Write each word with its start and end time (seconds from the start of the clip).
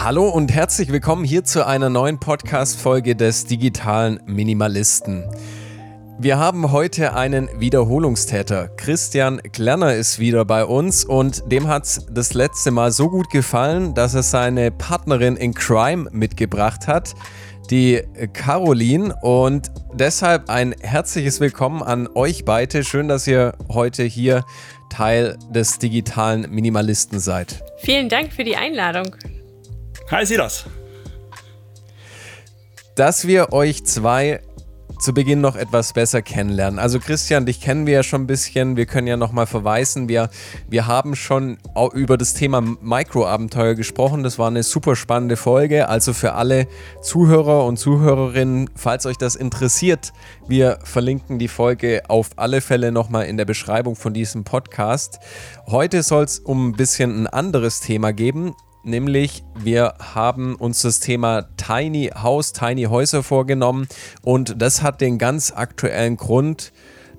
Hallo 0.00 0.28
und 0.28 0.54
herzlich 0.54 0.92
willkommen 0.92 1.24
hier 1.24 1.42
zu 1.42 1.66
einer 1.66 1.90
neuen 1.90 2.20
Podcast-Folge 2.20 3.16
des 3.16 3.46
digitalen 3.46 4.20
Minimalisten. 4.26 5.24
Wir 6.20 6.38
haben 6.38 6.70
heute 6.70 7.14
einen 7.14 7.48
Wiederholungstäter. 7.58 8.68
Christian 8.76 9.42
Klerner 9.52 9.96
ist 9.96 10.20
wieder 10.20 10.44
bei 10.44 10.64
uns 10.64 11.04
und 11.04 11.50
dem 11.50 11.66
hat 11.66 11.84
es 11.84 12.06
das 12.12 12.32
letzte 12.32 12.70
Mal 12.70 12.92
so 12.92 13.10
gut 13.10 13.28
gefallen, 13.30 13.92
dass 13.94 14.14
er 14.14 14.22
seine 14.22 14.70
Partnerin 14.70 15.36
in 15.36 15.52
Crime 15.52 16.08
mitgebracht 16.12 16.86
hat, 16.86 17.14
die 17.68 18.00
Caroline. 18.32 19.16
Und 19.20 19.72
deshalb 19.92 20.48
ein 20.48 20.76
herzliches 20.80 21.40
Willkommen 21.40 21.82
an 21.82 22.08
euch 22.14 22.44
beide. 22.44 22.84
Schön, 22.84 23.08
dass 23.08 23.26
ihr 23.26 23.54
heute 23.68 24.04
hier 24.04 24.44
Teil 24.90 25.36
des 25.50 25.78
digitalen 25.78 26.48
Minimalisten 26.50 27.18
seid. 27.18 27.64
Vielen 27.78 28.08
Dank 28.08 28.32
für 28.32 28.44
die 28.44 28.56
Einladung. 28.56 29.14
Hi, 30.10 30.24
Silas. 30.24 30.64
Dass 32.96 33.26
wir 33.26 33.52
euch 33.52 33.84
zwei 33.84 34.40
zu 34.98 35.12
Beginn 35.12 35.42
noch 35.42 35.54
etwas 35.54 35.92
besser 35.92 36.22
kennenlernen. 36.22 36.78
Also 36.78 36.98
Christian, 36.98 37.44
dich 37.44 37.60
kennen 37.60 37.86
wir 37.86 37.92
ja 37.92 38.02
schon 38.02 38.22
ein 38.22 38.26
bisschen. 38.26 38.78
Wir 38.78 38.86
können 38.86 39.06
ja 39.06 39.18
noch 39.18 39.32
mal 39.32 39.44
verweisen. 39.44 40.08
Wir, 40.08 40.30
wir 40.66 40.86
haben 40.86 41.14
schon 41.14 41.58
über 41.92 42.16
das 42.16 42.32
Thema 42.32 42.62
Mikroabenteuer 42.62 43.74
gesprochen. 43.74 44.22
Das 44.22 44.38
war 44.38 44.48
eine 44.48 44.62
super 44.62 44.96
spannende 44.96 45.36
Folge. 45.36 45.90
Also 45.90 46.14
für 46.14 46.32
alle 46.32 46.68
Zuhörer 47.02 47.66
und 47.66 47.76
Zuhörerinnen, 47.76 48.70
falls 48.76 49.04
euch 49.04 49.18
das 49.18 49.36
interessiert, 49.36 50.14
wir 50.48 50.78
verlinken 50.84 51.38
die 51.38 51.48
Folge 51.48 52.02
auf 52.08 52.30
alle 52.36 52.62
Fälle 52.62 52.92
noch 52.92 53.10
mal 53.10 53.24
in 53.24 53.36
der 53.36 53.44
Beschreibung 53.44 53.94
von 53.94 54.14
diesem 54.14 54.44
Podcast. 54.44 55.18
Heute 55.66 56.02
soll 56.02 56.24
es 56.24 56.38
um 56.38 56.70
ein 56.70 56.72
bisschen 56.72 57.24
ein 57.24 57.26
anderes 57.26 57.80
Thema 57.80 58.14
geben 58.14 58.54
nämlich 58.84 59.44
wir 59.56 59.94
haben 60.14 60.54
uns 60.54 60.82
das 60.82 61.00
Thema 61.00 61.48
Tiny 61.56 62.10
House, 62.14 62.52
Tiny 62.52 62.84
Häuser 62.84 63.22
vorgenommen 63.22 63.88
und 64.22 64.60
das 64.60 64.82
hat 64.82 65.00
den 65.00 65.18
ganz 65.18 65.52
aktuellen 65.52 66.16
Grund, 66.16 66.72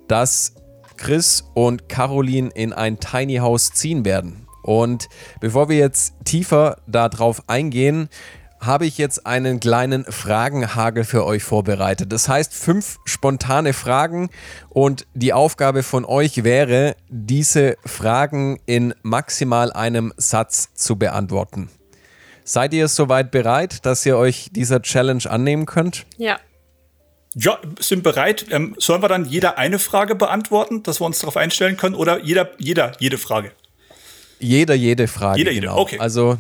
dass 0.07 0.53
Chris 0.97 1.45
und 1.53 1.87
Caroline 1.87 2.49
in 2.53 2.73
ein 2.73 2.99
Tiny 2.99 3.37
House 3.37 3.71
ziehen 3.71 4.03
werden. 4.03 4.47
Und 4.63 5.07
bevor 5.39 5.69
wir 5.69 5.77
jetzt 5.77 6.13
tiefer 6.25 6.77
darauf 6.85 7.47
eingehen, 7.47 8.09
habe 8.59 8.85
ich 8.85 8.97
jetzt 8.97 9.25
einen 9.25 9.59
kleinen 9.59 10.05
Fragenhagel 10.05 11.03
für 11.03 11.25
euch 11.25 11.43
vorbereitet. 11.43 12.11
Das 12.11 12.27
heißt, 12.27 12.53
fünf 12.53 12.97
spontane 13.05 13.73
Fragen 13.73 14.29
und 14.69 15.07
die 15.13 15.33
Aufgabe 15.33 15.83
von 15.83 16.05
euch 16.05 16.43
wäre, 16.43 16.95
diese 17.07 17.77
Fragen 17.85 18.59
in 18.65 18.93
maximal 19.01 19.71
einem 19.71 20.13
Satz 20.17 20.73
zu 20.73 20.97
beantworten. 20.97 21.69
Seid 22.43 22.73
ihr 22.73 22.87
soweit 22.87 23.31
bereit, 23.31 23.85
dass 23.85 24.05
ihr 24.05 24.17
euch 24.17 24.49
dieser 24.51 24.81
Challenge 24.81 25.23
annehmen 25.29 25.65
könnt? 25.65 26.05
Ja. 26.17 26.39
Ja, 27.35 27.59
sind 27.79 28.01
bereit. 28.01 28.47
Ähm, 28.49 28.75
sollen 28.79 29.03
wir 29.03 29.07
dann 29.07 29.25
jeder 29.25 29.59
eine 29.59 29.77
Frage 29.77 30.15
beantworten, 30.15 30.81
dass 30.81 30.99
wir 30.99 31.05
uns 31.05 31.19
darauf 31.19 31.37
einstellen 31.37 31.77
können? 31.77 31.93
Oder 31.93 32.23
jeder, 32.23 32.49
jeder, 32.57 32.93
jede 32.99 33.19
Frage? 33.19 33.51
Jeder, 34.39 34.73
jede 34.73 35.07
Frage. 35.07 35.37
Jeder, 35.37 35.51
jede, 35.51 35.67
genau. 35.67 35.77
okay. 35.77 35.99
Also, 35.99 36.39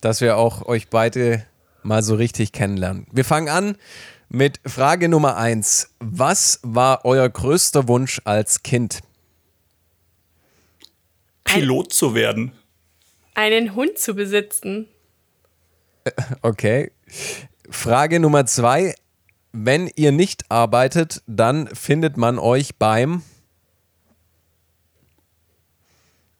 dass 0.00 0.20
wir 0.20 0.36
auch 0.36 0.64
euch 0.66 0.88
beide 0.88 1.44
mal 1.82 2.02
so 2.02 2.14
richtig 2.14 2.52
kennenlernen. 2.52 3.06
Wir 3.12 3.24
fangen 3.24 3.48
an 3.48 3.76
mit 4.28 4.60
Frage 4.66 5.08
Nummer 5.08 5.36
eins. 5.36 5.94
Was 6.00 6.60
war 6.62 7.04
euer 7.04 7.28
größter 7.28 7.88
Wunsch 7.88 8.20
als 8.24 8.62
Kind? 8.62 9.00
Pilot 11.44 11.92
zu 11.92 12.14
werden. 12.14 12.52
Einen 13.34 13.74
Hund 13.74 13.98
zu 13.98 14.14
besitzen. 14.14 14.86
Okay. 16.42 16.90
Frage 17.70 18.20
Nummer 18.20 18.46
zwei. 18.46 18.94
Wenn 19.52 19.90
ihr 19.96 20.12
nicht 20.12 20.50
arbeitet, 20.50 21.22
dann 21.26 21.68
findet 21.74 22.16
man 22.16 22.38
euch 22.38 22.76
beim. 22.76 23.22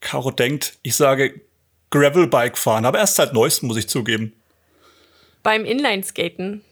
Caro 0.00 0.30
denkt, 0.30 0.78
ich 0.82 0.94
sage 0.94 1.40
Gravelbike 1.90 2.58
fahren, 2.58 2.84
aber 2.84 2.98
erst 2.98 3.16
seit 3.16 3.32
neuestem, 3.32 3.68
muss 3.68 3.78
ich 3.78 3.88
zugeben. 3.88 4.34
Beim 5.48 5.64
Inlineskaten. 5.64 6.62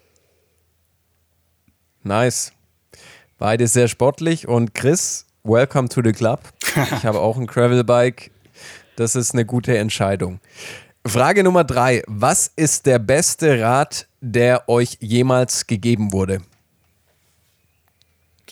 Nice. 2.03 2.53
Beide 3.39 3.69
sehr 3.69 3.89
sportlich 3.89 4.47
und 4.47 4.75
Chris, 4.75 5.25
welcome 5.45 5.89
to 5.89 6.03
the 6.05 6.13
club. 6.13 6.41
Ich 6.95 7.07
habe 7.07 7.21
auch 7.21 7.39
ein 7.39 7.47
Gravelbike. 7.47 8.31
Das 8.97 9.17
ist 9.17 9.33
eine 9.33 9.47
gute 9.47 9.79
Entscheidung. 9.79 10.41
Frage 11.07 11.43
Nummer 11.43 11.65
drei. 11.65 12.03
Was 12.07 12.53
ist 12.55 12.85
der 12.85 12.99
beste 12.99 13.63
Rat, 13.63 14.09
der 14.21 14.69
euch 14.69 14.99
jemals 15.01 15.67
gegeben 15.67 16.13
wurde? 16.13 16.43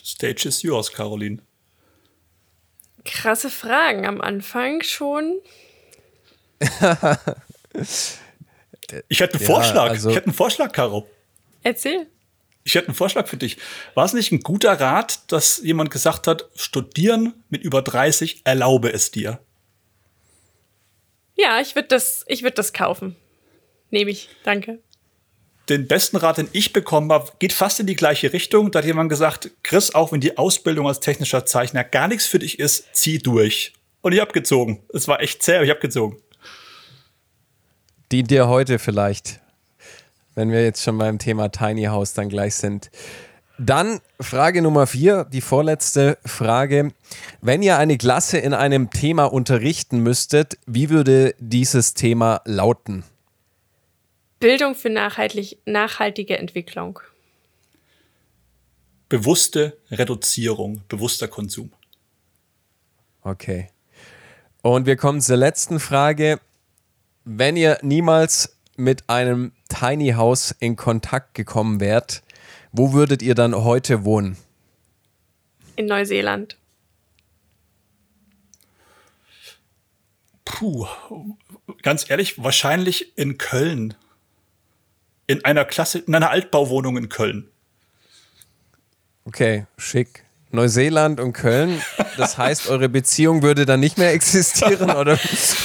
Stage 0.03 0.47
is 0.47 0.63
yours, 0.63 0.91
Caroline. 0.91 1.37
Krasse 3.03 3.51
Fragen 3.51 4.07
am 4.07 4.21
Anfang 4.21 4.81
schon. 4.81 5.39
ich 9.07 9.19
hätte 9.19 9.35
einen 9.37 9.43
Ja, 9.47 9.53
Vorschlag. 9.53 9.89
also- 9.89 10.09
ich 10.09 10.15
hätte 10.15 10.27
einen 10.27 10.33
Vorschlag, 10.35 10.71
Caro. 10.71 11.07
Erzähl. 11.63 12.07
Ich 12.63 12.73
hätte 12.75 12.87
einen 12.87 12.95
Vorschlag 12.95 13.27
für 13.27 13.37
dich. 13.37 13.57
War 13.93 14.05
es 14.05 14.13
nicht 14.13 14.31
ein 14.31 14.39
guter 14.39 14.73
Rat, 14.79 15.31
dass 15.31 15.61
jemand 15.63 15.91
gesagt 15.91 16.25
hat, 16.27 16.49
studieren 16.55 17.33
mit 17.49 17.63
über 17.63 17.81
30, 17.81 18.41
erlaube 18.43 18.91
es 18.91 19.11
dir? 19.11 19.39
Ja, 21.35 21.59
ich 21.59 21.75
würde 21.75 21.89
das, 21.89 22.23
ich 22.27 22.43
würd 22.43 22.57
das 22.57 22.73
kaufen. 22.73 23.15
Nehme 23.91 24.11
ich. 24.11 24.29
Danke. 24.43 24.79
Den 25.69 25.87
besten 25.87 26.17
Rat, 26.17 26.37
den 26.37 26.47
ich 26.53 26.73
bekommen 26.73 27.11
habe, 27.11 27.31
geht 27.39 27.51
fast 27.53 27.79
in 27.79 27.87
die 27.87 27.95
gleiche 27.95 28.33
Richtung. 28.33 28.71
Da 28.71 28.79
hat 28.79 28.85
jemand 28.85 29.09
gesagt, 29.09 29.49
Chris, 29.63 29.93
auch 29.95 30.11
wenn 30.11 30.21
die 30.21 30.37
Ausbildung 30.37 30.87
als 30.87 30.99
technischer 30.99 31.45
Zeichner 31.45 31.83
gar 31.83 32.07
nichts 32.07 32.25
für 32.27 32.39
dich 32.39 32.59
ist, 32.59 32.85
zieh 32.93 33.17
durch. 33.19 33.73
Und 34.01 34.11
ich 34.13 34.19
habe 34.21 34.31
gezogen. 34.31 34.83
Es 34.93 35.07
war 35.07 35.21
echt 35.21 35.41
zäh, 35.41 35.55
aber 35.55 35.63
ich 35.65 35.71
habe 35.71 35.79
gezogen. 35.79 36.21
Dient 38.11 38.29
dir 38.29 38.47
heute 38.47 38.77
vielleicht, 38.77 39.39
wenn 40.35 40.51
wir 40.51 40.63
jetzt 40.63 40.83
schon 40.83 40.97
beim 40.97 41.17
Thema 41.17 41.49
Tiny 41.49 41.85
House 41.85 42.13
dann 42.13 42.29
gleich 42.29 42.55
sind. 42.55 42.91
Dann 43.57 44.01
Frage 44.19 44.61
Nummer 44.61 44.85
vier, 44.85 45.23
die 45.23 45.41
vorletzte 45.41 46.17
Frage. 46.25 46.91
Wenn 47.41 47.63
ihr 47.63 47.77
eine 47.77 47.97
Klasse 47.97 48.37
in 48.37 48.53
einem 48.53 48.89
Thema 48.89 49.25
unterrichten 49.25 49.99
müsstet, 49.99 50.57
wie 50.65 50.89
würde 50.89 51.35
dieses 51.39 51.93
Thema 51.93 52.41
lauten? 52.45 53.05
Bildung 54.39 54.75
für 54.75 54.89
nachhaltig, 54.89 55.57
nachhaltige 55.65 56.37
Entwicklung. 56.37 56.99
Bewusste 59.07 59.77
Reduzierung, 59.89 60.81
bewusster 60.89 61.27
Konsum. 61.27 61.71
Okay. 63.21 63.69
Und 64.61 64.85
wir 64.85 64.97
kommen 64.97 65.21
zur 65.21 65.37
letzten 65.37 65.79
Frage. 65.79 66.39
Wenn 67.25 67.57
ihr 67.57 67.79
niemals 67.81 68.55
mit 68.77 69.09
einem 69.09 69.51
Tiny 69.67 70.11
House 70.11 70.55
in 70.59 70.75
Kontakt 70.75 71.33
gekommen 71.33 71.79
wärt, 71.79 72.21
wo 72.71 72.93
würdet 72.93 73.23
ihr 73.23 73.33
dann 73.33 73.55
heute 73.55 74.05
wohnen? 74.05 74.37
In 75.75 75.87
Neuseeland. 75.87 76.57
Puh, 80.45 80.85
ganz 81.81 82.07
ehrlich, 82.09 82.41
wahrscheinlich 82.43 83.17
in 83.17 83.39
Köln. 83.39 83.95
In 85.25 85.43
einer 85.43 85.65
Klasse, 85.65 85.99
in 85.99 86.13
einer 86.13 86.29
Altbauwohnung 86.29 86.95
in 86.97 87.09
Köln. 87.09 87.49
Okay, 89.25 89.65
schick. 89.77 90.24
Neuseeland 90.55 91.19
und 91.19 91.33
Köln. 91.33 91.81
Das 92.17 92.37
heißt, 92.37 92.69
eure 92.69 92.89
Beziehung 92.89 93.41
würde 93.41 93.65
dann 93.65 93.79
nicht 93.79 93.97
mehr 93.97 94.11
existieren, 94.13 94.89
oder? 94.89 95.17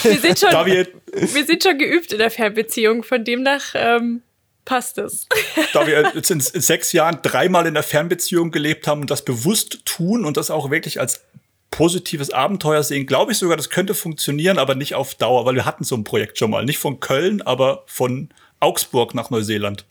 Wir 0.03 0.19
sind 0.19 0.39
schon, 0.39 0.67
wir, 0.67 1.45
sind 1.45 1.63
schon 1.63 1.79
geübt 1.79 2.13
in 2.13 2.19
der 2.19 2.31
Fernbeziehung, 2.31 3.03
von 3.03 3.25
demnach 3.25 3.75
ähm, 3.75 4.23
passt 4.65 4.99
es. 4.99 5.27
da 5.73 5.87
wir 5.87 6.13
jetzt 6.15 6.31
in 6.31 6.41
sechs 6.41 6.93
Jahren 6.93 7.19
dreimal 7.23 7.67
in 7.67 7.75
der 7.75 7.83
Fernbeziehung 7.83 8.51
gelebt 8.51 8.87
haben 8.87 9.01
und 9.01 9.11
das 9.11 9.25
bewusst 9.25 9.85
tun 9.85 10.25
und 10.25 10.37
das 10.37 10.51
auch 10.51 10.71
wirklich 10.71 11.01
als 11.01 11.23
positives 11.71 12.31
Abenteuer 12.31 12.83
sehen, 12.83 13.07
glaube 13.07 13.33
ich 13.33 13.39
sogar, 13.39 13.57
das 13.57 13.71
könnte 13.71 13.95
funktionieren, 13.95 14.59
aber 14.59 14.75
nicht 14.75 14.95
auf 14.95 15.15
Dauer, 15.15 15.47
weil 15.47 15.55
wir 15.55 15.65
hatten 15.65 15.85
so 15.85 15.97
ein 15.97 16.05
Projekt 16.05 16.39
schon 16.39 16.51
mal. 16.51 16.65
Nicht 16.65 16.79
von 16.79 17.01
Köln, 17.01 17.43
aber 17.43 17.85
von 17.87 18.29
Augsburg 18.59 19.15
nach 19.15 19.31
Neuseeland. 19.31 19.87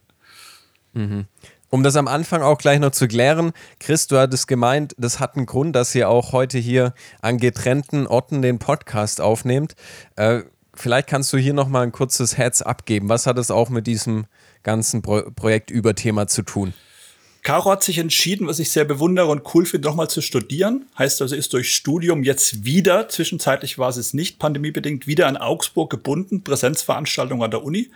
Um 1.72 1.84
das 1.84 1.96
am 1.96 2.08
Anfang 2.08 2.42
auch 2.42 2.58
gleich 2.58 2.80
noch 2.80 2.92
zu 2.92 3.08
klären, 3.08 3.52
Chris, 3.80 4.08
du 4.08 4.18
hattest 4.18 4.48
gemeint, 4.48 4.96
das 4.98 5.20
hat 5.20 5.36
einen 5.36 5.46
Grund, 5.46 5.76
dass 5.76 5.94
ihr 5.94 6.10
auch 6.10 6.32
heute 6.32 6.58
hier 6.58 6.94
an 7.22 7.38
getrennten 7.38 8.08
Orten 8.08 8.42
den 8.42 8.58
Podcast 8.58 9.22
aufnehmt. 9.22 9.76
Äh, 10.16 10.42
vielleicht 10.74 11.08
kannst 11.08 11.32
du 11.32 11.38
hier 11.38 11.54
noch 11.54 11.68
mal 11.68 11.84
ein 11.84 11.92
kurzes 11.92 12.38
Herz 12.38 12.64
abgeben. 12.64 13.08
Was 13.08 13.28
hat 13.28 13.38
es 13.38 13.52
auch 13.52 13.70
mit 13.70 13.86
diesem 13.86 14.26
ganzen 14.64 15.04
Pro 15.04 15.22
Projekt 15.36 15.70
über 15.70 15.94
Thema 15.94 16.28
zu 16.28 16.42
tun? 16.42 16.74
Caro 17.50 17.72
hat 17.72 17.82
sich 17.82 17.98
entschieden, 17.98 18.46
was 18.46 18.60
ich 18.60 18.70
sehr 18.70 18.86
bewundere 18.86 19.26
und 19.26 19.42
cool 19.56 19.66
finde, 19.66 19.88
nochmal 19.88 20.08
zu 20.08 20.22
studieren. 20.22 20.86
Heißt 21.00 21.20
also, 21.20 21.36
ist 21.36 21.52
durch 21.52 21.74
Studium 21.74 22.22
jetzt 22.22 22.64
wieder, 22.64 23.10
zwischenzeitlich 23.10 23.80
war 23.80 23.90
es 23.90 24.14
nicht 24.14 24.38
pandemiebedingt, 24.38 25.08
wieder 25.08 25.26
an 25.26 25.36
Augsburg 25.36 25.90
gebunden, 25.90 26.44
Präsenzveranstaltung 26.44 27.42
an 27.42 27.50
der 27.50 27.64
Uni. 27.64 27.90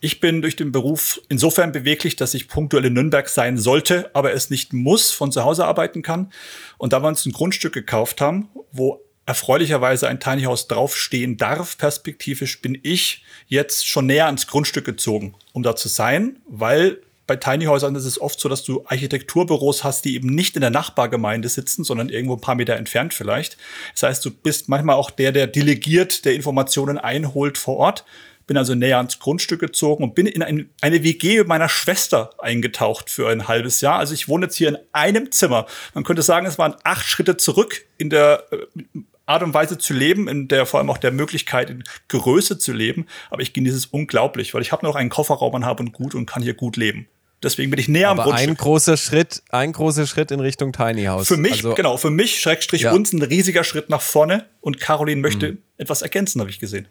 Ich 0.00 0.20
bin 0.20 0.40
durch 0.40 0.56
den 0.56 0.72
Beruf 0.72 1.20
insofern 1.28 1.70
beweglich, 1.70 2.16
dass 2.16 2.32
ich 2.32 2.48
punktuell 2.48 2.86
in 2.86 2.94
Nürnberg 2.94 3.28
sein 3.28 3.58
sollte, 3.58 4.10
aber 4.14 4.32
es 4.32 4.48
nicht 4.48 4.72
muss, 4.72 5.10
von 5.10 5.30
zu 5.30 5.44
Hause 5.44 5.66
arbeiten 5.66 6.00
kann. 6.00 6.32
Und 6.78 6.94
da 6.94 7.02
wir 7.02 7.08
uns 7.08 7.26
ein 7.26 7.32
Grundstück 7.32 7.74
gekauft 7.74 8.22
haben, 8.22 8.48
wo 8.72 9.02
erfreulicherweise 9.26 10.08
ein 10.08 10.18
Tiny 10.18 10.44
House 10.44 10.66
draufstehen 10.66 11.36
darf, 11.36 11.76
perspektivisch 11.76 12.62
bin 12.62 12.78
ich 12.82 13.22
jetzt 13.48 13.86
schon 13.86 14.06
näher 14.06 14.26
ans 14.26 14.46
Grundstück 14.46 14.86
gezogen, 14.86 15.34
um 15.52 15.62
da 15.62 15.76
zu 15.76 15.88
sein, 15.88 16.38
weil 16.48 17.02
bei 17.26 17.36
Tiny 17.36 17.64
Häusern 17.64 17.94
ist 17.94 18.04
es 18.04 18.20
oft 18.20 18.38
so, 18.38 18.48
dass 18.48 18.64
du 18.64 18.84
Architekturbüros 18.86 19.82
hast, 19.82 20.04
die 20.04 20.14
eben 20.14 20.28
nicht 20.28 20.56
in 20.56 20.60
der 20.60 20.70
Nachbargemeinde 20.70 21.48
sitzen, 21.48 21.84
sondern 21.84 22.10
irgendwo 22.10 22.34
ein 22.34 22.40
paar 22.40 22.54
Meter 22.54 22.76
entfernt 22.76 23.14
vielleicht. 23.14 23.56
Das 23.92 24.02
heißt, 24.02 24.24
du 24.24 24.30
bist 24.30 24.68
manchmal 24.68 24.96
auch 24.96 25.10
der, 25.10 25.32
der 25.32 25.46
delegiert, 25.46 26.24
der 26.24 26.34
Informationen 26.34 26.98
einholt 26.98 27.56
vor 27.56 27.76
Ort. 27.76 28.04
Bin 28.46 28.58
also 28.58 28.74
näher 28.74 28.98
ans 28.98 29.18
Grundstück 29.20 29.60
gezogen 29.60 30.04
und 30.04 30.14
bin 30.14 30.26
in 30.26 30.42
ein, 30.42 30.68
eine 30.82 31.02
WG 31.02 31.44
meiner 31.44 31.70
Schwester 31.70 32.30
eingetaucht 32.38 33.08
für 33.08 33.30
ein 33.30 33.48
halbes 33.48 33.80
Jahr. 33.80 33.98
Also 33.98 34.12
ich 34.12 34.28
wohne 34.28 34.46
jetzt 34.46 34.56
hier 34.56 34.68
in 34.68 34.78
einem 34.92 35.32
Zimmer. 35.32 35.64
Man 35.94 36.04
könnte 36.04 36.20
sagen, 36.20 36.44
es 36.44 36.58
waren 36.58 36.74
acht 36.84 37.06
Schritte 37.06 37.38
zurück 37.38 37.86
in 37.96 38.10
der 38.10 38.44
äh, 38.50 38.98
Art 39.26 39.42
und 39.42 39.54
Weise 39.54 39.78
zu 39.78 39.94
leben, 39.94 40.28
in 40.28 40.48
der 40.48 40.66
vor 40.66 40.80
allem 40.80 40.90
auch 40.90 40.98
der 40.98 41.10
Möglichkeit, 41.10 41.70
in 41.70 41.84
Größe 42.08 42.58
zu 42.58 42.72
leben. 42.72 43.06
Aber 43.30 43.40
ich 43.40 43.54
genieße 43.54 43.76
es 43.76 43.86
unglaublich, 43.86 44.52
weil 44.52 44.60
ich 44.60 44.72
habe 44.72 44.84
noch 44.84 44.94
einen 44.94 45.08
Kofferraum 45.08 45.54
und 45.54 45.64
habe 45.64 45.82
und 45.82 45.92
gut 45.92 46.14
und 46.14 46.26
kann 46.26 46.42
hier 46.42 46.54
gut 46.54 46.76
leben. 46.76 47.08
Deswegen 47.44 47.70
bin 47.70 47.78
ich 47.78 47.88
näher 47.88 48.08
Aber 48.08 48.22
am 48.22 48.28
Grundstück. 48.30 48.48
Ein 48.48 48.56
großer 48.56 48.96
Schritt, 48.96 49.42
ein 49.50 49.72
großer 49.72 50.06
Schritt 50.06 50.30
in 50.30 50.40
Richtung 50.40 50.72
Tiny 50.72 51.04
House. 51.04 51.28
Für 51.28 51.36
mich, 51.36 51.52
also, 51.52 51.74
genau, 51.74 51.96
für 51.96 52.10
mich, 52.10 52.40
Schrägstrich 52.40 52.82
ja. 52.82 52.92
uns, 52.92 53.12
ein 53.12 53.22
riesiger 53.22 53.62
Schritt 53.62 53.90
nach 53.90 54.00
vorne. 54.00 54.46
Und 54.60 54.80
Caroline 54.80 55.20
möchte 55.20 55.52
mhm. 55.52 55.58
etwas 55.76 56.02
ergänzen, 56.02 56.40
habe 56.40 56.50
ich 56.50 56.58
gesehen. 56.58 56.88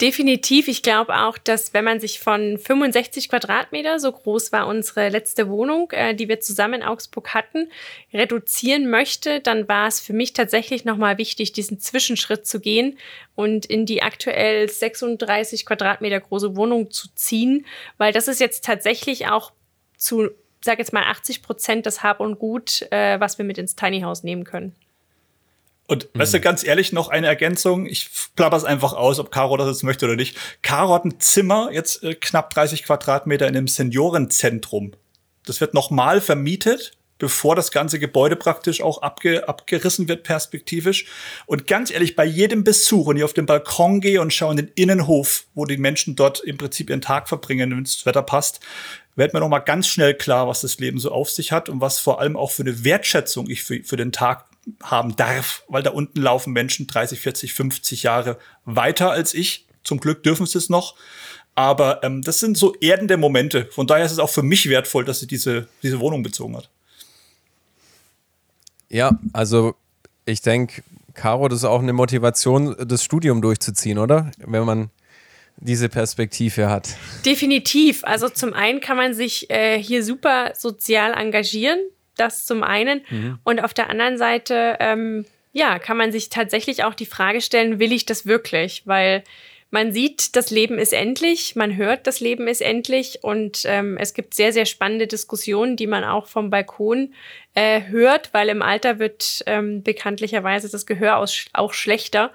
Definitiv. 0.00 0.68
Ich 0.68 0.82
glaube 0.82 1.16
auch, 1.16 1.38
dass 1.38 1.72
wenn 1.72 1.84
man 1.84 2.00
sich 2.00 2.20
von 2.20 2.58
65 2.58 3.30
Quadratmeter, 3.30 3.98
so 3.98 4.12
groß 4.12 4.52
war 4.52 4.66
unsere 4.66 5.08
letzte 5.08 5.48
Wohnung, 5.48 5.90
äh, 5.92 6.14
die 6.14 6.28
wir 6.28 6.40
zusammen 6.40 6.74
in 6.74 6.82
Augsburg 6.82 7.32
hatten, 7.32 7.70
reduzieren 8.12 8.90
möchte, 8.90 9.40
dann 9.40 9.68
war 9.68 9.88
es 9.88 10.00
für 10.00 10.12
mich 10.12 10.34
tatsächlich 10.34 10.84
nochmal 10.84 11.16
wichtig, 11.16 11.52
diesen 11.52 11.80
Zwischenschritt 11.80 12.46
zu 12.46 12.60
gehen 12.60 12.98
und 13.34 13.64
in 13.64 13.86
die 13.86 14.02
aktuell 14.02 14.68
36 14.68 15.64
Quadratmeter 15.64 16.20
große 16.20 16.56
Wohnung 16.56 16.90
zu 16.90 17.08
ziehen, 17.14 17.64
weil 17.96 18.12
das 18.12 18.28
ist 18.28 18.40
jetzt 18.40 18.64
tatsächlich 18.64 19.28
auch 19.28 19.52
zu, 19.96 20.28
sag 20.62 20.78
jetzt 20.78 20.92
mal, 20.92 21.04
80 21.04 21.42
Prozent 21.42 21.86
das 21.86 22.02
Hab 22.02 22.20
und 22.20 22.38
Gut, 22.38 22.82
äh, 22.90 23.18
was 23.20 23.38
wir 23.38 23.44
mit 23.44 23.58
ins 23.58 23.76
Tiny 23.76 24.00
House 24.00 24.22
nehmen 24.22 24.44
können. 24.44 24.74
Und 25.86 26.12
mhm. 26.14 26.20
weißt 26.20 26.34
du, 26.34 26.40
ganz 26.40 26.64
ehrlich, 26.64 26.92
noch 26.92 27.08
eine 27.08 27.26
Ergänzung. 27.26 27.86
Ich 27.86 28.08
plapper 28.34 28.56
es 28.56 28.64
einfach 28.64 28.92
aus, 28.92 29.18
ob 29.18 29.30
Caro 29.30 29.56
das 29.56 29.68
jetzt 29.68 29.82
möchte 29.82 30.06
oder 30.06 30.16
nicht. 30.16 30.36
Caro 30.62 30.94
hat 30.94 31.04
ein 31.04 31.20
Zimmer, 31.20 31.70
jetzt 31.72 32.02
äh, 32.02 32.14
knapp 32.14 32.50
30 32.50 32.84
Quadratmeter 32.84 33.46
in 33.46 33.56
einem 33.56 33.68
Seniorenzentrum. 33.68 34.92
Das 35.44 35.60
wird 35.60 35.74
nochmal 35.74 36.20
vermietet, 36.20 36.92
bevor 37.18 37.54
das 37.54 37.70
ganze 37.70 37.98
Gebäude 37.98 38.36
praktisch 38.36 38.82
auch 38.82 39.00
abge 39.00 39.48
abgerissen 39.48 40.08
wird, 40.08 40.24
perspektivisch. 40.24 41.06
Und 41.46 41.66
ganz 41.66 41.90
ehrlich, 41.90 42.16
bei 42.16 42.24
jedem 42.24 42.64
Besuch, 42.64 43.08
wenn 43.08 43.16
ich 43.16 43.24
auf 43.24 43.32
den 43.32 43.46
Balkon 43.46 44.00
gehe 44.00 44.20
und 44.20 44.32
schaue 44.32 44.50
in 44.50 44.56
den 44.56 44.72
Innenhof, 44.74 45.44
wo 45.54 45.64
die 45.64 45.78
Menschen 45.78 46.16
dort 46.16 46.40
im 46.40 46.58
Prinzip 46.58 46.90
ihren 46.90 47.00
Tag 47.00 47.28
verbringen, 47.28 47.70
wenn 47.70 47.84
das 47.84 48.04
Wetter 48.04 48.22
passt, 48.22 48.60
wird 49.16 49.34
mir 49.34 49.40
noch 49.40 49.48
mal 49.48 49.58
ganz 49.58 49.88
schnell 49.88 50.14
klar, 50.14 50.46
was 50.46 50.60
das 50.60 50.78
Leben 50.78 50.98
so 50.98 51.10
auf 51.10 51.30
sich 51.30 51.50
hat 51.50 51.68
und 51.68 51.80
was 51.80 51.98
vor 51.98 52.20
allem 52.20 52.36
auch 52.36 52.50
für 52.50 52.62
eine 52.62 52.84
Wertschätzung 52.84 53.48
ich 53.50 53.64
für, 53.64 53.82
für 53.82 53.96
den 53.96 54.12
Tag 54.12 54.44
haben 54.82 55.16
darf, 55.16 55.64
weil 55.68 55.82
da 55.82 55.90
unten 55.90 56.20
laufen 56.20 56.52
Menschen 56.52 56.86
30, 56.86 57.20
40, 57.20 57.54
50 57.54 58.02
Jahre 58.02 58.38
weiter 58.64 59.10
als 59.10 59.32
ich. 59.34 59.66
Zum 59.84 60.00
Glück 60.00 60.22
dürfen 60.22 60.46
sie 60.46 60.58
es 60.58 60.68
noch. 60.68 60.96
Aber 61.54 62.02
ähm, 62.04 62.20
das 62.22 62.40
sind 62.40 62.58
so 62.58 62.74
erdende 62.74 63.16
Momente. 63.16 63.68
Von 63.70 63.86
daher 63.86 64.04
ist 64.04 64.12
es 64.12 64.18
auch 64.18 64.28
für 64.28 64.42
mich 64.42 64.68
wertvoll, 64.68 65.04
dass 65.04 65.20
sie 65.20 65.26
diese, 65.26 65.68
diese 65.82 66.00
Wohnung 66.00 66.22
bezogen 66.22 66.56
hat. 66.56 66.68
Ja, 68.90 69.18
also 69.32 69.74
ich 70.26 70.42
denke, 70.42 70.82
Caro, 71.14 71.48
das 71.48 71.60
ist 71.60 71.64
auch 71.64 71.80
eine 71.80 71.94
Motivation, 71.94 72.76
das 72.86 73.02
Studium 73.02 73.40
durchzuziehen, 73.40 73.98
oder? 73.98 74.30
Wenn 74.38 74.64
man 74.64 74.90
diese 75.58 75.88
Perspektive 75.88 76.68
hat. 76.68 76.96
Definitiv. 77.24 78.04
Also 78.04 78.28
zum 78.28 78.52
einen 78.52 78.80
kann 78.80 78.96
man 78.96 79.14
sich 79.14 79.50
äh, 79.50 79.82
hier 79.82 80.04
super 80.04 80.52
sozial 80.54 81.12
engagieren 81.14 81.78
das 82.16 82.46
zum 82.46 82.62
einen. 82.62 83.02
Mhm. 83.08 83.38
Und 83.44 83.62
auf 83.62 83.74
der 83.74 83.90
anderen 83.90 84.18
Seite, 84.18 84.76
ähm, 84.80 85.24
ja, 85.52 85.78
kann 85.78 85.96
man 85.96 86.12
sich 86.12 86.28
tatsächlich 86.28 86.84
auch 86.84 86.94
die 86.94 87.06
Frage 87.06 87.40
stellen, 87.40 87.78
will 87.78 87.92
ich 87.92 88.06
das 88.06 88.26
wirklich? 88.26 88.82
Weil 88.86 89.22
man 89.70 89.92
sieht, 89.92 90.36
das 90.36 90.50
Leben 90.50 90.78
ist 90.78 90.92
endlich, 90.92 91.56
man 91.56 91.76
hört, 91.76 92.06
das 92.06 92.20
Leben 92.20 92.46
ist 92.46 92.62
endlich 92.62 93.18
und 93.22 93.62
ähm, 93.64 93.96
es 93.98 94.14
gibt 94.14 94.34
sehr, 94.34 94.52
sehr 94.52 94.64
spannende 94.64 95.06
Diskussionen, 95.06 95.76
die 95.76 95.88
man 95.88 96.04
auch 96.04 96.28
vom 96.28 96.50
Balkon 96.50 97.14
äh, 97.54 97.82
hört, 97.88 98.32
weil 98.32 98.48
im 98.48 98.62
Alter 98.62 98.98
wird 98.98 99.42
ähm, 99.46 99.82
bekanntlicherweise 99.82 100.70
das 100.70 100.86
Gehör 100.86 101.16
aus, 101.16 101.46
auch 101.52 101.72
schlechter, 101.72 102.32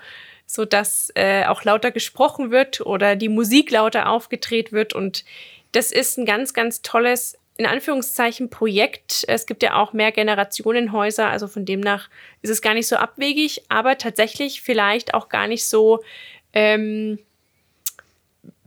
sodass 0.53 1.11
äh, 1.15 1.45
auch 1.45 1.63
lauter 1.63 1.91
gesprochen 1.91 2.51
wird 2.51 2.81
oder 2.81 3.15
die 3.15 3.29
Musik 3.29 3.71
lauter 3.71 4.09
aufgedreht 4.09 4.73
wird 4.73 4.93
und 4.93 5.23
das 5.71 5.93
ist 5.93 6.17
ein 6.17 6.25
ganz, 6.25 6.53
ganz 6.53 6.81
tolles 6.81 7.37
in 7.55 7.65
Anführungszeichen 7.65 8.49
Projekt. 8.49 9.23
Es 9.29 9.45
gibt 9.45 9.63
ja 9.63 9.75
auch 9.75 9.93
mehr 9.93 10.11
Generationenhäuser, 10.11 11.29
also 11.29 11.47
von 11.47 11.63
demnach 11.63 12.09
ist 12.41 12.49
es 12.49 12.61
gar 12.61 12.73
nicht 12.73 12.87
so 12.87 12.97
abwegig, 12.97 13.63
aber 13.69 13.97
tatsächlich 13.97 14.61
vielleicht 14.61 15.13
auch 15.13 15.29
gar 15.29 15.47
nicht 15.47 15.65
so, 15.65 16.03
ähm, 16.51 17.17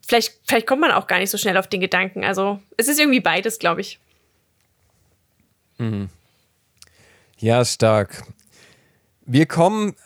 vielleicht, 0.07 0.39
vielleicht 0.47 0.67
kommt 0.67 0.81
man 0.81 0.93
auch 0.93 1.07
gar 1.07 1.19
nicht 1.19 1.31
so 1.31 1.37
schnell 1.37 1.59
auf 1.59 1.67
den 1.67 1.81
Gedanken. 1.81 2.25
Also 2.25 2.61
es 2.79 2.89
ist 2.89 2.99
irgendwie 2.99 3.21
beides, 3.21 3.59
glaube 3.59 3.83
ich. 3.83 3.99
Mhm. 5.77 6.09
Ja, 7.39 7.63
stark. 7.65 8.23
Wir 9.27 9.45
kommen 9.45 9.97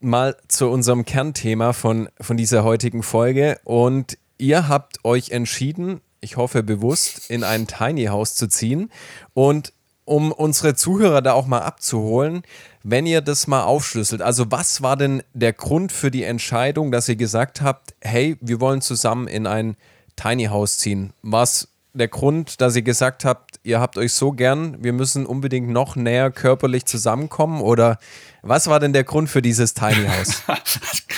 mal 0.00 0.36
zu 0.48 0.68
unserem 0.68 1.04
Kernthema 1.04 1.72
von, 1.72 2.08
von 2.20 2.36
dieser 2.36 2.64
heutigen 2.64 3.02
Folge 3.02 3.58
und 3.64 4.18
ihr 4.38 4.68
habt 4.68 5.04
euch 5.04 5.30
entschieden, 5.30 6.00
ich 6.20 6.36
hoffe 6.36 6.62
bewusst, 6.62 7.30
in 7.30 7.44
ein 7.44 7.66
Tiny 7.66 8.06
House 8.06 8.34
zu 8.34 8.48
ziehen. 8.48 8.90
Und 9.34 9.72
um 10.04 10.32
unsere 10.32 10.74
Zuhörer 10.74 11.20
da 11.20 11.34
auch 11.34 11.46
mal 11.46 11.60
abzuholen, 11.60 12.42
wenn 12.82 13.06
ihr 13.06 13.20
das 13.20 13.46
mal 13.46 13.64
aufschlüsselt, 13.64 14.22
also 14.22 14.50
was 14.50 14.80
war 14.82 14.96
denn 14.96 15.22
der 15.34 15.52
Grund 15.52 15.92
für 15.92 16.10
die 16.10 16.24
Entscheidung, 16.24 16.90
dass 16.90 17.08
ihr 17.08 17.16
gesagt 17.16 17.60
habt, 17.60 17.94
hey, 18.00 18.36
wir 18.40 18.60
wollen 18.60 18.80
zusammen 18.80 19.28
in 19.28 19.46
ein 19.46 19.76
Tiny 20.16 20.46
House 20.46 20.78
ziehen? 20.78 21.12
Was 21.22 21.68
der 21.92 22.08
Grund, 22.08 22.60
dass 22.60 22.76
ihr 22.76 22.82
gesagt 22.82 23.24
habt, 23.24 23.60
ihr 23.62 23.80
habt 23.80 23.96
euch 23.96 24.12
so 24.12 24.32
gern, 24.32 24.82
wir 24.82 24.92
müssen 24.92 25.26
unbedingt 25.26 25.68
noch 25.68 25.96
näher 25.96 26.30
körperlich 26.30 26.84
zusammenkommen? 26.84 27.60
Oder 27.60 27.98
was 28.42 28.68
war 28.68 28.80
denn 28.80 28.92
der 28.92 29.04
Grund 29.04 29.28
für 29.28 29.42
dieses 29.42 29.74
Tiny 29.74 30.06
House? 30.06 30.42
das 30.46 30.76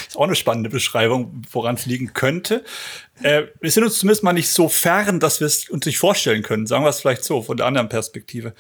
ist 0.09 0.17
auch 0.17 0.25
eine 0.25 0.35
spannende 0.35 0.71
Beschreibung, 0.71 1.43
woran 1.51 1.75
es 1.75 1.87
liegen 1.87 2.13
könnte. 2.13 2.65
Äh, 3.23 3.45
wir 3.61 3.71
sind 3.71 3.85
uns 3.85 3.99
zumindest 3.99 4.23
mal 4.23 4.33
nicht 4.33 4.51
so 4.51 4.69
fern, 4.69 5.21
dass 5.21 5.41
wir 5.41 5.47
es 5.47 5.69
uns 5.69 5.87
nicht 5.87 5.99
vorstellen 5.99 6.43
können. 6.43 6.67
Sagen 6.67 6.85
wir 6.85 6.91
es 6.91 7.01
vielleicht 7.01 7.25
so, 7.25 7.43
von 7.43 7.57
der 7.57 7.67
anderen 7.67 7.89
Perspektive. 7.89 8.55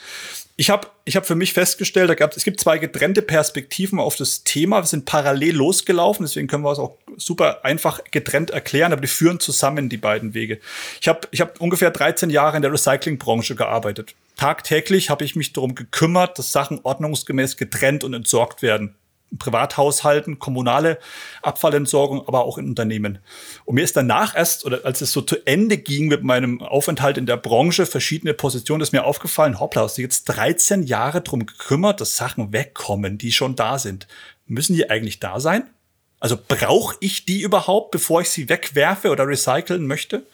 Ich 0.61 0.69
habe 0.69 0.89
ich 1.07 1.17
hab 1.17 1.25
für 1.25 1.37
mich 1.37 1.55
festgestellt, 1.55 2.11
da 2.11 2.15
gab, 2.15 2.37
es 2.37 2.45
gibt 2.45 2.61
zwei 2.61 2.77
getrennte 2.77 3.23
Perspektiven 3.23 3.99
auf 3.99 4.17
das 4.17 4.45
Thema. 4.45 4.83
Wir 4.83 4.87
sind 4.87 5.07
parallel 5.07 5.57
losgelaufen, 5.57 6.27
deswegen 6.27 6.49
können 6.49 6.65
wir 6.65 6.71
es 6.71 6.79
auch 6.79 6.99
super 7.17 7.65
einfach 7.65 8.05
getrennt 8.11 8.51
erklären, 8.51 8.93
aber 8.93 9.01
die 9.01 9.09
führen 9.09 9.41
zusammen 9.41 9.89
die 9.89 9.97
beiden 9.97 10.35
Wege. 10.35 10.61
Ich 11.01 11.09
habe 11.09 11.21
ich 11.31 11.41
hab 11.41 11.59
ungefähr 11.63 11.91
13 11.91 12.29
Jahre 12.29 12.57
in 12.57 12.63
der 12.63 12.75
Recyclingbranche 12.75 13.55
gearbeitet. 13.55 14.15
Tagtäglich 14.37 15.09
habe 15.09 15.25
ich 15.25 15.35
mich 15.35 15.55
darum 15.55 15.75
gekümmert, 15.75 16.39
dass 16.39 16.53
Sachen 16.53 16.81
ordnungsgemäß 16.83 17.57
getrennt 17.57 18.05
und 18.05 18.13
entsorgt 18.13 18.61
werden. 18.61 18.95
Privathaushalten, 19.39 20.39
kommunale 20.39 20.99
Abfallentsorgung, 21.43 22.27
aber 22.27 22.45
auch 22.45 22.59
in 22.59 22.67
Unternehmen. 22.67 23.19
Und 23.65 23.77
mir 23.77 23.85
ist 23.85 23.97
danach 23.97 24.37
erst, 24.37 24.65
oder 24.65 24.81
als 24.85 25.01
es 25.01 25.13
so 25.13 25.23
zu 25.23 25.47
Ende 25.47 25.79
ging 25.79 26.09
mit 26.09 26.23
meinem 26.23 26.61
Aufenthalt 26.63 27.19
in 27.19 27.27
der 27.27 27.37
Branche, 27.37 27.87
verschiedene 27.87 28.35
Positionen, 28.35 28.83
ist 28.83 28.93
mir 28.93 29.05
aufgefallen, 29.05 29.61
hoppla, 29.61 29.83
hast 29.83 29.99
du 29.99 30.03
jetzt 30.03 30.25
13 30.25 30.83
Jahre 30.83 31.21
drum 31.21 31.47
gekümmert, 31.47 32.01
dass 32.01 32.17
Sachen 32.17 32.53
wegkommen, 32.53 33.19
die 33.19 33.33
schon 33.33 33.57
da 33.57 33.79
sind. 33.79 34.09
Müssen 34.47 34.75
die 34.75 34.91
eigentlich 34.91 35.21
da 35.21 35.39
sein? 35.41 35.71
Also 36.19 36.37
brauche 36.37 36.97
ich 37.01 37.25
die 37.25 37.41
überhaupt, 37.41 37.93
bevor 37.93 38.21
ich 38.21 38.31
sie 38.31 38.49
wegwerfe 38.49 39.11
oder 39.11 39.27
recyceln 39.27 39.87
möchte? 39.87 40.27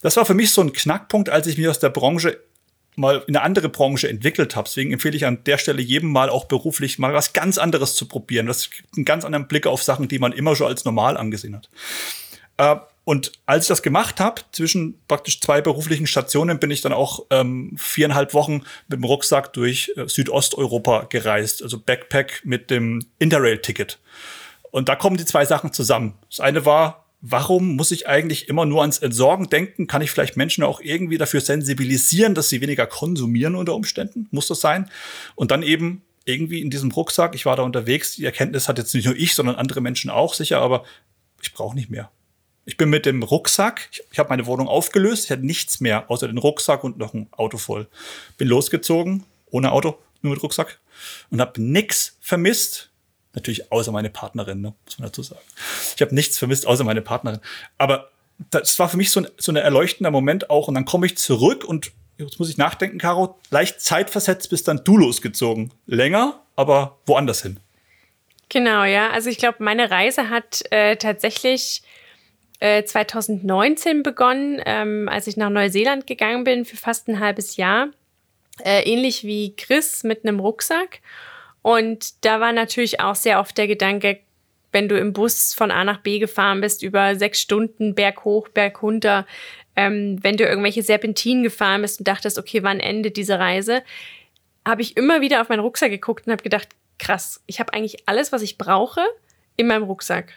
Das 0.00 0.16
war 0.16 0.26
für 0.26 0.34
mich 0.34 0.52
so 0.52 0.60
ein 0.60 0.72
Knackpunkt, 0.72 1.28
als 1.28 1.46
ich 1.46 1.56
mich 1.56 1.68
aus 1.68 1.78
der 1.78 1.90
Branche 1.90 2.38
mal 2.94 3.24
in 3.26 3.36
eine 3.36 3.44
andere 3.44 3.68
Branche 3.68 4.08
entwickelt 4.08 4.56
habe. 4.56 4.68
Deswegen 4.68 4.92
empfehle 4.92 5.16
ich 5.16 5.26
an 5.26 5.44
der 5.44 5.58
Stelle 5.58 5.82
jedem 5.82 6.10
mal 6.10 6.28
auch 6.28 6.44
beruflich 6.44 6.98
mal 6.98 7.14
was 7.14 7.32
ganz 7.32 7.58
anderes 7.58 7.94
zu 7.94 8.06
probieren. 8.06 8.46
Das 8.46 8.70
gibt 8.70 8.96
einen 8.96 9.04
ganz 9.04 9.24
anderen 9.24 9.48
Blick 9.48 9.66
auf 9.66 9.82
Sachen, 9.82 10.08
die 10.08 10.18
man 10.18 10.32
immer 10.32 10.54
schon 10.56 10.66
als 10.66 10.84
normal 10.84 11.16
angesehen 11.16 11.56
hat. 11.56 11.70
Äh, 12.58 12.76
und 13.04 13.32
als 13.46 13.64
ich 13.64 13.68
das 13.68 13.82
gemacht 13.82 14.20
habe, 14.20 14.42
zwischen 14.52 15.00
praktisch 15.08 15.40
zwei 15.40 15.60
beruflichen 15.60 16.06
Stationen, 16.06 16.60
bin 16.60 16.70
ich 16.70 16.82
dann 16.82 16.92
auch 16.92 17.26
ähm, 17.30 17.74
viereinhalb 17.76 18.32
Wochen 18.32 18.62
mit 18.88 18.98
dem 18.98 19.04
Rucksack 19.04 19.52
durch 19.54 19.92
äh, 19.96 20.06
Südosteuropa 20.06 21.06
gereist, 21.08 21.62
also 21.62 21.80
Backpack 21.80 22.42
mit 22.44 22.70
dem 22.70 23.04
Interrail-Ticket. 23.18 23.98
Und 24.70 24.88
da 24.88 24.94
kommen 24.94 25.16
die 25.16 25.24
zwei 25.24 25.44
Sachen 25.44 25.72
zusammen. 25.72 26.14
Das 26.30 26.40
eine 26.40 26.64
war, 26.64 27.01
warum 27.22 27.76
muss 27.76 27.92
ich 27.92 28.08
eigentlich 28.08 28.48
immer 28.48 28.66
nur 28.66 28.82
ans 28.82 28.98
Entsorgen 28.98 29.48
denken? 29.48 29.86
Kann 29.86 30.02
ich 30.02 30.10
vielleicht 30.10 30.36
Menschen 30.36 30.64
auch 30.64 30.80
irgendwie 30.80 31.18
dafür 31.18 31.40
sensibilisieren, 31.40 32.34
dass 32.34 32.48
sie 32.48 32.60
weniger 32.60 32.86
konsumieren 32.86 33.54
unter 33.54 33.74
Umständen? 33.74 34.28
Muss 34.32 34.48
das 34.48 34.60
sein? 34.60 34.90
Und 35.36 35.50
dann 35.50 35.62
eben 35.62 36.02
irgendwie 36.24 36.60
in 36.60 36.70
diesem 36.70 36.90
Rucksack, 36.90 37.34
ich 37.34 37.46
war 37.46 37.56
da 37.56 37.62
unterwegs, 37.62 38.16
die 38.16 38.24
Erkenntnis 38.24 38.68
hat 38.68 38.78
jetzt 38.78 38.94
nicht 38.94 39.06
nur 39.06 39.16
ich, 39.16 39.34
sondern 39.34 39.56
andere 39.56 39.80
Menschen 39.80 40.10
auch 40.10 40.34
sicher, 40.34 40.60
aber 40.60 40.84
ich 41.40 41.52
brauche 41.52 41.74
nicht 41.74 41.90
mehr. 41.90 42.10
Ich 42.64 42.76
bin 42.76 42.90
mit 42.90 43.06
dem 43.06 43.22
Rucksack, 43.22 43.88
ich, 43.90 44.02
ich 44.12 44.18
habe 44.18 44.28
meine 44.28 44.46
Wohnung 44.46 44.68
aufgelöst, 44.68 45.24
ich 45.24 45.30
hatte 45.30 45.46
nichts 45.46 45.80
mehr, 45.80 46.10
außer 46.10 46.28
den 46.28 46.38
Rucksack 46.38 46.84
und 46.84 46.98
noch 46.98 47.14
ein 47.14 47.28
Auto 47.32 47.58
voll. 47.58 47.88
Bin 48.38 48.48
losgezogen, 48.48 49.24
ohne 49.50 49.72
Auto, 49.72 49.98
nur 50.22 50.34
mit 50.34 50.42
Rucksack 50.42 50.78
und 51.30 51.40
habe 51.40 51.60
nichts 51.60 52.16
vermisst. 52.20 52.90
Natürlich 53.34 53.72
außer 53.72 53.92
meine 53.92 54.10
Partnerin, 54.10 54.60
ne, 54.60 54.74
muss 54.84 54.98
man 54.98 55.08
dazu 55.08 55.22
sagen. 55.22 55.40
Ich 55.96 56.02
habe 56.02 56.14
nichts 56.14 56.38
vermisst, 56.38 56.66
außer 56.66 56.84
meine 56.84 57.00
Partnerin. 57.00 57.40
Aber 57.78 58.10
das 58.50 58.78
war 58.78 58.88
für 58.88 58.96
mich 58.96 59.10
so 59.10 59.20
ein, 59.20 59.28
so 59.38 59.52
ein 59.52 59.56
erleuchtender 59.56 60.10
Moment 60.10 60.50
auch. 60.50 60.68
Und 60.68 60.74
dann 60.74 60.84
komme 60.84 61.06
ich 61.06 61.16
zurück 61.16 61.64
und 61.64 61.92
jetzt 62.18 62.38
muss 62.38 62.50
ich 62.50 62.58
nachdenken, 62.58 62.98
Caro, 62.98 63.38
leicht 63.50 63.80
zeitversetzt 63.80 64.50
bist 64.50 64.68
dann 64.68 64.84
du 64.84 64.98
losgezogen. 64.98 65.72
Länger, 65.86 66.40
aber 66.56 66.98
woanders 67.06 67.42
hin. 67.42 67.58
Genau, 68.48 68.84
ja. 68.84 69.10
Also 69.10 69.30
ich 69.30 69.38
glaube, 69.38 69.64
meine 69.64 69.90
Reise 69.90 70.28
hat 70.28 70.62
äh, 70.70 70.96
tatsächlich 70.96 71.82
2019 72.60 73.98
äh, 73.98 74.02
begonnen, 74.02 74.62
ähm, 74.64 75.08
als 75.08 75.26
ich 75.26 75.36
nach 75.36 75.50
Neuseeland 75.50 76.06
gegangen 76.06 76.44
bin 76.44 76.64
für 76.64 76.76
fast 76.76 77.08
ein 77.08 77.18
halbes 77.18 77.56
Jahr. 77.56 77.88
Äh, 78.62 78.82
ähnlich 78.82 79.24
wie 79.24 79.56
Chris 79.56 80.04
mit 80.04 80.24
einem 80.24 80.38
Rucksack. 80.38 81.00
Und 81.62 82.24
da 82.24 82.40
war 82.40 82.52
natürlich 82.52 83.00
auch 83.00 83.14
sehr 83.14 83.40
oft 83.40 83.56
der 83.56 83.68
Gedanke, 83.68 84.20
wenn 84.72 84.88
du 84.88 84.98
im 84.98 85.12
Bus 85.12 85.54
von 85.54 85.70
A 85.70 85.84
nach 85.84 86.00
B 86.00 86.18
gefahren 86.18 86.60
bist, 86.60 86.82
über 86.82 87.14
sechs 87.14 87.40
Stunden 87.40 87.94
Berg 87.94 88.24
hoch, 88.24 88.48
Berg 88.48 88.82
runter, 88.82 89.26
ähm, 89.76 90.18
wenn 90.22 90.36
du 90.36 90.44
irgendwelche 90.44 90.82
Serpentinen 90.82 91.42
gefahren 91.42 91.82
bist 91.82 92.00
und 92.00 92.08
dachtest, 92.08 92.38
okay, 92.38 92.62
wann 92.62 92.80
endet 92.80 93.16
diese 93.16 93.38
Reise, 93.38 93.82
habe 94.66 94.82
ich 94.82 94.96
immer 94.96 95.20
wieder 95.20 95.40
auf 95.40 95.48
meinen 95.48 95.60
Rucksack 95.60 95.90
geguckt 95.90 96.26
und 96.26 96.32
habe 96.32 96.42
gedacht, 96.42 96.68
krass, 96.98 97.42
ich 97.46 97.60
habe 97.60 97.72
eigentlich 97.72 98.08
alles, 98.08 98.32
was 98.32 98.42
ich 98.42 98.58
brauche, 98.58 99.02
in 99.56 99.66
meinem 99.66 99.84
Rucksack. 99.84 100.34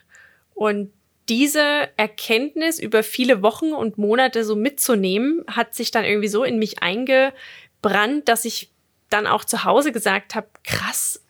Und 0.53 0.91
diese 1.29 1.89
Erkenntnis 1.97 2.79
über 2.79 3.03
viele 3.03 3.41
Wochen 3.41 3.73
und 3.73 3.97
Monate 3.97 4.43
so 4.43 4.55
mitzunehmen, 4.55 5.43
hat 5.47 5.75
sich 5.75 5.91
dann 5.91 6.05
irgendwie 6.05 6.27
so 6.27 6.43
in 6.43 6.59
mich 6.59 6.81
eingebrannt, 6.81 8.27
dass 8.27 8.45
ich 8.45 8.69
dann 9.09 9.27
auch 9.27 9.45
zu 9.45 9.63
Hause 9.63 9.91
gesagt 9.91 10.35
habe, 10.35 10.47
krass, 10.63 11.21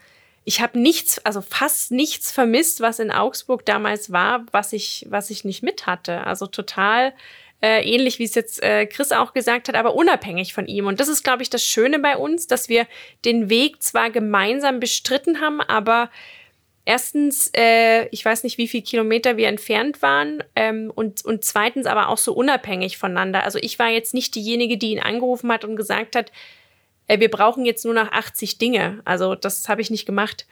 ich 0.44 0.62
habe 0.62 0.80
nichts, 0.80 1.20
also 1.26 1.42
fast 1.42 1.92
nichts 1.92 2.32
vermisst, 2.32 2.80
was 2.80 3.00
in 3.00 3.12
Augsburg 3.12 3.66
damals 3.66 4.12
war, 4.12 4.46
was 4.52 4.74
ich, 4.74 5.06
was 5.10 5.30
ich 5.32 5.44
nicht 5.44 5.64
mit 5.64 5.88
hatte. 5.88 6.26
Also 6.26 6.46
total 6.46 7.14
äh, 7.62 7.82
ähnlich, 7.84 8.20
wie 8.20 8.26
es 8.26 8.36
jetzt 8.36 8.62
äh, 8.62 8.86
Chris 8.86 9.12
auch 9.12 9.34
gesagt 9.34 9.68
hat, 9.68 9.76
aber 9.76 9.96
unabhängig 9.96 10.54
von 10.54 10.68
ihm. 10.68 10.86
Und 10.86 11.00
das 11.00 11.08
ist, 11.08 11.24
glaube 11.24 11.42
ich, 11.42 11.50
das 11.50 11.64
Schöne 11.64 11.98
bei 11.98 12.16
uns, 12.16 12.46
dass 12.46 12.70
wir 12.70 12.86
den 13.26 13.50
Weg 13.50 13.82
zwar 13.82 14.12
gemeinsam 14.12 14.80
bestritten 14.80 15.42
haben, 15.42 15.62
aber 15.62 16.12
erstens, 16.86 17.50
äh, 17.56 18.08
ich 18.10 18.24
weiß 18.24 18.44
nicht, 18.44 18.60
wie 18.60 18.68
viele 18.68 18.84
Kilometer 18.84 19.38
wir 19.38 19.48
entfernt 19.48 20.04
waren 20.04 20.44
ähm, 20.56 20.92
und, 20.94 21.26
und 21.26 21.44
zweitens 21.44 21.88
aber 21.88 22.10
auch 22.10 22.20
so 22.20 22.34
unabhängig 22.34 23.00
voneinander. 23.00 23.44
Also 23.44 23.58
ich 23.60 23.80
war 23.80 23.90
jetzt 23.90 24.14
nicht 24.14 24.36
diejenige, 24.36 24.78
die 24.78 24.92
ihn 24.92 25.00
angerufen 25.00 25.52
hat 25.52 25.66
und 25.66 25.76
gesagt 25.76 26.16
hat, 26.16 26.32
äh, 27.08 27.20
wir 27.20 27.30
brauchen 27.30 27.66
jetzt 27.66 27.86
nur 27.86 27.94
noch 27.94 28.12
80 28.12 28.58
Dinge. 28.58 29.02
Also 29.06 29.36
das 29.36 29.70
habe 29.70 29.82
ich 29.82 29.90
nicht 29.90 30.06
gemacht. 30.06 30.46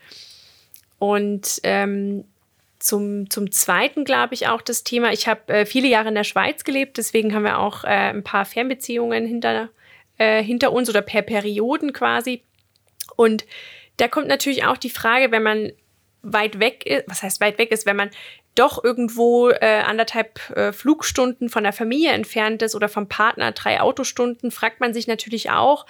Und 0.98 1.60
ähm, 1.64 2.24
zum, 2.78 3.30
zum 3.30 3.50
Zweiten 3.50 4.04
glaube 4.04 4.34
ich 4.34 4.48
auch 4.48 4.62
das 4.62 4.84
Thema, 4.84 5.12
ich 5.12 5.26
habe 5.26 5.52
äh, 5.52 5.66
viele 5.66 5.88
Jahre 5.88 6.08
in 6.08 6.14
der 6.14 6.24
Schweiz 6.24 6.64
gelebt, 6.64 6.98
deswegen 6.98 7.34
haben 7.34 7.44
wir 7.44 7.58
auch 7.58 7.84
äh, 7.84 7.88
ein 7.88 8.22
paar 8.22 8.44
Fernbeziehungen 8.44 9.26
hinter, 9.26 9.70
äh, 10.18 10.42
hinter 10.42 10.72
uns 10.72 10.88
oder 10.88 11.02
per 11.02 11.22
Perioden 11.22 11.92
quasi. 11.92 12.42
Und 13.16 13.44
da 13.96 14.08
kommt 14.08 14.28
natürlich 14.28 14.64
auch 14.64 14.76
die 14.76 14.90
Frage, 14.90 15.30
wenn 15.30 15.42
man 15.42 15.72
weit 16.22 16.58
weg 16.58 16.86
ist, 16.86 17.04
was 17.06 17.22
heißt 17.22 17.40
weit 17.40 17.58
weg 17.58 17.70
ist, 17.70 17.86
wenn 17.86 17.96
man 17.96 18.10
doch 18.54 18.82
irgendwo 18.82 19.50
äh, 19.50 19.82
anderthalb 19.84 20.50
äh, 20.50 20.72
Flugstunden 20.72 21.48
von 21.48 21.64
der 21.64 21.72
Familie 21.72 22.12
entfernt 22.12 22.62
ist 22.62 22.74
oder 22.74 22.88
vom 22.88 23.08
Partner 23.08 23.52
drei 23.52 23.80
Autostunden, 23.80 24.50
fragt 24.50 24.80
man 24.80 24.94
sich 24.94 25.06
natürlich 25.06 25.50
auch, 25.50 25.86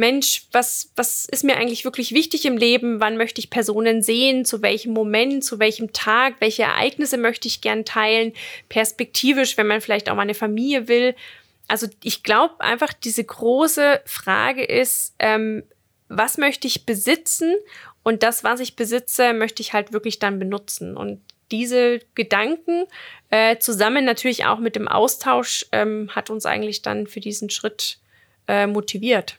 Mensch, 0.00 0.46
was, 0.50 0.90
was 0.96 1.26
ist 1.26 1.44
mir 1.44 1.58
eigentlich 1.58 1.84
wirklich 1.84 2.12
wichtig 2.12 2.46
im 2.46 2.56
Leben? 2.56 3.00
Wann 3.00 3.18
möchte 3.18 3.38
ich 3.38 3.50
Personen 3.50 4.00
sehen? 4.00 4.46
Zu 4.46 4.62
welchem 4.62 4.94
Moment? 4.94 5.44
Zu 5.44 5.58
welchem 5.58 5.92
Tag? 5.92 6.36
Welche 6.40 6.62
Ereignisse 6.62 7.18
möchte 7.18 7.46
ich 7.46 7.60
gern 7.60 7.84
teilen? 7.84 8.32
Perspektivisch, 8.70 9.58
wenn 9.58 9.66
man 9.66 9.82
vielleicht 9.82 10.08
auch 10.08 10.14
mal 10.14 10.22
eine 10.22 10.32
Familie 10.32 10.88
will. 10.88 11.14
Also 11.68 11.86
ich 12.02 12.22
glaube 12.22 12.62
einfach, 12.62 12.94
diese 12.94 13.22
große 13.22 14.00
Frage 14.06 14.64
ist, 14.64 15.14
ähm, 15.18 15.64
was 16.08 16.38
möchte 16.38 16.66
ich 16.66 16.86
besitzen 16.86 17.54
und 18.02 18.22
das, 18.22 18.42
was 18.42 18.60
ich 18.60 18.76
besitze, 18.76 19.34
möchte 19.34 19.60
ich 19.60 19.74
halt 19.74 19.92
wirklich 19.92 20.18
dann 20.18 20.38
benutzen. 20.38 20.96
Und 20.96 21.20
diese 21.50 22.00
Gedanken 22.14 22.86
äh, 23.28 23.58
zusammen 23.58 24.06
natürlich 24.06 24.46
auch 24.46 24.60
mit 24.60 24.76
dem 24.76 24.88
Austausch 24.88 25.66
ähm, 25.72 26.08
hat 26.14 26.30
uns 26.30 26.46
eigentlich 26.46 26.80
dann 26.80 27.06
für 27.06 27.20
diesen 27.20 27.50
Schritt 27.50 27.98
äh, 28.48 28.66
motiviert. 28.66 29.36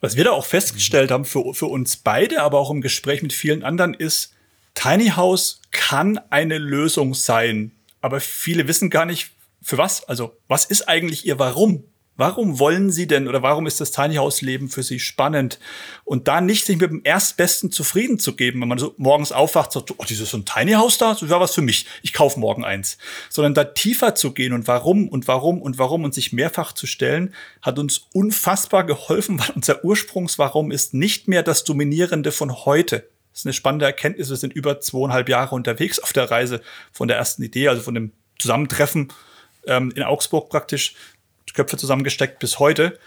Was 0.00 0.16
wir 0.16 0.24
da 0.24 0.30
auch 0.30 0.46
festgestellt 0.46 1.10
haben 1.10 1.24
für, 1.24 1.54
für 1.54 1.66
uns 1.66 1.96
beide, 1.96 2.42
aber 2.42 2.58
auch 2.58 2.70
im 2.70 2.80
Gespräch 2.80 3.22
mit 3.22 3.32
vielen 3.32 3.62
anderen, 3.62 3.94
ist, 3.94 4.32
Tiny 4.74 5.10
House 5.10 5.60
kann 5.70 6.18
eine 6.30 6.58
Lösung 6.58 7.14
sein. 7.14 7.72
Aber 8.00 8.20
viele 8.20 8.66
wissen 8.68 8.88
gar 8.88 9.04
nicht, 9.04 9.30
für 9.62 9.78
was. 9.78 10.04
Also, 10.04 10.36
was 10.48 10.64
ist 10.64 10.88
eigentlich 10.88 11.26
ihr 11.26 11.38
Warum? 11.38 11.84
Warum 12.16 12.58
wollen 12.58 12.90
Sie 12.90 13.06
denn 13.06 13.28
oder 13.28 13.42
warum 13.42 13.66
ist 13.66 13.80
das 13.80 13.92
Tiny 13.92 14.16
House 14.16 14.42
Leben 14.42 14.68
für 14.68 14.82
Sie 14.82 15.00
spannend? 15.00 15.58
Und 16.04 16.28
da 16.28 16.42
nicht 16.42 16.66
sich 16.66 16.78
mit 16.78 16.90
dem 16.90 17.00
Erstbesten 17.02 17.72
zufrieden 17.72 18.18
zu 18.18 18.36
geben, 18.36 18.60
wenn 18.60 18.68
man 18.68 18.78
so 18.78 18.94
morgens 18.98 19.32
aufwacht, 19.32 19.72
sagt, 19.72 19.92
oh, 19.96 20.04
dieses 20.06 20.30
so 20.30 20.36
ein 20.36 20.44
Tiny 20.44 20.72
House 20.72 20.98
da, 20.98 21.12
das 21.12 21.26
wäre 21.28 21.40
was 21.40 21.54
für 21.54 21.62
mich. 21.62 21.86
Ich 22.02 22.12
kaufe 22.12 22.38
morgen 22.38 22.62
eins. 22.62 22.98
Sondern 23.30 23.54
da 23.54 23.64
tiefer 23.64 24.14
zu 24.14 24.32
gehen 24.32 24.52
und 24.52 24.68
warum 24.68 25.08
und 25.08 25.28
warum 25.28 25.62
und 25.62 25.78
warum 25.78 26.04
und 26.04 26.12
sich 26.12 26.32
mehrfach 26.32 26.72
zu 26.72 26.86
stellen, 26.86 27.34
hat 27.62 27.78
uns 27.78 28.08
unfassbar 28.12 28.84
geholfen, 28.84 29.38
weil 29.40 29.52
unser 29.54 29.82
Ursprungswarum 29.82 30.72
ist 30.72 30.92
nicht 30.92 31.26
mehr 31.26 31.42
das 31.42 31.64
Dominierende 31.64 32.32
von 32.32 32.64
heute. 32.66 33.08
Das 33.32 33.40
ist 33.40 33.46
eine 33.46 33.52
spannende 33.54 33.86
Erkenntnis. 33.86 34.28
Wir 34.28 34.36
sind 34.36 34.52
über 34.52 34.80
zweieinhalb 34.80 35.28
Jahre 35.28 35.54
unterwegs 35.54 35.98
auf 35.98 36.12
der 36.12 36.30
Reise 36.30 36.60
von 36.92 37.08
der 37.08 37.16
ersten 37.16 37.42
Idee, 37.42 37.68
also 37.68 37.80
von 37.80 37.94
dem 37.94 38.12
Zusammentreffen 38.38 39.12
ähm, 39.66 39.92
in 39.94 40.02
Augsburg 40.02 40.50
praktisch 40.50 40.94
Köpfe 41.54 41.76
zusammengesteckt 41.76 42.38
bis 42.38 42.58
heute. 42.58 42.98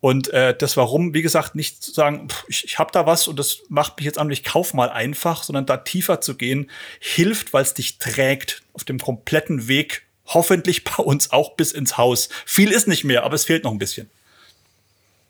Und 0.00 0.30
äh, 0.30 0.56
das 0.56 0.76
warum, 0.76 1.14
wie 1.14 1.22
gesagt, 1.22 1.54
nicht 1.54 1.80
zu 1.80 1.92
sagen, 1.92 2.28
pff, 2.28 2.44
ich, 2.48 2.64
ich 2.64 2.78
habe 2.80 2.90
da 2.92 3.06
was 3.06 3.28
und 3.28 3.38
das 3.38 3.58
macht 3.68 3.98
mich 3.98 4.04
jetzt 4.04 4.18
an, 4.18 4.28
ich 4.30 4.42
kauf 4.42 4.74
mal 4.74 4.90
einfach, 4.90 5.44
sondern 5.44 5.64
da 5.64 5.76
tiefer 5.76 6.20
zu 6.20 6.36
gehen, 6.36 6.68
hilft, 6.98 7.52
weil 7.52 7.62
es 7.62 7.74
dich 7.74 7.98
trägt 7.98 8.62
auf 8.72 8.82
dem 8.82 8.98
kompletten 8.98 9.68
Weg, 9.68 10.02
hoffentlich 10.26 10.82
bei 10.82 11.02
uns 11.04 11.30
auch 11.30 11.54
bis 11.54 11.70
ins 11.70 11.98
Haus. 11.98 12.30
Viel 12.46 12.72
ist 12.72 12.88
nicht 12.88 13.04
mehr, 13.04 13.22
aber 13.22 13.36
es 13.36 13.44
fehlt 13.44 13.62
noch 13.62 13.70
ein 13.70 13.78
bisschen. 13.78 14.10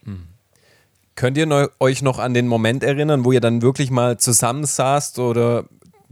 Hm. 0.05 0.26
Könnt 1.17 1.37
ihr 1.37 1.45
neu, 1.45 1.69
euch 1.79 2.00
noch 2.00 2.19
an 2.19 2.33
den 2.33 2.49
Moment 2.49 2.83
erinnern, 2.83 3.26
wo 3.26 3.33
ihr 3.33 3.43
dann 3.43 3.61
wirklich 3.61 3.91
mal 3.91 4.17
zusammensaßt 4.17 5.19
oder 5.19 5.67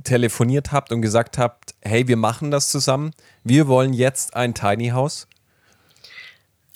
telefoniert 0.05 0.71
habt 0.71 0.93
und 0.93 1.01
gesagt 1.01 1.39
habt, 1.39 1.75
hey, 1.81 2.09
wir 2.09 2.17
machen 2.17 2.51
das 2.51 2.71
zusammen, 2.71 3.13
wir 3.43 3.69
wollen 3.69 3.95
jetzt 3.95 4.35
ein 4.37 4.55
Tiny 4.55 4.89
House? 4.89 5.27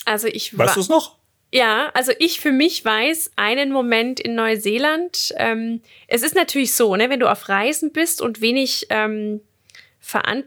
Also 0.04 0.28
ich 0.28 0.56
Weißt 0.56 0.76
du 0.76 0.80
es 0.80 0.88
noch? 0.88 1.16
Ja, 1.52 1.90
also 1.94 2.12
ich 2.18 2.40
für 2.40 2.50
mich 2.50 2.84
weiß 2.84 3.30
einen 3.36 3.70
Moment 3.70 4.18
in 4.18 4.34
Neuseeland. 4.34 5.32
Ähm, 5.36 5.82
es 6.08 6.22
ist 6.22 6.34
natürlich 6.34 6.74
so, 6.74 6.96
ne, 6.96 7.10
wenn 7.10 7.20
du 7.20 7.30
auf 7.30 7.48
Reisen 7.48 7.92
bist 7.92 8.20
und 8.20 8.40
wenig 8.40 8.88
ähm, 8.90 9.40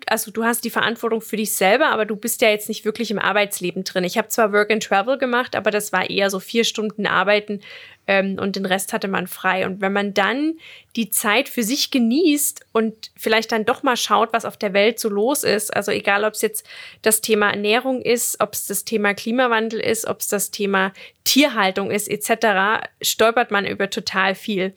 also 0.08 0.32
du 0.32 0.44
hast 0.44 0.64
die 0.64 0.70
Verantwortung 0.70 1.22
für 1.22 1.38
dich 1.38 1.54
selber, 1.54 1.88
aber 1.88 2.06
du 2.06 2.16
bist 2.16 2.42
ja 2.42 2.50
jetzt 2.50 2.70
nicht 2.70 2.86
wirklich 2.86 3.12
im 3.12 3.20
Arbeitsleben 3.20 3.84
drin. 3.84 4.04
Ich 4.04 4.18
habe 4.18 4.28
zwar 4.28 4.54
Work 4.54 4.72
and 4.72 4.84
Travel 4.84 5.18
gemacht, 5.18 5.56
aber 5.56 5.72
das 5.72 5.92
war 5.92 6.10
eher 6.10 6.30
so 6.30 6.40
vier 6.40 6.64
Stunden 6.64 7.08
Arbeiten 7.08 7.62
ähm, 8.06 8.38
und 8.40 8.56
den 8.56 8.66
Rest 8.66 8.94
hatte 8.94 9.08
man 9.08 9.28
frei. 9.28 9.66
Und 9.66 9.82
wenn 9.82 9.94
man 9.94 10.14
dann 10.14 10.58
die 10.96 11.10
Zeit 11.10 11.50
für 11.50 11.64
sich 11.64 11.92
genießt 11.92 12.66
und 12.72 13.12
vielleicht 13.16 13.52
dann 13.52 13.66
doch 13.66 13.84
mal 13.84 13.98
schaut, 13.98 14.32
was 14.32 14.46
auf 14.46 14.58
der 14.58 14.74
Welt 14.74 15.00
so 15.00 15.10
los 15.10 15.44
ist, 15.44 15.76
also 15.76 15.92
egal, 15.92 16.24
ob 16.24 16.34
es 16.34 16.42
jetzt 16.42 16.66
das 17.02 17.22
Thema 17.22 17.50
Ernährung 17.50 18.02
ist, 18.02 18.40
ob 18.40 18.54
es 18.54 18.68
das 18.68 18.86
Thema 18.86 19.14
Klimawandel 19.14 19.80
ist, 19.80 20.08
ob 20.08 20.22
es 20.22 20.28
das 20.28 20.52
Thema 20.52 20.94
Tierhaltung 21.24 21.92
ist, 21.92 22.10
etc., 22.10 22.88
stolpert 23.02 23.52
man 23.52 23.66
über 23.66 23.90
total 23.90 24.36
viel. 24.36 24.74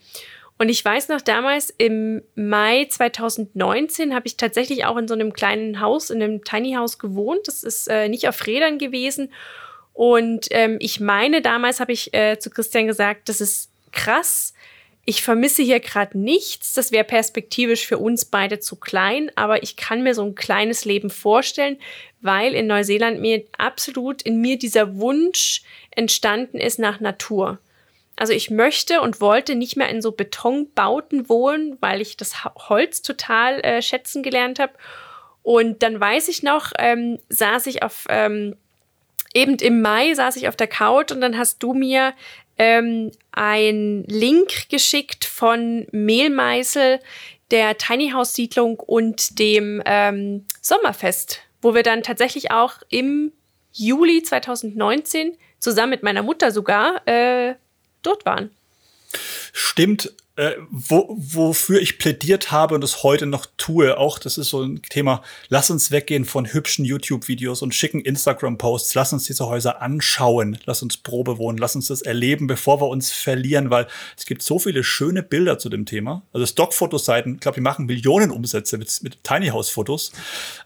Und 0.61 0.69
ich 0.69 0.85
weiß 0.85 1.09
noch 1.09 1.23
damals, 1.23 1.73
im 1.79 2.21
Mai 2.35 2.85
2019 2.85 4.14
habe 4.14 4.26
ich 4.26 4.37
tatsächlich 4.37 4.85
auch 4.85 4.99
in 4.99 5.09
so 5.09 5.14
einem 5.14 5.33
kleinen 5.33 5.81
Haus, 5.81 6.11
in 6.11 6.23
einem 6.23 6.45
Tiny 6.45 6.75
House 6.75 6.99
gewohnt. 6.99 7.49
Das 7.49 7.62
ist 7.62 7.88
äh, 7.88 8.11
nicht 8.11 8.29
auf 8.29 8.47
Rädern 8.47 8.76
gewesen. 8.76 9.33
Und 9.95 10.49
ähm, 10.50 10.76
ich 10.79 11.00
meine, 11.00 11.40
damals 11.40 11.81
habe 11.81 11.93
ich 11.93 12.12
äh, 12.12 12.38
zu 12.38 12.50
Christian 12.50 12.87
gesagt, 12.87 13.31
das 13.31 13.40
ist 13.40 13.71
krass. 13.90 14.52
Ich 15.07 15.23
vermisse 15.23 15.62
hier 15.62 15.81
gerade 15.81 16.19
nichts. 16.19 16.75
Das 16.75 16.93
wäre 16.93 17.05
perspektivisch 17.05 17.87
für 17.87 17.97
uns 17.97 18.26
beide 18.26 18.61
zu 18.61 18.76
klein, 18.76 19.33
aber 19.37 19.62
ich 19.62 19.76
kann 19.76 20.02
mir 20.02 20.14
so 20.14 20.26
ein 20.26 20.35
kleines 20.35 20.85
Leben 20.85 21.09
vorstellen, 21.09 21.79
weil 22.21 22.52
in 22.52 22.67
Neuseeland 22.67 23.23
mir 23.23 23.45
absolut 23.57 24.21
in 24.21 24.43
mir 24.43 24.59
dieser 24.59 24.99
Wunsch 24.99 25.62
entstanden 25.90 26.59
ist 26.59 26.79
nach 26.79 27.00
Natur. 27.00 27.61
Also 28.21 28.35
ich 28.35 28.50
möchte 28.50 29.00
und 29.00 29.23
wollte 29.23 29.55
nicht 29.55 29.79
mehr 29.79 29.89
in 29.89 30.03
so 30.03 30.12
Betonbauten 30.12 31.31
wohnen, 31.31 31.79
weil 31.81 32.03
ich 32.03 32.19
das 32.19 32.45
Holz 32.45 33.00
total 33.00 33.61
äh, 33.61 33.81
schätzen 33.81 34.23
gelernt 34.23 34.59
habe. 34.59 34.75
Und 35.43 35.83
dann 35.83 35.99
weiß 35.99 36.29
ich 36.29 36.43
noch, 36.43 36.73
ähm, 36.79 37.19
saß 37.31 37.67
ich 37.67 37.83
auf, 37.83 38.05
ähm, 38.11 38.57
eben 39.33 39.55
im 39.55 39.81
Mai 39.81 40.12
saß 40.12 40.37
ich 40.37 40.49
auf 40.49 40.57
der 40.57 40.67
Couch 40.67 41.12
und 41.12 41.23
dann 41.23 41.39
hast 41.39 41.62
du 41.62 41.73
mir 41.73 42.12
ähm, 42.59 43.11
ein 43.33 44.05
Link 44.07 44.69
geschickt 44.69 45.25
von 45.25 45.87
Mehlmeißel, 45.91 47.00
der 47.50 47.79
Tiny 47.79 48.11
House 48.11 48.35
Siedlung 48.35 48.81
und 48.81 49.39
dem 49.39 49.83
ähm, 49.87 50.45
Sommerfest, 50.61 51.41
wo 51.62 51.75
wir 51.75 51.83
dann 51.83 52.03
tatsächlich 52.03 52.50
auch 52.50 52.75
im 52.91 53.33
Juli 53.73 54.23
2019 54.23 55.39
zusammen 55.59 55.89
mit 55.89 56.03
meiner 56.03 56.23
Mutter 56.23 56.50
sogar 56.50 57.00
äh, 57.09 57.55
dort 58.02 58.25
waren. 58.25 58.50
Stimmt, 59.52 60.12
äh, 60.40 60.57
wo, 60.71 61.16
wofür 61.19 61.83
ich 61.83 61.99
plädiert 61.99 62.50
habe 62.50 62.75
und 62.75 62.83
es 62.83 63.02
heute 63.02 63.26
noch 63.26 63.45
tue, 63.59 63.99
auch 63.99 64.19
das 64.19 64.38
ist 64.38 64.49
so 64.49 64.62
ein 64.62 64.80
Thema, 64.88 65.23
lass 65.50 65.71
uns 65.71 65.90
weggehen 65.90 66.25
von 66.25 66.50
hübschen 66.50 66.87
YouTube-Videos 66.87 67.61
und 67.61 67.75
schicken 67.75 68.00
Instagram-Posts, 68.00 68.95
lass 68.95 69.12
uns 69.12 69.25
diese 69.25 69.47
Häuser 69.47 69.83
anschauen, 69.83 70.59
lass 70.64 70.83
uns 70.83 70.97
Probe 70.97 71.37
wohnen, 71.37 71.59
lass 71.59 71.76
uns 71.76 71.88
das 71.88 72.00
erleben, 72.00 72.47
bevor 72.47 72.80
wir 72.80 72.88
uns 72.88 73.12
verlieren, 73.12 73.69
weil 73.69 73.87
es 74.16 74.25
gibt 74.25 74.42
so 74.42 74.59
viele 74.59 74.83
schöne 74.83 75.23
Bilder 75.23 75.59
zu 75.59 75.69
dem 75.69 75.85
Thema. 75.85 76.23
Also 76.33 76.47
Stock-Fotoseiten, 76.47 77.35
ich 77.35 77.40
glaube, 77.40 77.57
die 77.57 77.61
machen 77.61 77.85
Millionen 77.85 78.30
Umsätze 78.30 78.78
mit, 78.78 79.02
mit 79.02 79.23
Tiny 79.23 79.49
House-Fotos, 79.49 80.12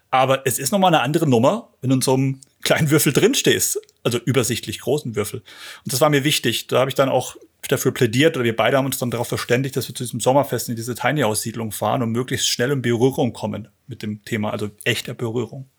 aber 0.09 0.47
es 0.47 0.57
ist 0.57 0.71
nochmal 0.71 0.93
eine 0.93 1.03
andere 1.03 1.27
Nummer, 1.27 1.67
wenn 1.81 1.89
du 1.89 1.97
in 1.97 2.01
so 2.01 2.13
einem 2.13 2.39
kleinen 2.61 2.91
Würfel 2.91 3.11
drin 3.11 3.35
stehst, 3.35 3.79
also 4.05 4.19
übersichtlich 4.19 4.79
großen 4.79 5.15
Würfel. 5.15 5.39
Und 5.83 5.93
das 5.93 5.99
war 5.99 6.09
mir 6.09 6.23
wichtig. 6.23 6.67
Da 6.67 6.79
habe 6.79 6.89
ich 6.89 6.95
dann 6.95 7.09
auch 7.09 7.35
dafür 7.67 7.91
plädiert 7.91 8.37
oder 8.37 8.43
wir 8.43 8.55
beide 8.55 8.77
haben 8.77 8.85
uns 8.85 8.99
dann 8.99 9.09
darauf 9.09 9.27
verständigt, 9.27 9.75
dass 9.75 9.87
wir 9.87 9.95
zu 9.95 10.03
diesem 10.03 10.19
Sommerfest 10.19 10.69
in 10.69 10.75
diese 10.75 10.93
Tiny-Aussiedlung 10.93 11.71
fahren 11.71 12.03
und 12.03 12.11
möglichst 12.11 12.47
schnell 12.47 12.71
in 12.71 12.83
Berührung 12.83 13.33
kommen 13.33 13.67
mit 13.87 14.03
dem 14.03 14.23
Thema, 14.23 14.51
also 14.51 14.69
echter 14.83 15.15
Berührung. 15.15 15.69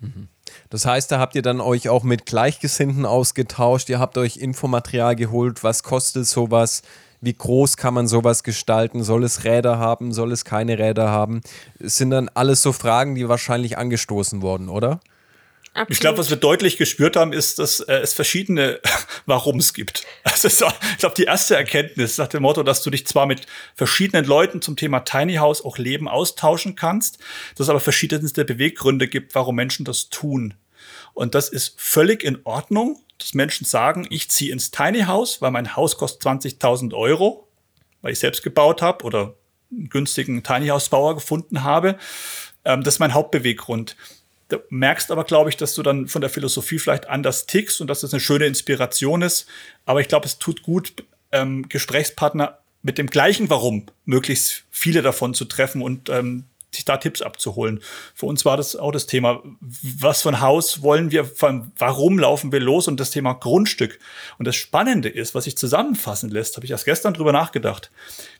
Mhm. 0.00 0.28
Das 0.70 0.86
heißt, 0.86 1.12
da 1.12 1.18
habt 1.18 1.34
ihr 1.34 1.42
dann 1.42 1.60
euch 1.60 1.90
auch 1.90 2.02
mit 2.02 2.24
Gleichgesinnten 2.24 3.04
ausgetauscht, 3.04 3.90
ihr 3.90 3.98
habt 3.98 4.16
euch 4.16 4.38
Infomaterial 4.38 5.14
geholt, 5.14 5.62
was 5.62 5.82
kostet 5.82 6.26
sowas, 6.26 6.82
wie 7.20 7.34
groß 7.34 7.76
kann 7.76 7.92
man 7.92 8.08
sowas 8.08 8.42
gestalten, 8.42 9.02
soll 9.02 9.24
es 9.24 9.44
Räder 9.44 9.78
haben, 9.78 10.12
soll 10.12 10.32
es 10.32 10.44
keine 10.44 10.78
Räder 10.78 11.10
haben? 11.10 11.42
Es 11.78 11.96
sind 11.96 12.10
dann 12.10 12.30
alles 12.30 12.62
so 12.62 12.72
Fragen, 12.72 13.14
die 13.14 13.28
wahrscheinlich 13.28 13.76
angestoßen 13.76 14.40
wurden, 14.40 14.68
oder? 14.70 15.00
Absolut. 15.76 15.90
Ich 15.90 16.00
glaube, 16.00 16.16
was 16.16 16.30
wir 16.30 16.38
deutlich 16.38 16.78
gespürt 16.78 17.16
haben, 17.16 17.34
ist, 17.34 17.58
dass 17.58 17.80
äh, 17.80 17.96
es 17.96 18.14
verschiedene 18.14 18.80
Warums 19.26 19.74
gibt. 19.74 20.06
Also 20.24 20.48
ich 20.48 20.98
glaube, 20.98 21.14
die 21.14 21.24
erste 21.24 21.54
Erkenntnis 21.54 22.16
nach 22.16 22.28
dem 22.28 22.42
Motto, 22.42 22.62
dass 22.62 22.82
du 22.82 22.88
dich 22.88 23.06
zwar 23.06 23.26
mit 23.26 23.46
verschiedenen 23.74 24.24
Leuten 24.24 24.62
zum 24.62 24.76
Thema 24.76 25.00
Tiny 25.00 25.34
House 25.34 25.62
auch 25.62 25.76
Leben 25.76 26.08
austauschen 26.08 26.76
kannst, 26.76 27.18
dass 27.54 27.66
es 27.66 27.68
aber 27.68 27.80
verschiedenste 27.80 28.46
Beweggründe 28.46 29.06
gibt, 29.06 29.34
warum 29.34 29.56
Menschen 29.56 29.84
das 29.84 30.08
tun. 30.08 30.54
Und 31.12 31.34
das 31.34 31.50
ist 31.50 31.74
völlig 31.78 32.24
in 32.24 32.38
Ordnung, 32.44 33.02
dass 33.18 33.34
Menschen 33.34 33.66
sagen, 33.66 34.06
ich 34.08 34.30
ziehe 34.30 34.52
ins 34.52 34.70
Tiny 34.70 35.02
House, 35.02 35.42
weil 35.42 35.50
mein 35.50 35.76
Haus 35.76 35.98
kostet 35.98 36.22
20.000 36.22 36.94
Euro, 36.94 37.48
weil 38.00 38.12
ich 38.12 38.18
selbst 38.18 38.42
gebaut 38.42 38.80
habe 38.80 39.04
oder 39.04 39.34
einen 39.70 39.90
günstigen 39.90 40.42
Tiny 40.42 40.68
House 40.68 40.88
Bauer 40.88 41.14
gefunden 41.14 41.64
habe. 41.64 41.98
Ähm, 42.64 42.82
das 42.82 42.94
ist 42.94 43.00
mein 43.00 43.12
Hauptbeweggrund. 43.14 43.96
Du 44.48 44.58
merkst 44.70 45.10
aber, 45.10 45.24
glaube 45.24 45.50
ich, 45.50 45.56
dass 45.56 45.74
du 45.74 45.82
dann 45.82 46.06
von 46.06 46.20
der 46.20 46.30
Philosophie 46.30 46.78
vielleicht 46.78 47.08
anders 47.08 47.46
tickst 47.46 47.80
und 47.80 47.88
dass 47.88 48.00
das 48.00 48.12
eine 48.12 48.20
schöne 48.20 48.46
Inspiration 48.46 49.22
ist. 49.22 49.46
Aber 49.84 50.00
ich 50.00 50.08
glaube, 50.08 50.26
es 50.26 50.38
tut 50.38 50.62
gut, 50.62 51.04
ähm, 51.32 51.68
Gesprächspartner 51.68 52.58
mit 52.82 52.98
dem 52.98 53.08
gleichen 53.08 53.50
Warum 53.50 53.86
möglichst 54.04 54.64
viele 54.70 55.02
davon 55.02 55.34
zu 55.34 55.46
treffen 55.46 55.82
und 55.82 56.08
ähm, 56.08 56.44
sich 56.74 56.84
da 56.84 56.96
Tipps 56.96 57.22
abzuholen. 57.22 57.80
Für 58.14 58.26
uns 58.26 58.44
war 58.44 58.56
das 58.56 58.76
auch 58.76 58.92
das 58.92 59.06
Thema, 59.06 59.42
was 59.60 60.22
für 60.22 60.28
ein 60.28 60.40
Haus 60.40 60.82
wollen 60.82 61.10
wir, 61.10 61.30
warum 61.78 62.18
laufen 62.18 62.52
wir 62.52 62.60
los 62.60 62.88
und 62.88 63.00
das 63.00 63.10
Thema 63.10 63.34
Grundstück. 63.34 63.98
Und 64.38 64.46
das 64.46 64.56
Spannende 64.56 65.08
ist, 65.08 65.34
was 65.34 65.44
sich 65.44 65.56
zusammenfassen 65.56 66.30
lässt, 66.30 66.56
habe 66.56 66.66
ich 66.66 66.72
erst 66.72 66.84
gestern 66.84 67.14
drüber 67.14 67.32
nachgedacht. 67.32 67.90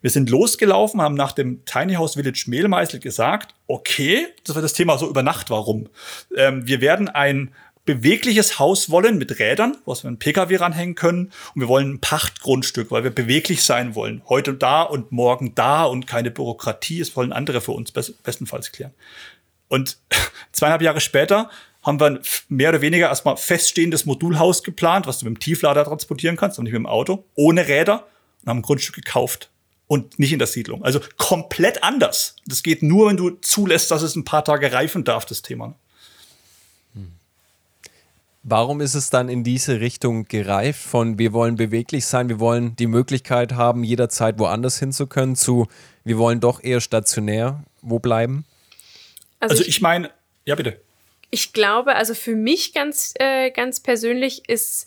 Wir 0.01 0.11
sind 0.11 0.31
losgelaufen, 0.31 1.01
haben 1.01 1.15
nach 1.15 1.33
dem 1.33 1.65
Tiny 1.65 1.95
House 1.95 2.15
Village 2.15 2.45
Mehlmeißel 2.47 3.01
gesagt, 3.01 3.55
okay, 3.67 4.27
das 4.45 4.55
war 4.55 4.63
das 4.63 4.75
Thema 4.75 4.99
so 4.99 5.09
über 5.09 5.23
Nacht, 5.23 5.51
warum. 5.51 5.89
Ähm, 6.37 6.67
wir 6.67 6.81
werden 6.81 7.09
ein 7.09 7.53
bewegliches 7.87 8.59
Haus 8.59 8.91
wollen 8.91 9.17
mit 9.17 9.39
Rädern, 9.39 9.79
was 9.87 10.05
wir 10.05 10.09
einen 10.09 10.19
Pkw 10.19 10.57
ranhängen 10.57 10.95
können. 10.95 11.33
Und 11.55 11.61
wir 11.61 11.69
wollen 11.69 11.95
ein 11.95 12.01
Pachtgrundstück, 12.01 12.91
weil 12.91 13.05
wir 13.05 13.11
beweglich 13.11 13.63
sein 13.63 13.95
wollen. 13.95 14.23
Heute 14.29 14.53
da 14.53 14.83
und 14.83 15.13
morgen 15.13 15.55
da 15.55 15.85
und 15.85 16.07
keine 16.07 16.31
Bürokratie. 16.31 17.01
Es 17.01 17.17
wollen 17.17 17.33
andere 17.33 17.61
für 17.61 17.73
uns 17.73 17.93
bestenfalls 17.93 18.73
klären. 18.73 18.93
Und 19.69 19.99
zweieinhalb 20.53 20.83
Jahre 20.83 21.01
später 21.01 21.49
haben 21.83 22.01
wir 22.01 22.21
mehr 22.49 22.71
oder 22.71 22.81
weniger 22.81 23.09
erstmal 23.09 23.37
feststehendes 23.37 24.05
Modulhaus 24.07 24.65
geplant, 24.65 25.07
was 25.07 25.21
du 25.21 25.27
mit 25.27 25.37
dem 25.37 25.41
Tieflader 25.41 25.85
transportieren 25.85 26.37
kannst 26.37 26.59
und 26.59 26.65
nicht 26.65 26.73
mit 26.73 26.81
dem 26.81 26.87
Auto, 26.87 27.25
ohne 27.37 27.69
Räder 27.69 28.07
und 28.43 28.51
haben 28.51 28.59
ein 28.59 28.63
Grundstück 28.63 28.97
gekauft 28.97 29.51
und 29.87 30.19
nicht 30.19 30.33
in 30.33 30.41
der 30.41 30.49
Siedlung. 30.49 30.85
Also 30.85 31.01
komplett 31.17 31.85
anders. 31.85 32.35
Das 32.45 32.65
geht 32.65 32.83
nur, 32.83 33.09
wenn 33.09 33.17
du 33.17 33.31
zulässt, 33.31 33.93
dass 33.93 34.03
es 34.03 34.17
ein 34.17 34.25
paar 34.25 34.45
Tage 34.45 34.73
reifen 34.73 35.05
darf, 35.05 35.27
das 35.27 35.43
Thema. 35.43 35.77
Warum 38.49 38.81
ist 38.81 38.95
es 38.95 39.11
dann 39.11 39.29
in 39.29 39.43
diese 39.43 39.81
Richtung 39.81 40.27
gereift 40.27 40.81
von 40.81 41.19
wir 41.19 41.33
wollen 41.33 41.57
beweglich 41.57 42.07
sein, 42.07 42.29
wir 42.29 42.39
wollen 42.39 42.77
die 42.77 42.87
Möglichkeit 42.87 43.55
haben, 43.55 43.83
jederzeit 43.83 44.39
woanders 44.39 44.79
hinzukönnen, 44.79 45.35
zu 45.35 45.67
wir 46.05 46.17
wollen 46.17 46.39
doch 46.39 46.63
eher 46.63 46.81
stationär 46.81 47.65
wo 47.83 47.99
bleiben? 47.99 48.45
Also, 49.41 49.55
also 49.55 49.63
ich, 49.65 49.71
ich 49.71 49.81
meine, 49.81 50.11
ja 50.45 50.55
bitte. 50.55 50.81
Ich 51.33 51.53
glaube, 51.53 51.97
also 51.97 52.15
für 52.15 52.37
mich 52.37 52.73
ganz, 52.73 53.15
äh, 53.17 53.51
ganz 53.51 53.81
persönlich 53.81 54.49
ist 54.49 54.87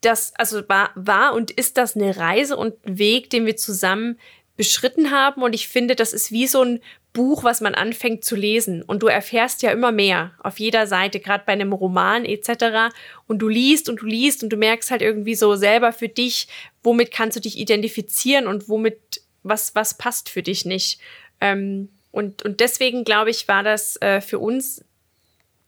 das, 0.00 0.32
also 0.34 0.68
war, 0.68 0.90
war 0.96 1.32
und 1.34 1.52
ist 1.52 1.76
das 1.76 1.94
eine 1.94 2.16
Reise 2.16 2.56
und 2.56 2.84
ein 2.84 2.98
Weg, 2.98 3.30
den 3.30 3.46
wir 3.46 3.56
zusammen 3.56 4.18
beschritten 4.56 5.10
haben. 5.10 5.42
Und 5.42 5.54
ich 5.54 5.68
finde, 5.68 5.94
das 5.96 6.12
ist 6.12 6.30
wie 6.30 6.46
so 6.46 6.62
ein 6.62 6.80
Buch, 7.12 7.44
was 7.44 7.60
man 7.60 7.74
anfängt 7.74 8.24
zu 8.24 8.36
lesen. 8.36 8.82
Und 8.82 9.02
du 9.02 9.06
erfährst 9.06 9.62
ja 9.62 9.70
immer 9.70 9.92
mehr 9.92 10.32
auf 10.42 10.58
jeder 10.58 10.86
Seite, 10.86 11.20
gerade 11.20 11.44
bei 11.46 11.52
einem 11.52 11.72
Roman 11.72 12.24
etc. 12.24 12.94
Und 13.26 13.38
du 13.38 13.48
liest 13.48 13.88
und 13.88 14.02
du 14.02 14.06
liest 14.06 14.42
und 14.42 14.50
du 14.50 14.56
merkst 14.56 14.90
halt 14.90 15.02
irgendwie 15.02 15.34
so 15.34 15.54
selber 15.54 15.92
für 15.92 16.08
dich, 16.08 16.48
womit 16.82 17.12
kannst 17.12 17.36
du 17.36 17.40
dich 17.40 17.58
identifizieren 17.58 18.46
und 18.46 18.68
womit, 18.68 19.22
was, 19.42 19.74
was 19.74 19.96
passt 19.96 20.28
für 20.28 20.42
dich 20.42 20.64
nicht. 20.64 20.98
Ähm, 21.40 21.88
und, 22.10 22.42
und 22.44 22.60
deswegen, 22.60 23.04
glaube 23.04 23.30
ich, 23.30 23.48
war 23.48 23.62
das 23.62 24.00
äh, 24.00 24.20
für 24.20 24.38
uns 24.38 24.84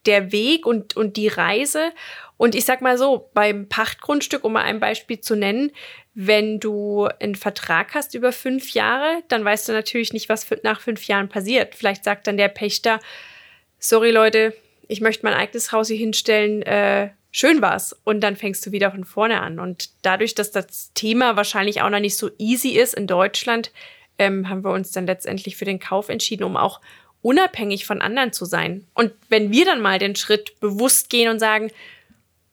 der 0.06 0.32
Weg 0.32 0.66
und, 0.66 0.96
und 0.96 1.16
die 1.16 1.28
Reise. 1.28 1.92
Und 2.36 2.54
ich 2.54 2.64
sag 2.64 2.82
mal 2.82 2.98
so, 2.98 3.30
beim 3.34 3.68
Pachtgrundstück, 3.68 4.44
um 4.44 4.52
mal 4.52 4.62
ein 4.62 4.80
Beispiel 4.80 5.20
zu 5.20 5.36
nennen, 5.36 5.72
wenn 6.14 6.60
du 6.60 7.08
einen 7.20 7.34
Vertrag 7.34 7.94
hast 7.94 8.14
über 8.14 8.32
fünf 8.32 8.70
Jahre, 8.70 9.22
dann 9.28 9.44
weißt 9.44 9.68
du 9.68 9.72
natürlich 9.72 10.12
nicht, 10.12 10.28
was 10.28 10.46
nach 10.62 10.80
fünf 10.80 11.04
Jahren 11.04 11.28
passiert. 11.28 11.74
Vielleicht 11.74 12.04
sagt 12.04 12.26
dann 12.26 12.36
der 12.36 12.48
Pächter, 12.48 13.00
sorry 13.78 14.10
Leute, 14.10 14.54
ich 14.88 15.00
möchte 15.00 15.26
mein 15.26 15.34
eigenes 15.34 15.72
Haus 15.72 15.88
hier 15.88 15.96
hinstellen, 15.96 16.62
äh, 16.62 17.10
schön 17.30 17.60
war's. 17.60 17.94
Und 18.04 18.20
dann 18.20 18.36
fängst 18.36 18.64
du 18.64 18.72
wieder 18.72 18.90
von 18.90 19.04
vorne 19.04 19.40
an. 19.40 19.58
Und 19.58 19.90
dadurch, 20.02 20.34
dass 20.34 20.50
das 20.50 20.92
Thema 20.94 21.36
wahrscheinlich 21.36 21.82
auch 21.82 21.90
noch 21.90 22.00
nicht 22.00 22.16
so 22.16 22.30
easy 22.38 22.70
ist 22.70 22.94
in 22.94 23.06
Deutschland, 23.06 23.72
ähm, 24.18 24.48
haben 24.48 24.64
wir 24.64 24.72
uns 24.72 24.92
dann 24.92 25.06
letztendlich 25.06 25.56
für 25.56 25.66
den 25.66 25.78
Kauf 25.78 26.08
entschieden, 26.08 26.44
um 26.44 26.56
auch 26.56 26.80
unabhängig 27.26 27.86
von 27.86 28.00
anderen 28.00 28.32
zu 28.32 28.44
sein. 28.44 28.86
Und 28.94 29.10
wenn 29.28 29.50
wir 29.50 29.64
dann 29.64 29.80
mal 29.80 29.98
den 29.98 30.14
Schritt 30.14 30.60
bewusst 30.60 31.10
gehen 31.10 31.28
und 31.28 31.40
sagen, 31.40 31.72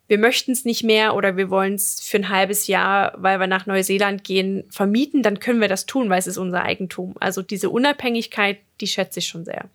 wir 0.07 0.17
möchten 0.17 0.51
es 0.51 0.65
nicht 0.65 0.83
mehr 0.83 1.15
oder 1.15 1.37
wir 1.37 1.51
wollen 1.51 1.75
es 1.75 2.01
für 2.01 2.17
ein 2.17 2.29
halbes 2.29 2.65
Jahr, 2.65 3.13
weil 3.15 3.39
wir 3.39 3.45
nach 3.45 3.67
Neuseeland 3.67 4.23
gehen, 4.23 4.63
vermieten, 4.71 5.21
dann 5.21 5.39
können 5.39 5.61
wir 5.61 5.67
das 5.67 5.85
tun, 5.85 6.09
weil 6.09 6.17
es 6.17 6.25
ist 6.25 6.39
unser 6.39 6.63
Eigentum. 6.63 7.13
Also 7.19 7.43
diese 7.43 7.69
Unabhängigkeit, 7.69 8.57
die 8.81 8.87
schätze 8.87 9.19
ich 9.19 9.27
schon 9.27 9.45
sehr. 9.45 9.69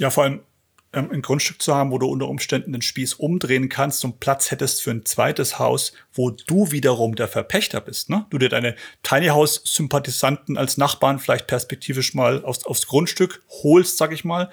Ja, 0.00 0.10
vor 0.10 0.24
allem 0.24 0.40
ähm, 0.92 1.10
ein 1.10 1.22
Grundstück 1.22 1.60
zu 1.60 1.74
haben, 1.74 1.90
wo 1.90 1.98
du 1.98 2.06
unter 2.06 2.28
Umständen 2.28 2.72
den 2.72 2.82
Spieß 2.82 3.14
umdrehen 3.14 3.68
kannst 3.68 4.04
und 4.04 4.20
Platz 4.20 4.50
hättest 4.50 4.82
für 4.82 4.90
ein 4.90 5.04
zweites 5.04 5.58
Haus, 5.58 5.92
wo 6.12 6.30
du 6.30 6.70
wiederum 6.70 7.14
der 7.14 7.28
Verpächter 7.28 7.80
bist. 7.80 8.10
Ne? 8.10 8.26
Du 8.30 8.38
dir 8.38 8.48
deine 8.48 8.74
Tiny 9.02 9.26
House 9.26 9.60
Sympathisanten 9.64 10.56
als 10.56 10.78
Nachbarn 10.78 11.18
vielleicht 11.18 11.46
perspektivisch 11.46 12.14
mal 12.14 12.44
aufs, 12.44 12.64
aufs 12.64 12.86
Grundstück 12.86 13.42
holst, 13.62 13.98
sag 13.98 14.12
ich 14.12 14.24
mal. 14.24 14.50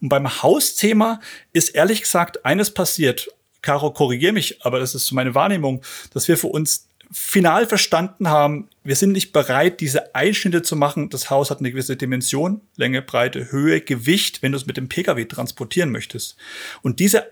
Und 0.00 0.08
beim 0.08 0.42
Hausthema 0.42 1.20
ist 1.52 1.70
ehrlich 1.70 2.02
gesagt 2.02 2.44
eines 2.44 2.72
passiert. 2.72 3.28
Caro, 3.62 3.90
korrigier 3.90 4.32
mich, 4.32 4.64
aber 4.64 4.78
das 4.78 4.94
ist 4.94 5.10
meine 5.12 5.34
Wahrnehmung, 5.34 5.82
dass 6.12 6.28
wir 6.28 6.36
für 6.36 6.48
uns 6.48 6.88
final 7.18 7.66
verstanden 7.66 8.28
haben, 8.28 8.68
wir 8.84 8.94
sind 8.94 9.12
nicht 9.12 9.32
bereit, 9.32 9.80
diese 9.80 10.14
Einschnitte 10.14 10.60
zu 10.60 10.76
machen. 10.76 11.08
Das 11.08 11.30
Haus 11.30 11.50
hat 11.50 11.60
eine 11.60 11.70
gewisse 11.70 11.96
Dimension, 11.96 12.60
Länge, 12.76 13.00
Breite, 13.00 13.50
Höhe, 13.50 13.80
Gewicht, 13.80 14.42
wenn 14.42 14.52
du 14.52 14.58
es 14.58 14.66
mit 14.66 14.76
dem 14.76 14.90
Pkw 14.90 15.24
transportieren 15.24 15.90
möchtest. 15.90 16.36
Und 16.82 17.00
diese 17.00 17.26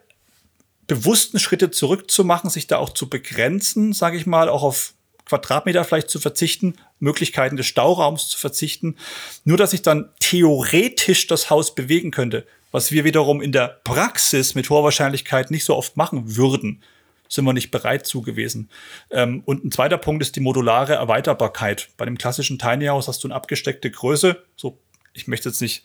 bewussten 0.87 1.38
Schritte 1.38 1.70
zurückzumachen, 1.70 2.49
sich 2.49 2.66
da 2.66 2.79
auch 2.79 2.94
zu 2.94 3.11
begrenzen, 3.11 3.92
sage 3.92 4.16
ich 4.16 4.25
mal, 4.25 4.49
auch 4.49 4.62
auf 4.62 4.94
Quadratmeter 5.27 5.85
vielleicht 5.85 6.09
zu 6.09 6.18
verzichten, 6.18 6.77
Möglichkeiten 6.99 7.59
des 7.59 7.66
Stauraums 7.66 8.31
zu 8.31 8.38
verzichten, 8.38 8.97
nur 9.44 9.59
dass 9.59 9.75
ich 9.75 9.83
dann 9.83 10.09
theoretisch 10.18 11.27
das 11.27 11.51
Haus 11.51 11.75
bewegen 11.75 12.11
könnte, 12.11 12.47
was 12.73 12.90
wir 12.90 13.05
wiederum 13.05 13.42
in 13.42 13.53
der 13.53 13.81
Praxis 13.85 14.55
mit 14.55 14.70
hoher 14.70 14.85
Wahrscheinlichkeit 14.85 15.51
nicht 15.51 15.66
so 15.66 15.77
oft 15.77 15.99
machen 15.99 16.37
würden 16.37 16.83
sind 17.28 17.44
wir 17.44 17.52
nicht 17.52 17.70
bereit 17.70 18.06
zu 18.06 18.22
gewesen. 18.22 18.68
Ähm, 19.10 19.42
und 19.44 19.64
ein 19.64 19.72
zweiter 19.72 19.98
Punkt 19.98 20.22
ist 20.22 20.37
die 20.37 20.40
modulare 20.40 20.94
Erweiterbarkeit. 20.94 21.88
Bei 21.96 22.04
dem 22.04 22.18
klassischen 22.18 22.58
Tiny 22.58 22.87
House 22.87 23.08
hast 23.08 23.24
du 23.24 23.28
eine 23.28 23.34
abgesteckte 23.34 23.90
Größe. 23.90 24.42
So, 24.56 24.78
ich 25.12 25.26
möchte 25.26 25.48
jetzt 25.48 25.60
nicht 25.60 25.84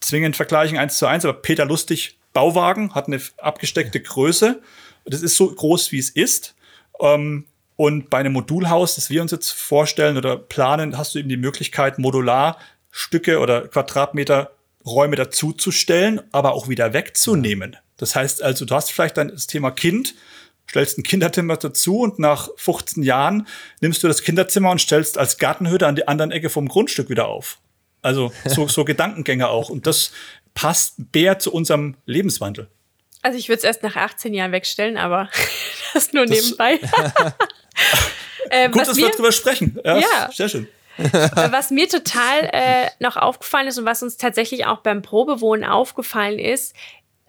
zwingend 0.00 0.36
vergleichen 0.36 0.78
eins 0.78 0.98
zu 0.98 1.06
eins, 1.06 1.24
aber 1.24 1.34
Peter 1.34 1.64
Lustig 1.64 2.18
Bauwagen 2.32 2.94
hat 2.94 3.06
eine 3.06 3.20
abgesteckte 3.38 4.00
Größe. 4.00 4.62
Das 5.04 5.22
ist 5.22 5.36
so 5.36 5.52
groß, 5.52 5.92
wie 5.92 5.98
es 5.98 6.10
ist. 6.10 6.54
Ähm, 7.00 7.46
und 7.76 8.10
bei 8.10 8.18
einem 8.18 8.32
Modulhaus, 8.32 8.94
das 8.94 9.10
wir 9.10 9.22
uns 9.22 9.32
jetzt 9.32 9.50
vorstellen 9.50 10.16
oder 10.16 10.36
planen, 10.36 10.96
hast 10.96 11.14
du 11.14 11.18
eben 11.18 11.28
die 11.28 11.36
Möglichkeit, 11.36 11.98
modular 11.98 12.58
Stücke 12.90 13.38
oder 13.38 13.68
Quadratmeter 13.68 14.52
Räume 14.84 15.16
dazuzustellen, 15.16 16.20
aber 16.32 16.52
auch 16.52 16.68
wieder 16.68 16.92
wegzunehmen. 16.92 17.76
Das 17.96 18.16
heißt 18.16 18.42
also, 18.42 18.64
du 18.64 18.74
hast 18.74 18.90
vielleicht 18.90 19.16
dann 19.16 19.28
das 19.28 19.46
Thema 19.46 19.70
Kind, 19.70 20.14
stellst 20.72 20.96
ein 20.96 21.02
Kinderzimmer 21.02 21.58
dazu 21.58 22.00
und 22.00 22.18
nach 22.18 22.48
15 22.56 23.02
Jahren 23.02 23.46
nimmst 23.82 24.02
du 24.02 24.08
das 24.08 24.22
Kinderzimmer 24.22 24.70
und 24.70 24.80
stellst 24.80 25.18
als 25.18 25.36
Gartenhütte 25.36 25.86
an 25.86 25.96
die 25.96 26.08
anderen 26.08 26.30
Ecke 26.30 26.48
vom 26.48 26.66
Grundstück 26.66 27.10
wieder 27.10 27.28
auf. 27.28 27.58
Also 28.00 28.32
so, 28.46 28.66
so 28.68 28.86
Gedankengänge 28.86 29.48
auch. 29.48 29.68
Und 29.68 29.86
das 29.86 30.12
passt 30.54 30.94
bär 31.12 31.38
zu 31.38 31.52
unserem 31.52 31.96
Lebenswandel. 32.06 32.68
Also 33.20 33.38
ich 33.38 33.50
würde 33.50 33.58
es 33.58 33.64
erst 33.64 33.82
nach 33.82 33.96
18 33.96 34.32
Jahren 34.32 34.50
wegstellen, 34.52 34.96
aber 34.96 35.28
das 35.92 36.14
nur 36.14 36.24
das 36.24 36.40
nebenbei. 36.42 36.80
äh, 38.50 38.70
Gut, 38.70 38.86
dass 38.86 38.96
wir 38.96 39.10
drüber 39.10 39.30
sprechen. 39.30 39.78
Ja, 39.84 39.98
ja. 39.98 40.30
sehr 40.32 40.48
schön. 40.48 40.68
was 40.96 41.70
mir 41.70 41.86
total 41.88 42.48
äh, 42.50 42.88
noch 42.98 43.18
aufgefallen 43.18 43.66
ist 43.66 43.78
und 43.78 43.84
was 43.84 44.02
uns 44.02 44.16
tatsächlich 44.16 44.64
auch 44.64 44.78
beim 44.78 45.02
Probewohnen 45.02 45.64
aufgefallen 45.64 46.38
ist, 46.38 46.74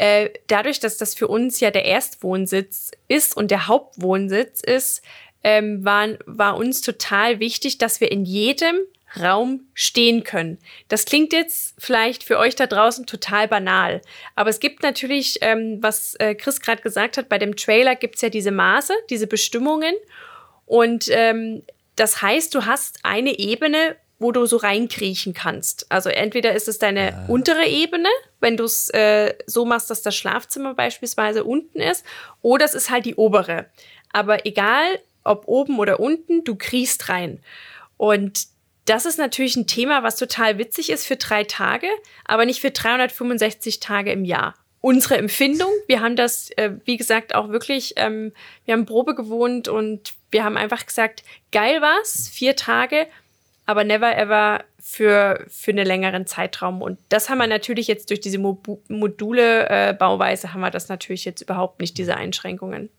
äh, 0.04 0.32
dadurch, 0.48 0.82
dass 0.82 0.98
das 0.98 1.16
für 1.16 1.30
uns 1.30 1.62
ja 1.62 1.72
der 1.72 1.86
Erstwohnsitz 1.86 2.92
ist 3.08 3.38
und 3.38 3.52
der 3.52 3.68
Hauptwohnsitz 3.68 4.60
ist, 4.60 5.02
ähm, 5.46 5.86
waren, 5.86 6.18
war 6.26 6.58
uns 6.58 6.82
total 6.82 7.40
wichtig, 7.40 7.78
dass 7.78 8.02
wir 8.02 8.12
in 8.12 8.26
jedem 8.26 8.76
Raum 9.18 9.62
stehen 9.74 10.26
können. 10.26 10.58
Das 10.90 11.06
klingt 11.06 11.32
jetzt 11.32 11.76
vielleicht 11.78 12.26
für 12.26 12.38
euch 12.38 12.56
da 12.56 12.68
draußen 12.68 13.06
total 13.06 13.48
banal, 13.48 14.02
aber 14.36 14.50
es 14.50 14.60
gibt 14.60 14.84
natürlich, 14.84 15.38
ähm, 15.40 15.78
was 15.80 16.16
äh, 16.16 16.36
Chris 16.36 16.60
gerade 16.60 16.82
gesagt 16.82 17.16
hat, 17.16 17.30
bei 17.30 17.38
dem 17.38 17.56
Trailer 17.56 17.96
gibt 17.96 18.16
es 18.16 18.22
ja 18.24 18.30
diese 18.30 18.52
Maße, 18.52 18.94
diese 19.10 19.28
Bestimmungen 19.28 19.96
und 20.66 21.06
ähm, 21.12 21.64
das 21.96 22.22
heißt, 22.22 22.54
du 22.54 22.66
hast 22.66 23.00
eine 23.04 23.40
Ebene, 23.40 23.96
wo 24.20 24.32
du 24.32 24.46
so 24.46 24.58
reinkriechen 24.58 25.34
kannst. 25.34 25.86
Also 25.90 26.10
entweder 26.10 26.54
ist 26.54 26.68
es 26.68 26.80
deine 26.80 27.12
ja. 27.12 27.26
untere 27.28 27.66
Ebene, 27.66 28.10
wenn 28.40 28.58
du 28.58 28.64
es 28.64 28.90
äh, 28.90 29.34
so 29.46 29.66
machst, 29.66 29.90
dass 29.90 30.02
das 30.02 30.16
Schlafzimmer 30.16 30.74
beispielsweise 30.74 31.44
unten 31.44 31.80
ist, 31.80 32.06
oder 32.42 32.66
es 32.66 32.74
ist 32.74 32.90
halt 32.90 33.06
die 33.06 33.16
obere. 33.16 33.66
Aber 34.12 34.46
egal, 34.46 35.00
ob 35.24 35.48
oben 35.48 35.80
oder 35.80 36.00
unten, 36.00 36.44
du 36.44 36.56
kriechst 36.56 37.10
rein. 37.10 37.40
Und 37.98 38.48
das 38.86 39.06
ist 39.06 39.18
natürlich 39.18 39.56
ein 39.56 39.68
Thema, 39.68 40.04
was 40.04 40.18
total 40.18 40.58
witzig 40.58 40.90
ist 40.90 41.06
für 41.06 41.16
drei 41.16 41.44
Tage, 41.44 41.88
aber 42.26 42.46
nicht 42.46 42.62
für 42.62 42.72
365 42.72 43.80
Tage 43.80 44.12
im 44.12 44.26
Jahr. 44.26 44.56
Unsere 44.82 45.18
Empfindung, 45.18 45.72
wir 45.88 46.02
haben 46.02 46.18
das, 46.18 46.50
äh, 46.58 46.72
wie 46.84 46.98
gesagt, 46.98 47.36
auch 47.36 47.48
wirklich, 47.50 47.94
ähm, 47.96 48.34
wir 48.66 48.74
haben 48.74 48.86
Probe 48.86 49.16
gewohnt 49.16 49.70
und 49.70 50.14
wir 50.30 50.44
haben 50.44 50.58
einfach 50.58 50.86
gesagt, 50.86 51.24
geil 51.54 51.82
war's, 51.82 52.28
vier 52.28 52.58
Tage, 52.58 53.08
aber 53.66 53.84
never 53.84 54.18
ever 54.18 54.64
für, 54.80 55.46
für 55.48 55.72
einen 55.72 55.86
längeren 55.86 56.28
Zeitraum. 56.28 56.82
Und 56.82 57.00
das 57.10 57.30
haben 57.30 57.38
wir 57.38 57.48
natürlich 57.48 57.88
jetzt 57.88 58.10
durch 58.10 58.20
diese 58.20 58.38
Mo 58.38 58.62
Module-Bauweise, 58.90 60.48
äh, 60.48 60.50
haben 60.50 60.62
wir 60.62 60.72
das 60.72 60.90
natürlich 60.90 61.26
jetzt 61.26 61.42
überhaupt 61.42 61.80
nicht, 61.80 61.98
diese 61.98 62.16
Einschränkungen. 62.16 62.90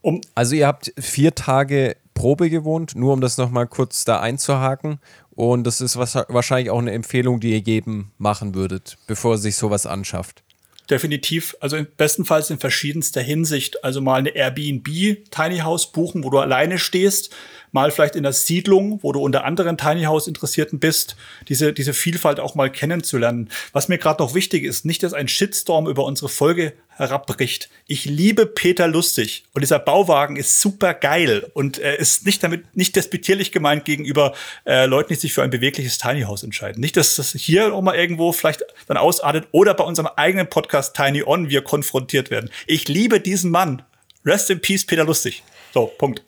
Um 0.00 0.20
also 0.34 0.54
ihr 0.54 0.66
habt 0.66 0.92
vier 0.98 1.34
Tage 1.34 1.96
Probe 2.14 2.50
gewohnt, 2.50 2.94
nur 2.94 3.12
um 3.12 3.20
das 3.20 3.38
nochmal 3.38 3.66
kurz 3.66 4.04
da 4.04 4.20
einzuhaken. 4.20 5.00
Und 5.34 5.64
das 5.64 5.80
ist 5.80 5.96
was, 5.96 6.14
wahrscheinlich 6.14 6.70
auch 6.70 6.78
eine 6.78 6.92
Empfehlung, 6.92 7.40
die 7.40 7.52
ihr 7.52 7.58
jedem 7.58 8.10
machen 8.18 8.54
würdet, 8.54 8.96
bevor 9.06 9.34
ihr 9.34 9.38
sich 9.38 9.56
sowas 9.56 9.84
anschafft. 9.84 10.44
Definitiv, 10.88 11.56
also 11.60 11.78
bestenfalls 11.96 12.50
in 12.50 12.58
verschiedenster 12.58 13.22
Hinsicht. 13.22 13.82
Also 13.82 14.00
mal 14.00 14.16
eine 14.16 14.30
Airbnb 14.30 14.86
Tiny 15.30 15.58
House 15.60 15.90
buchen, 15.90 16.22
wo 16.22 16.30
du 16.30 16.38
alleine 16.38 16.78
stehst, 16.78 17.34
mal 17.74 17.90
vielleicht 17.90 18.14
in 18.16 18.22
der 18.22 18.32
Siedlung, 18.32 19.00
wo 19.02 19.12
du 19.12 19.20
unter 19.20 19.44
anderen 19.44 19.76
Tiny 19.76 20.04
House 20.04 20.28
Interessierten 20.28 20.78
bist, 20.78 21.16
diese, 21.48 21.72
diese 21.72 21.92
Vielfalt 21.92 22.38
auch 22.38 22.54
mal 22.54 22.70
kennenzulernen. 22.70 23.50
Was 23.72 23.88
mir 23.88 23.98
gerade 23.98 24.22
noch 24.22 24.34
wichtig 24.34 24.62
ist, 24.62 24.84
nicht, 24.84 25.02
dass 25.02 25.12
ein 25.12 25.28
Shitstorm 25.28 25.88
über 25.88 26.04
unsere 26.04 26.28
Folge 26.28 26.72
herabbricht. 26.96 27.68
Ich 27.88 28.04
liebe 28.04 28.46
Peter 28.46 28.86
Lustig 28.86 29.44
und 29.52 29.62
dieser 29.62 29.80
Bauwagen 29.80 30.36
ist 30.36 30.60
super 30.60 30.94
geil 30.94 31.50
und 31.52 31.78
er 31.78 31.98
ist 31.98 32.24
nicht 32.24 32.44
damit, 32.44 32.76
nicht 32.76 32.94
despektierlich 32.94 33.50
gemeint 33.50 33.84
gegenüber 33.84 34.34
äh, 34.64 34.86
Leuten, 34.86 35.08
die 35.08 35.18
sich 35.18 35.32
für 35.32 35.42
ein 35.42 35.50
bewegliches 35.50 35.98
Tiny 35.98 36.22
House 36.22 36.44
entscheiden. 36.44 36.80
Nicht, 36.80 36.96
dass 36.96 37.16
das 37.16 37.32
hier 37.32 37.74
auch 37.74 37.82
mal 37.82 37.96
irgendwo 37.96 38.30
vielleicht 38.30 38.62
dann 38.86 38.96
ausartet 38.96 39.48
oder 39.50 39.74
bei 39.74 39.82
unserem 39.82 40.08
eigenen 40.14 40.48
Podcast 40.48 40.94
Tiny 40.94 41.24
On 41.26 41.50
wir 41.50 41.62
konfrontiert 41.62 42.30
werden. 42.30 42.50
Ich 42.68 42.86
liebe 42.86 43.20
diesen 43.20 43.50
Mann. 43.50 43.82
Rest 44.24 44.50
in 44.50 44.60
Peace, 44.60 44.86
Peter 44.86 45.04
Lustig. 45.04 45.42
So, 45.72 45.86
Punkt. 45.86 46.22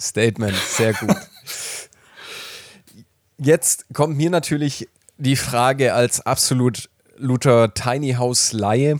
Statement, 0.00 0.56
sehr 0.56 0.94
gut. 0.94 1.16
Jetzt 3.38 3.86
kommt 3.94 4.16
mir 4.16 4.30
natürlich 4.30 4.88
die 5.16 5.36
Frage 5.36 5.94
als 5.94 6.20
absolut 6.20 6.90
Luther 7.16 7.72
Tiny 7.74 8.14
House 8.14 8.52
Laie. 8.52 8.98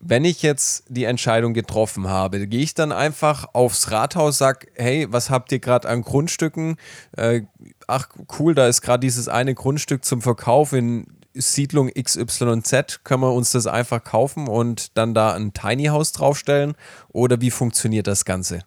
Wenn 0.00 0.24
ich 0.24 0.42
jetzt 0.42 0.84
die 0.88 1.04
Entscheidung 1.04 1.52
getroffen 1.54 2.08
habe, 2.08 2.46
gehe 2.46 2.62
ich 2.62 2.74
dann 2.74 2.90
einfach 2.90 3.48
aufs 3.52 3.90
Rathaus, 3.90 4.38
sag, 4.38 4.66
hey, 4.74 5.06
was 5.10 5.28
habt 5.28 5.52
ihr 5.52 5.58
gerade 5.58 5.88
an 5.88 6.02
Grundstücken? 6.02 6.76
Äh, 7.16 7.42
ach 7.86 8.08
cool, 8.38 8.54
da 8.54 8.66
ist 8.66 8.80
gerade 8.80 9.00
dieses 9.00 9.28
eine 9.28 9.54
Grundstück 9.54 10.04
zum 10.04 10.22
Verkauf 10.22 10.72
in 10.72 11.06
Siedlung 11.34 11.90
XYZ. 11.90 13.00
Können 13.04 13.22
wir 13.22 13.32
uns 13.32 13.50
das 13.50 13.66
einfach 13.66 14.02
kaufen 14.02 14.48
und 14.48 14.96
dann 14.96 15.14
da 15.14 15.34
ein 15.34 15.52
Tiny 15.52 15.86
House 15.86 16.12
draufstellen? 16.12 16.74
Oder 17.08 17.40
wie 17.40 17.50
funktioniert 17.50 18.06
das 18.06 18.24
Ganze? 18.24 18.62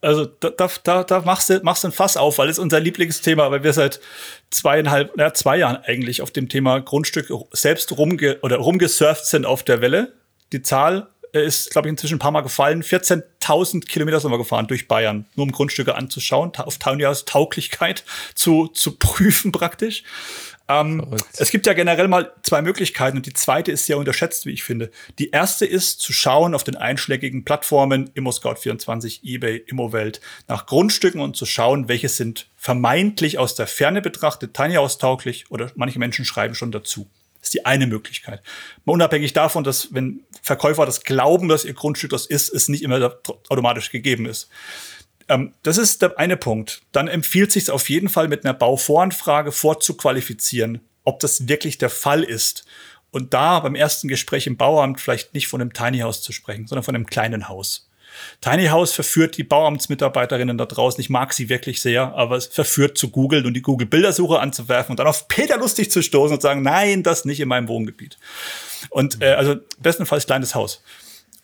Also 0.00 0.26
da, 0.26 0.50
da, 0.84 1.04
da 1.04 1.20
machst 1.20 1.50
du 1.50 1.60
machst 1.62 1.84
ein 1.84 1.92
Fass 1.92 2.16
auf, 2.16 2.38
weil 2.38 2.48
es 2.48 2.58
unser 2.58 2.80
Lieblingsthema, 2.80 3.50
weil 3.50 3.62
wir 3.62 3.72
seit 3.72 4.00
zweieinhalb, 4.50 5.18
ja, 5.18 5.32
zwei 5.34 5.58
Jahren 5.58 5.76
eigentlich 5.84 6.22
auf 6.22 6.30
dem 6.30 6.48
Thema 6.48 6.80
Grundstück 6.80 7.32
selbst 7.52 7.96
rumge 7.96 8.38
oder 8.42 8.56
rumgesurft 8.56 9.26
sind 9.26 9.46
auf 9.46 9.62
der 9.62 9.80
Welle. 9.80 10.12
Die 10.52 10.62
Zahl 10.62 11.08
ist, 11.32 11.70
glaube 11.70 11.88
ich, 11.88 11.90
inzwischen 11.90 12.16
ein 12.16 12.20
paar 12.20 12.30
Mal 12.30 12.40
gefallen. 12.40 12.82
14.000 12.82 13.86
Kilometer 13.86 14.20
sind 14.20 14.30
wir 14.30 14.38
gefahren 14.38 14.66
durch 14.66 14.88
Bayern, 14.88 15.26
nur 15.36 15.44
um 15.44 15.52
Grundstücke 15.52 15.94
anzuschauen, 15.94 16.52
auf 16.56 16.78
Taunias 16.78 17.24
Tauglichkeit 17.24 18.04
zu, 18.34 18.68
zu 18.68 18.96
prüfen 18.96 19.52
praktisch. 19.52 20.04
Ähm, 20.68 21.16
es 21.36 21.50
gibt 21.50 21.66
ja 21.66 21.72
generell 21.72 22.08
mal 22.08 22.32
zwei 22.42 22.60
Möglichkeiten 22.60 23.16
und 23.16 23.26
die 23.26 23.32
zweite 23.32 23.72
ist 23.72 23.86
sehr 23.86 23.96
unterschätzt, 23.96 24.44
wie 24.44 24.52
ich 24.52 24.62
finde. 24.62 24.90
Die 25.18 25.30
erste 25.30 25.64
ist 25.64 26.00
zu 26.00 26.12
schauen 26.12 26.54
auf 26.54 26.62
den 26.62 26.76
einschlägigen 26.76 27.44
Plattformen 27.44 28.10
ImmoScout24, 28.10 29.20
eBay, 29.24 29.64
Immowelt 29.66 30.20
nach 30.46 30.66
Grundstücken 30.66 31.20
und 31.20 31.36
zu 31.36 31.46
schauen, 31.46 31.88
welche 31.88 32.08
sind 32.08 32.48
vermeintlich 32.56 33.38
aus 33.38 33.54
der 33.54 33.66
Ferne 33.66 34.02
betrachtet 34.02 34.54
Tiny 34.54 34.74
House 34.74 34.98
tauglich 34.98 35.50
oder 35.50 35.72
manche 35.74 35.98
Menschen 35.98 36.24
schreiben 36.24 36.54
schon 36.54 36.72
dazu. 36.72 37.08
Das 37.40 37.48
ist 37.48 37.54
die 37.54 37.66
eine 37.66 37.86
Möglichkeit. 37.86 38.42
Unabhängig 38.84 39.32
davon, 39.32 39.64
dass 39.64 39.94
wenn 39.94 40.24
Verkäufer 40.42 40.84
das 40.86 41.04
glauben, 41.04 41.48
dass 41.48 41.64
ihr 41.64 41.72
Grundstück 41.72 42.10
das 42.10 42.26
ist, 42.26 42.52
es 42.52 42.68
nicht 42.68 42.82
immer 42.82 43.16
automatisch 43.48 43.90
gegeben 43.90 44.26
ist. 44.26 44.48
Ähm, 45.28 45.52
das 45.62 45.78
ist 45.78 46.02
der 46.02 46.18
eine 46.18 46.36
Punkt. 46.36 46.82
Dann 46.92 47.08
empfiehlt 47.08 47.52
sich 47.52 47.70
auf 47.70 47.88
jeden 47.88 48.08
Fall 48.08 48.28
mit 48.28 48.44
einer 48.44 48.54
Bauvoranfrage 48.54 49.52
vorzuqualifizieren, 49.52 50.80
ob 51.04 51.20
das 51.20 51.48
wirklich 51.48 51.78
der 51.78 51.90
Fall 51.90 52.22
ist. 52.22 52.64
Und 53.10 53.32
da 53.34 53.60
beim 53.60 53.74
ersten 53.74 54.08
Gespräch 54.08 54.46
im 54.46 54.56
Bauamt 54.56 55.00
vielleicht 55.00 55.34
nicht 55.34 55.48
von 55.48 55.60
einem 55.60 55.72
Tiny 55.72 56.00
House 56.00 56.22
zu 56.22 56.32
sprechen, 56.32 56.66
sondern 56.66 56.84
von 56.84 56.94
einem 56.94 57.06
kleinen 57.06 57.48
Haus. 57.48 57.88
Tiny 58.40 58.66
House 58.66 58.92
verführt 58.92 59.36
die 59.36 59.44
Bauamtsmitarbeiterinnen 59.44 60.58
da 60.58 60.66
draußen. 60.66 61.00
Ich 61.00 61.10
mag 61.10 61.32
sie 61.32 61.48
wirklich 61.48 61.80
sehr, 61.80 62.14
aber 62.14 62.36
es 62.36 62.46
verführt 62.46 62.98
zu 62.98 63.10
googeln 63.10 63.46
und 63.46 63.54
die 63.54 63.62
Google-Bildersuche 63.62 64.40
anzuwerfen 64.40 64.92
und 64.92 64.98
dann 64.98 65.06
auf 65.06 65.28
Peter 65.28 65.56
lustig 65.58 65.90
zu 65.90 66.02
stoßen 66.02 66.34
und 66.34 66.42
sagen, 66.42 66.62
nein, 66.62 67.02
das 67.02 67.24
nicht 67.24 67.40
in 67.40 67.48
meinem 67.48 67.68
Wohngebiet. 67.68 68.18
Und 68.90 69.22
äh, 69.22 69.32
also 69.32 69.56
bestenfalls 69.78 70.26
kleines 70.26 70.54
Haus. 70.54 70.82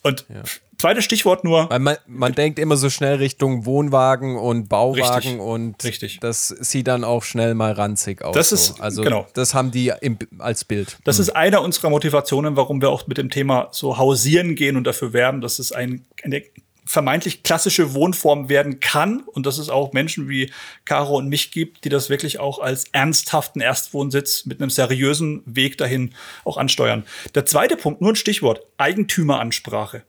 Und 0.03 0.27
ja. 0.29 0.43
Zweites 0.79 1.05
Stichwort 1.05 1.45
nur. 1.45 1.69
Man, 1.79 1.97
man 2.07 2.35
denkt 2.35 2.59
immer 2.59 2.77
so 2.77 2.91
schnell 2.91 3.17
Richtung 3.17 3.67
Wohnwagen 3.67 4.37
und 4.37 4.69
Bauwagen 4.69 5.15
richtig, 5.15 5.41
und 5.41 5.85
richtig. 5.85 6.21
das 6.21 6.49
sieht 6.49 6.89
dann 6.89 7.05
auch 7.05 7.23
schnell 7.23 7.55
mal 7.55 7.73
ranzig 7.73 8.23
aus. 8.23 8.35
Das 8.35 8.53
ist, 8.53 8.77
so. 8.77 8.83
also 8.83 9.03
genau. 9.03 9.27
das 9.35 9.55
haben 9.55 9.71
die 9.71 9.93
im, 10.01 10.19
als 10.39 10.65
Bild. 10.65 10.99
Das 11.05 11.19
mhm. 11.19 11.23
ist 11.23 11.31
einer 11.31 11.63
unserer 11.63 11.91
Motivationen, 11.91 12.57
warum 12.57 12.81
wir 12.81 12.91
auch 12.91 13.07
mit 13.07 13.19
dem 13.19 13.31
Thema 13.31 13.69
so 13.73 13.99
hausieren 13.99 14.55
gehen 14.55 14.77
und 14.77 14.85
dafür 14.85 15.13
werben, 15.13 15.41
dass 15.41 15.59
es 15.59 15.73
ein, 15.73 16.05
eine 16.23 16.43
vermeintlich 16.87 17.43
klassische 17.43 17.95
Wohnform 17.95 18.49
werden 18.49 18.81
kann 18.81 19.21
und 19.21 19.47
dass 19.47 19.59
es 19.59 19.69
auch 19.71 19.93
Menschen 19.93 20.29
wie 20.29 20.53
Caro 20.85 21.17
und 21.17 21.29
mich 21.29 21.51
gibt, 21.51 21.85
die 21.85 21.89
das 21.89 22.11
wirklich 22.11 22.39
auch 22.39 22.59
als 22.59 22.85
ernsthaften 22.93 23.61
Erstwohnsitz 23.61 24.45
mit 24.45 24.61
einem 24.61 24.71
seriösen 24.71 25.43
Weg 25.47 25.79
dahin 25.79 26.15
auch 26.45 26.59
ansteuern. 26.59 27.05
Der 27.35 27.47
zweite 27.47 27.77
Punkt, 27.77 28.01
nur 28.01 28.13
ein 28.13 28.17
Stichwort, 28.17 28.61
Eigentümeransprache. 28.77 30.03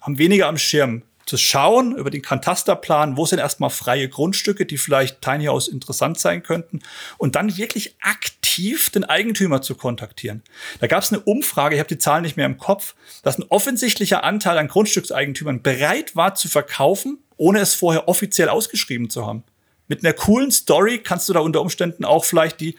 Haben 0.00 0.18
weniger 0.18 0.48
am 0.48 0.58
Schirm 0.58 1.02
zu 1.30 1.36
schauen 1.36 1.94
über 1.94 2.10
den 2.10 2.22
Katasterplan, 2.22 3.16
wo 3.16 3.24
sind 3.24 3.38
erstmal 3.38 3.70
freie 3.70 4.08
Grundstücke, 4.08 4.66
die 4.66 4.78
vielleicht 4.78 5.22
Tiny 5.22 5.44
House 5.44 5.68
interessant 5.68 6.18
sein 6.18 6.42
könnten 6.42 6.80
und 7.18 7.36
dann 7.36 7.56
wirklich 7.56 7.94
aktiv 8.00 8.90
den 8.90 9.04
Eigentümer 9.04 9.62
zu 9.62 9.76
kontaktieren. 9.76 10.42
Da 10.80 10.88
gab 10.88 11.04
es 11.04 11.12
eine 11.12 11.20
Umfrage, 11.20 11.76
ich 11.76 11.78
habe 11.78 11.88
die 11.88 11.98
Zahlen 11.98 12.22
nicht 12.22 12.36
mehr 12.36 12.46
im 12.46 12.58
Kopf, 12.58 12.96
dass 13.22 13.38
ein 13.38 13.44
offensichtlicher 13.48 14.24
Anteil 14.24 14.58
an 14.58 14.66
Grundstückseigentümern 14.66 15.62
bereit 15.62 16.16
war 16.16 16.34
zu 16.34 16.48
verkaufen, 16.48 17.18
ohne 17.36 17.60
es 17.60 17.74
vorher 17.74 18.08
offiziell 18.08 18.48
ausgeschrieben 18.48 19.08
zu 19.08 19.24
haben. 19.24 19.44
Mit 19.86 20.04
einer 20.04 20.14
coolen 20.14 20.50
Story 20.50 20.98
kannst 20.98 21.28
du 21.28 21.32
da 21.32 21.40
unter 21.40 21.60
Umständen 21.60 22.04
auch 22.04 22.24
vielleicht 22.24 22.60
die 22.60 22.76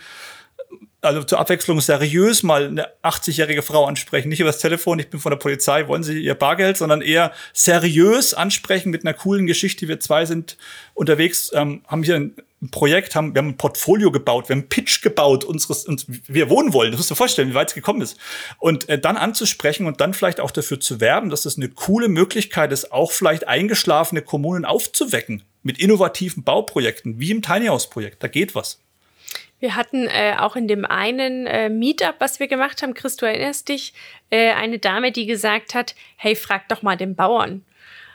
also 1.02 1.24
zur 1.24 1.40
Abwechslung 1.40 1.82
seriös 1.82 2.44
mal 2.44 2.68
eine 2.68 2.88
80-jährige 3.04 3.64
Frau 3.64 3.86
ansprechen, 3.86 4.30
nicht 4.30 4.40
über 4.40 4.50
das 4.50 4.60
Telefon, 4.60 5.00
ich 5.00 5.10
bin 5.10 5.20
von 5.20 5.32
der 5.32 5.38
Polizei, 5.38 5.88
wollen 5.88 6.04
Sie 6.04 6.20
Ihr 6.20 6.36
Bargeld, 6.36 6.78
sondern 6.78 7.02
eher 7.02 7.32
seriös 7.54 8.34
ansprechen 8.34 8.92
mit 8.92 9.04
einer 9.04 9.16
coolen 9.16 9.48
Geschichte. 9.48 9.88
Wir 9.88 10.00
zwei 10.00 10.26
sind 10.26 10.58
unterwegs, 10.94 11.52
ähm, 11.54 11.82
haben 11.88 12.04
hier 12.04 12.16
ein 12.16 12.36
Projekt, 12.70 13.16
haben, 13.16 13.34
wir 13.34 13.40
haben 13.40 13.50
ein 13.50 13.58
Portfolio 13.58 14.12
gebaut, 14.12 14.48
wir 14.48 14.54
haben 14.54 14.62
einen 14.62 14.70
Pitch 14.70 15.02
gebaut, 15.02 15.44
unseres, 15.44 15.86
uns, 15.86 16.06
wir 16.08 16.50
wohnen 16.52 16.74
wollen. 16.74 16.92
Das 16.92 17.00
musst 17.00 17.10
du 17.10 17.16
dir 17.16 17.18
vorstellen, 17.18 17.50
wie 17.50 17.56
weit 17.56 17.70
es 17.70 17.74
gekommen 17.74 18.02
ist. 18.02 18.18
Und 18.60 18.88
äh, 18.88 19.00
dann 19.00 19.18
anzusprechen 19.18 19.88
und 19.88 20.00
dann 20.00 20.14
vielleicht 20.14 20.40
auch 20.40 20.52
dafür 20.52 20.80
zu 20.80 21.02
werben, 21.02 21.32
dass 21.32 21.42
das 21.42 21.58
eine 21.58 21.70
coole 21.70 22.08
Möglichkeit 22.10 22.72
ist, 22.72 22.92
auch 22.92 23.12
vielleicht 23.12 23.48
eingeschlafene 23.48 24.22
Kommunen 24.22 24.66
aufzuwecken 24.66 25.42
mit 25.64 25.80
innovativen 25.80 26.44
Bauprojekten, 26.44 27.20
wie 27.20 27.32
im 27.32 27.42
Tiny 27.42 27.68
House 27.68 27.90
Projekt. 27.90 28.22
Da 28.22 28.28
geht 28.28 28.54
was. 28.54 28.80
Wir 29.62 29.76
hatten 29.76 30.08
äh, 30.08 30.36
auch 30.38 30.56
in 30.56 30.68
dem 30.68 30.86
einen 30.86 31.46
äh, 31.46 31.70
Meetup, 31.70 32.16
was 32.18 32.40
wir 32.40 32.48
gemacht 32.48 32.82
haben, 32.82 32.96
Chris, 32.96 33.16
du 33.16 33.28
erinnerst 33.28 33.70
dich, 33.70 33.94
äh, 34.32 34.52
eine 34.54 34.80
Dame, 34.80 35.12
die 35.12 35.28
gesagt 35.28 35.76
hat, 35.76 35.96
hey, 36.18 36.36
frag 36.36 36.68
doch 36.68 36.82
mal 36.82 36.98
den 36.98 37.16
Bauern. 37.16 37.64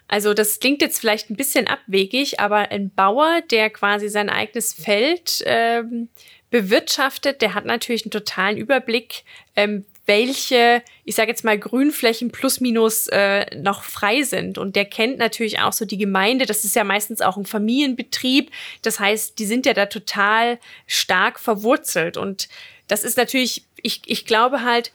Also 0.08 0.34
das 0.34 0.58
klingt 0.58 0.82
jetzt 0.82 1.00
vielleicht 1.00 1.30
ein 1.30 1.36
bisschen 1.36 1.68
abwegig, 1.68 2.40
aber 2.40 2.70
ein 2.72 2.90
Bauer, 2.90 3.42
der 3.50 3.70
quasi 3.70 4.08
sein 4.08 4.28
eigenes 4.28 4.72
Feld 4.74 5.42
ähm, 5.46 6.08
bewirtschaftet, 6.50 7.42
der 7.42 7.54
hat 7.54 7.64
natürlich 7.64 8.04
einen 8.04 8.12
totalen 8.12 8.56
Überblick, 8.56 9.22
ähm, 9.54 9.84
welche, 10.06 10.82
ich 11.04 11.16
sage 11.16 11.30
jetzt 11.30 11.44
mal, 11.44 11.58
Grünflächen 11.58 12.30
plus 12.30 12.60
minus 12.60 13.08
äh, 13.08 13.44
noch 13.56 13.82
frei 13.82 14.22
sind. 14.22 14.56
Und 14.56 14.76
der 14.76 14.84
kennt 14.84 15.18
natürlich 15.18 15.60
auch 15.60 15.72
so 15.72 15.84
die 15.84 15.98
Gemeinde. 15.98 16.46
Das 16.46 16.64
ist 16.64 16.76
ja 16.76 16.84
meistens 16.84 17.20
auch 17.20 17.36
ein 17.36 17.44
Familienbetrieb. 17.44 18.50
Das 18.82 19.00
heißt, 19.00 19.38
die 19.38 19.46
sind 19.46 19.66
ja 19.66 19.74
da 19.74 19.86
total 19.86 20.58
stark 20.86 21.40
verwurzelt. 21.40 22.16
Und 22.16 22.48
das 22.86 23.02
ist 23.02 23.16
natürlich, 23.16 23.64
ich, 23.82 24.02
ich 24.06 24.26
glaube 24.26 24.62
halt, 24.62 24.92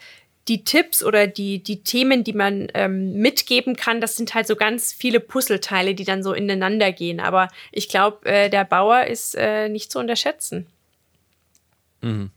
die 0.47 0.63
Tipps 0.63 1.03
oder 1.03 1.27
die, 1.27 1.61
die 1.61 1.83
Themen, 1.83 2.23
die 2.23 2.33
man 2.33 2.67
ähm, 2.73 3.13
mitgeben 3.13 3.75
kann, 3.75 4.01
das 4.01 4.17
sind 4.17 4.33
halt 4.33 4.47
so 4.47 4.55
ganz 4.55 4.91
viele 4.91 5.19
Puzzleteile, 5.19 5.93
die 5.93 6.03
dann 6.03 6.23
so 6.23 6.33
ineinander 6.33 6.91
gehen. 6.91 7.19
Aber 7.19 7.47
ich 7.71 7.89
glaube, 7.89 8.25
äh, 8.25 8.49
der 8.49 8.65
Bauer 8.65 9.05
ist 9.05 9.35
äh, 9.35 9.69
nicht 9.69 9.91
zu 9.91 9.99
unterschätzen. 9.99 10.65
Mhm. 12.01 12.31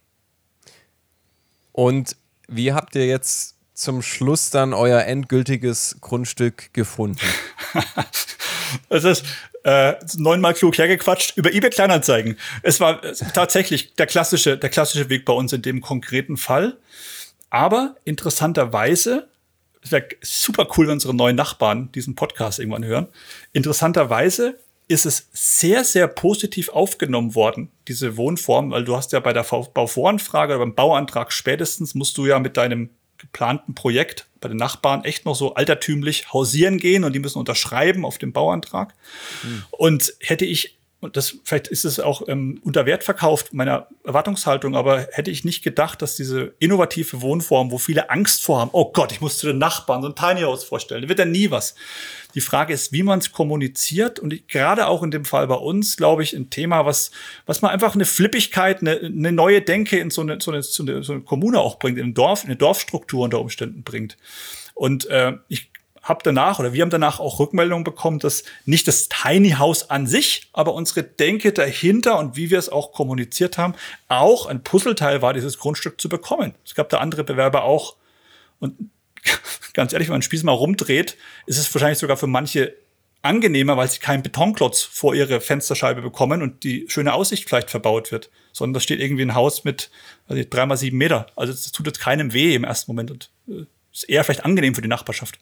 Und 1.72 2.16
wie 2.48 2.72
habt 2.72 2.94
ihr 2.94 3.06
jetzt 3.06 3.56
zum 3.74 4.02
Schluss 4.02 4.50
dann 4.50 4.72
euer 4.72 5.02
endgültiges 5.02 5.96
Grundstück 6.00 6.72
gefunden? 6.72 7.18
es 8.88 9.04
ist 9.04 9.24
äh, 9.64 9.94
neunmal 10.16 10.54
klug 10.54 10.78
hergequatscht 10.78 11.36
über 11.36 11.52
eBay 11.52 11.70
Kleinanzeigen. 11.70 12.38
Es 12.62 12.80
war 12.80 13.00
tatsächlich 13.32 13.94
der 13.94 14.06
klassische, 14.06 14.58
der 14.58 14.70
klassische 14.70 15.08
Weg 15.08 15.24
bei 15.24 15.32
uns 15.32 15.52
in 15.52 15.62
dem 15.62 15.80
konkreten 15.80 16.36
Fall. 16.36 16.76
Aber 17.50 17.96
interessanterweise, 18.04 19.28
es 19.82 19.92
wäre 19.92 20.08
super 20.22 20.68
cool, 20.76 20.86
wenn 20.86 20.94
unsere 20.94 21.14
neuen 21.14 21.36
Nachbarn 21.36 21.90
diesen 21.92 22.14
Podcast 22.14 22.58
irgendwann 22.58 22.84
hören. 22.84 23.08
Interessanterweise 23.52 24.58
ist 24.86 25.06
es 25.06 25.28
sehr, 25.32 25.84
sehr 25.84 26.08
positiv 26.08 26.68
aufgenommen 26.68 27.34
worden, 27.34 27.70
diese 27.88 28.16
Wohnform, 28.16 28.70
weil 28.70 28.84
du 28.84 28.96
hast 28.96 29.12
ja 29.12 29.20
bei 29.20 29.32
der 29.32 29.44
Bauvoranfrage 29.44 30.54
oder 30.54 30.64
beim 30.64 30.74
Bauantrag 30.74 31.32
spätestens 31.32 31.94
musst 31.94 32.18
du 32.18 32.26
ja 32.26 32.38
mit 32.38 32.56
deinem 32.56 32.90
geplanten 33.16 33.74
Projekt 33.74 34.28
bei 34.40 34.48
den 34.48 34.58
Nachbarn 34.58 35.04
echt 35.04 35.24
noch 35.24 35.34
so 35.34 35.54
altertümlich 35.54 36.32
hausieren 36.32 36.78
gehen 36.78 37.04
und 37.04 37.14
die 37.14 37.18
müssen 37.18 37.38
unterschreiben 37.38 38.04
auf 38.04 38.18
dem 38.18 38.32
Bauantrag. 38.32 38.94
Mhm. 39.42 39.64
Und 39.70 40.14
hätte 40.20 40.44
ich 40.44 40.76
und 41.04 41.16
das 41.16 41.36
vielleicht 41.44 41.68
ist 41.68 41.84
es 41.84 42.00
auch 42.00 42.22
ähm, 42.28 42.60
unter 42.64 42.86
Wert 42.86 43.04
verkauft, 43.04 43.52
meiner 43.52 43.88
Erwartungshaltung, 44.04 44.74
aber 44.74 45.06
hätte 45.12 45.30
ich 45.30 45.44
nicht 45.44 45.62
gedacht, 45.62 46.02
dass 46.02 46.16
diese 46.16 46.54
innovative 46.58 47.20
Wohnform, 47.20 47.70
wo 47.70 47.78
viele 47.78 48.10
Angst 48.10 48.42
vor 48.42 48.60
haben, 48.60 48.70
oh 48.72 48.90
Gott, 48.92 49.12
ich 49.12 49.20
muss 49.20 49.38
zu 49.38 49.46
den 49.46 49.58
Nachbarn 49.58 50.02
so 50.02 50.08
ein 50.08 50.16
Tiny 50.16 50.40
House 50.40 50.64
vorstellen, 50.64 51.02
da 51.02 51.08
wird 51.08 51.18
ja 51.18 51.24
nie 51.24 51.50
was. 51.50 51.74
Die 52.34 52.40
Frage 52.40 52.72
ist, 52.72 52.92
wie 52.92 53.02
man 53.02 53.20
es 53.20 53.32
kommuniziert 53.32 54.18
und 54.18 54.32
ich, 54.32 54.48
gerade 54.48 54.88
auch 54.88 55.02
in 55.02 55.10
dem 55.10 55.24
Fall 55.24 55.46
bei 55.46 55.54
uns, 55.54 55.96
glaube 55.96 56.22
ich, 56.22 56.32
ein 56.32 56.50
Thema, 56.50 56.86
was, 56.86 57.10
was 57.46 57.62
man 57.62 57.70
einfach 57.70 57.94
eine 57.94 58.06
Flippigkeit, 58.06 58.80
eine, 58.80 58.96
eine 58.96 59.32
neue 59.32 59.60
Denke 59.62 59.98
in 59.98 60.10
so 60.10 60.22
eine, 60.22 60.40
so, 60.40 60.50
eine, 60.50 60.62
so, 60.62 60.82
eine, 60.82 61.20
Kommune 61.20 61.60
auch 61.60 61.78
bringt, 61.78 61.98
in 61.98 62.06
ein 62.06 62.14
Dorf, 62.14 62.42
in 62.42 62.50
eine 62.50 62.56
Dorfstruktur 62.56 63.24
unter 63.24 63.40
Umständen 63.40 63.82
bringt. 63.82 64.16
Und 64.74 65.06
äh, 65.06 65.34
ich 65.48 65.70
habe 66.04 66.20
danach 66.22 66.58
oder 66.58 66.72
wir 66.72 66.82
haben 66.82 66.90
danach 66.90 67.18
auch 67.18 67.40
Rückmeldungen 67.40 67.82
bekommen, 67.82 68.18
dass 68.18 68.44
nicht 68.66 68.86
das 68.86 69.08
Tiny 69.08 69.52
House 69.52 69.90
an 69.90 70.06
sich, 70.06 70.48
aber 70.52 70.74
unsere 70.74 71.02
Denke 71.02 71.52
dahinter 71.52 72.18
und 72.18 72.36
wie 72.36 72.50
wir 72.50 72.58
es 72.58 72.68
auch 72.68 72.92
kommuniziert 72.92 73.58
haben, 73.58 73.74
auch 74.08 74.46
ein 74.46 74.62
Puzzleteil 74.62 75.22
war, 75.22 75.32
dieses 75.32 75.58
Grundstück 75.58 76.00
zu 76.00 76.08
bekommen. 76.08 76.54
Es 76.64 76.74
gab 76.74 76.90
da 76.90 76.98
andere 76.98 77.24
Bewerber 77.24 77.64
auch. 77.64 77.96
Und 78.60 78.90
ganz 79.72 79.92
ehrlich, 79.92 80.08
wenn 80.08 80.14
man 80.14 80.20
den 80.20 80.26
Spieß 80.26 80.42
mal 80.42 80.52
rumdreht, 80.52 81.16
ist 81.46 81.58
es 81.58 81.74
wahrscheinlich 81.74 81.98
sogar 81.98 82.18
für 82.18 82.26
manche 82.26 82.74
angenehmer, 83.22 83.78
weil 83.78 83.88
sie 83.88 84.00
keinen 84.00 84.22
Betonklotz 84.22 84.82
vor 84.82 85.14
ihre 85.14 85.40
Fensterscheibe 85.40 86.02
bekommen 86.02 86.42
und 86.42 86.62
die 86.62 86.84
schöne 86.88 87.14
Aussicht 87.14 87.48
vielleicht 87.48 87.70
verbaut 87.70 88.12
wird, 88.12 88.28
sondern 88.52 88.74
da 88.74 88.80
steht 88.80 89.00
irgendwie 89.00 89.22
ein 89.22 89.34
Haus 89.34 89.64
mit 89.64 89.90
also 90.28 90.42
drei 90.48 90.66
mal 90.66 90.76
sieben 90.76 90.98
Meter. 90.98 91.28
Also 91.34 91.54
das 91.54 91.72
tut 91.72 91.86
jetzt 91.86 92.00
keinem 92.00 92.34
weh 92.34 92.54
im 92.54 92.64
ersten 92.64 92.90
Moment 92.90 93.10
und 93.10 93.30
äh, 93.48 93.64
ist 93.90 94.08
eher 94.10 94.24
vielleicht 94.24 94.44
angenehm 94.44 94.74
für 94.74 94.82
die 94.82 94.88
Nachbarschaft. 94.88 95.38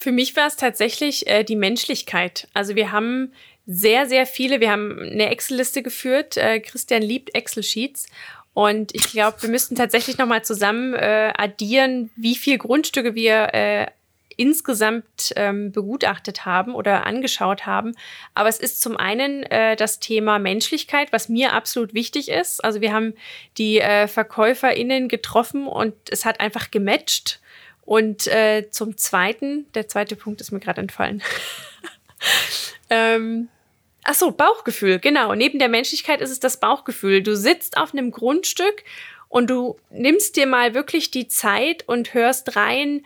Für 0.00 0.12
mich 0.12 0.34
war 0.34 0.46
es 0.46 0.56
tatsächlich 0.56 1.26
äh, 1.26 1.44
die 1.44 1.56
Menschlichkeit. 1.56 2.48
Also 2.54 2.74
wir 2.74 2.90
haben 2.90 3.32
sehr, 3.66 4.08
sehr 4.08 4.24
viele, 4.24 4.58
wir 4.58 4.70
haben 4.70 4.98
eine 4.98 5.28
Excel-Liste 5.28 5.82
geführt. 5.82 6.38
Äh, 6.38 6.60
Christian 6.60 7.02
liebt 7.02 7.34
Excel-Sheets. 7.34 8.06
Und 8.54 8.94
ich 8.94 9.10
glaube, 9.10 9.42
wir 9.42 9.50
müssten 9.50 9.76
tatsächlich 9.76 10.16
nochmal 10.16 10.42
zusammen 10.42 10.94
äh, 10.94 11.32
addieren, 11.36 12.10
wie 12.16 12.34
viel 12.34 12.56
Grundstücke 12.56 13.14
wir 13.14 13.54
äh, 13.54 13.86
insgesamt 14.36 15.34
ähm, 15.36 15.70
begutachtet 15.70 16.46
haben 16.46 16.74
oder 16.74 17.06
angeschaut 17.06 17.66
haben. 17.66 17.94
Aber 18.32 18.48
es 18.48 18.58
ist 18.58 18.80
zum 18.80 18.96
einen 18.96 19.42
äh, 19.42 19.76
das 19.76 20.00
Thema 20.00 20.38
Menschlichkeit, 20.38 21.12
was 21.12 21.28
mir 21.28 21.52
absolut 21.52 21.92
wichtig 21.92 22.30
ist. 22.30 22.64
Also 22.64 22.80
wir 22.80 22.94
haben 22.94 23.12
die 23.58 23.80
äh, 23.80 24.08
VerkäuferInnen 24.08 25.08
getroffen 25.08 25.66
und 25.66 25.92
es 26.10 26.24
hat 26.24 26.40
einfach 26.40 26.70
gematcht. 26.70 27.39
Und 27.90 28.28
äh, 28.28 28.70
zum 28.70 28.96
Zweiten, 28.96 29.66
der 29.74 29.88
zweite 29.88 30.14
Punkt 30.14 30.40
ist 30.40 30.52
mir 30.52 30.60
gerade 30.60 30.80
entfallen. 30.80 31.24
ähm, 32.88 33.48
ach 34.04 34.14
so, 34.14 34.30
Bauchgefühl, 34.30 35.00
genau. 35.00 35.34
Neben 35.34 35.58
der 35.58 35.68
Menschlichkeit 35.68 36.20
ist 36.20 36.30
es 36.30 36.38
das 36.38 36.60
Bauchgefühl. 36.60 37.20
Du 37.20 37.34
sitzt 37.34 37.76
auf 37.76 37.92
einem 37.92 38.12
Grundstück 38.12 38.84
und 39.28 39.50
du 39.50 39.76
nimmst 39.90 40.36
dir 40.36 40.46
mal 40.46 40.72
wirklich 40.72 41.10
die 41.10 41.26
Zeit 41.26 41.82
und 41.88 42.14
hörst 42.14 42.54
rein, 42.54 43.04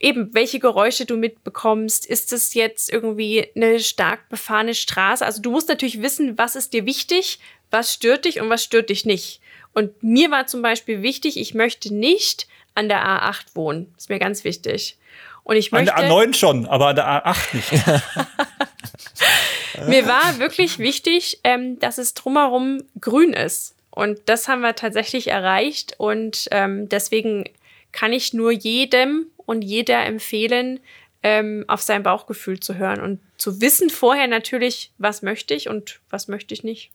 eben 0.00 0.32
welche 0.32 0.58
Geräusche 0.58 1.04
du 1.04 1.18
mitbekommst. 1.18 2.06
Ist 2.06 2.32
es 2.32 2.54
jetzt 2.54 2.90
irgendwie 2.90 3.46
eine 3.54 3.78
stark 3.78 4.26
befahrene 4.30 4.74
Straße? 4.74 5.22
Also 5.22 5.42
du 5.42 5.50
musst 5.50 5.68
natürlich 5.68 6.00
wissen, 6.00 6.38
was 6.38 6.56
ist 6.56 6.72
dir 6.72 6.86
wichtig, 6.86 7.40
was 7.70 7.92
stört 7.92 8.24
dich 8.24 8.40
und 8.40 8.48
was 8.48 8.64
stört 8.64 8.88
dich 8.88 9.04
nicht. 9.04 9.42
Und 9.74 10.02
mir 10.02 10.30
war 10.30 10.46
zum 10.46 10.62
Beispiel 10.62 11.02
wichtig, 11.02 11.36
ich 11.36 11.52
möchte 11.52 11.92
nicht 11.94 12.46
an 12.74 12.88
der 12.88 13.04
A8 13.04 13.54
wohnen. 13.54 13.94
Ist 13.96 14.08
mir 14.08 14.18
ganz 14.18 14.44
wichtig. 14.44 14.98
Und 15.44 15.56
ich 15.56 15.72
möchte. 15.72 15.94
An 15.94 16.08
der 16.08 16.12
A9 16.12 16.34
schon, 16.34 16.66
aber 16.66 16.88
an 16.88 16.96
der 16.96 17.06
A8 17.06 17.56
nicht. 17.56 17.72
mir 19.88 20.06
war 20.06 20.38
wirklich 20.38 20.78
wichtig, 20.78 21.40
ähm, 21.44 21.78
dass 21.78 21.98
es 21.98 22.14
drumherum 22.14 22.82
grün 23.00 23.32
ist. 23.32 23.74
Und 23.90 24.20
das 24.26 24.48
haben 24.48 24.60
wir 24.60 24.74
tatsächlich 24.74 25.28
erreicht. 25.28 25.94
Und 25.98 26.48
ähm, 26.50 26.88
deswegen 26.88 27.44
kann 27.92 28.12
ich 28.12 28.32
nur 28.32 28.52
jedem 28.52 29.26
und 29.44 29.62
jeder 29.62 30.04
empfehlen, 30.06 30.80
ähm, 31.22 31.64
auf 31.68 31.82
sein 31.82 32.02
Bauchgefühl 32.02 32.58
zu 32.58 32.76
hören 32.76 33.00
und 33.00 33.20
zu 33.36 33.60
wissen 33.60 33.90
vorher 33.90 34.26
natürlich, 34.26 34.90
was 34.98 35.22
möchte 35.22 35.54
ich 35.54 35.68
und 35.68 36.00
was 36.10 36.26
möchte 36.26 36.52
ich 36.52 36.64
nicht. 36.64 36.90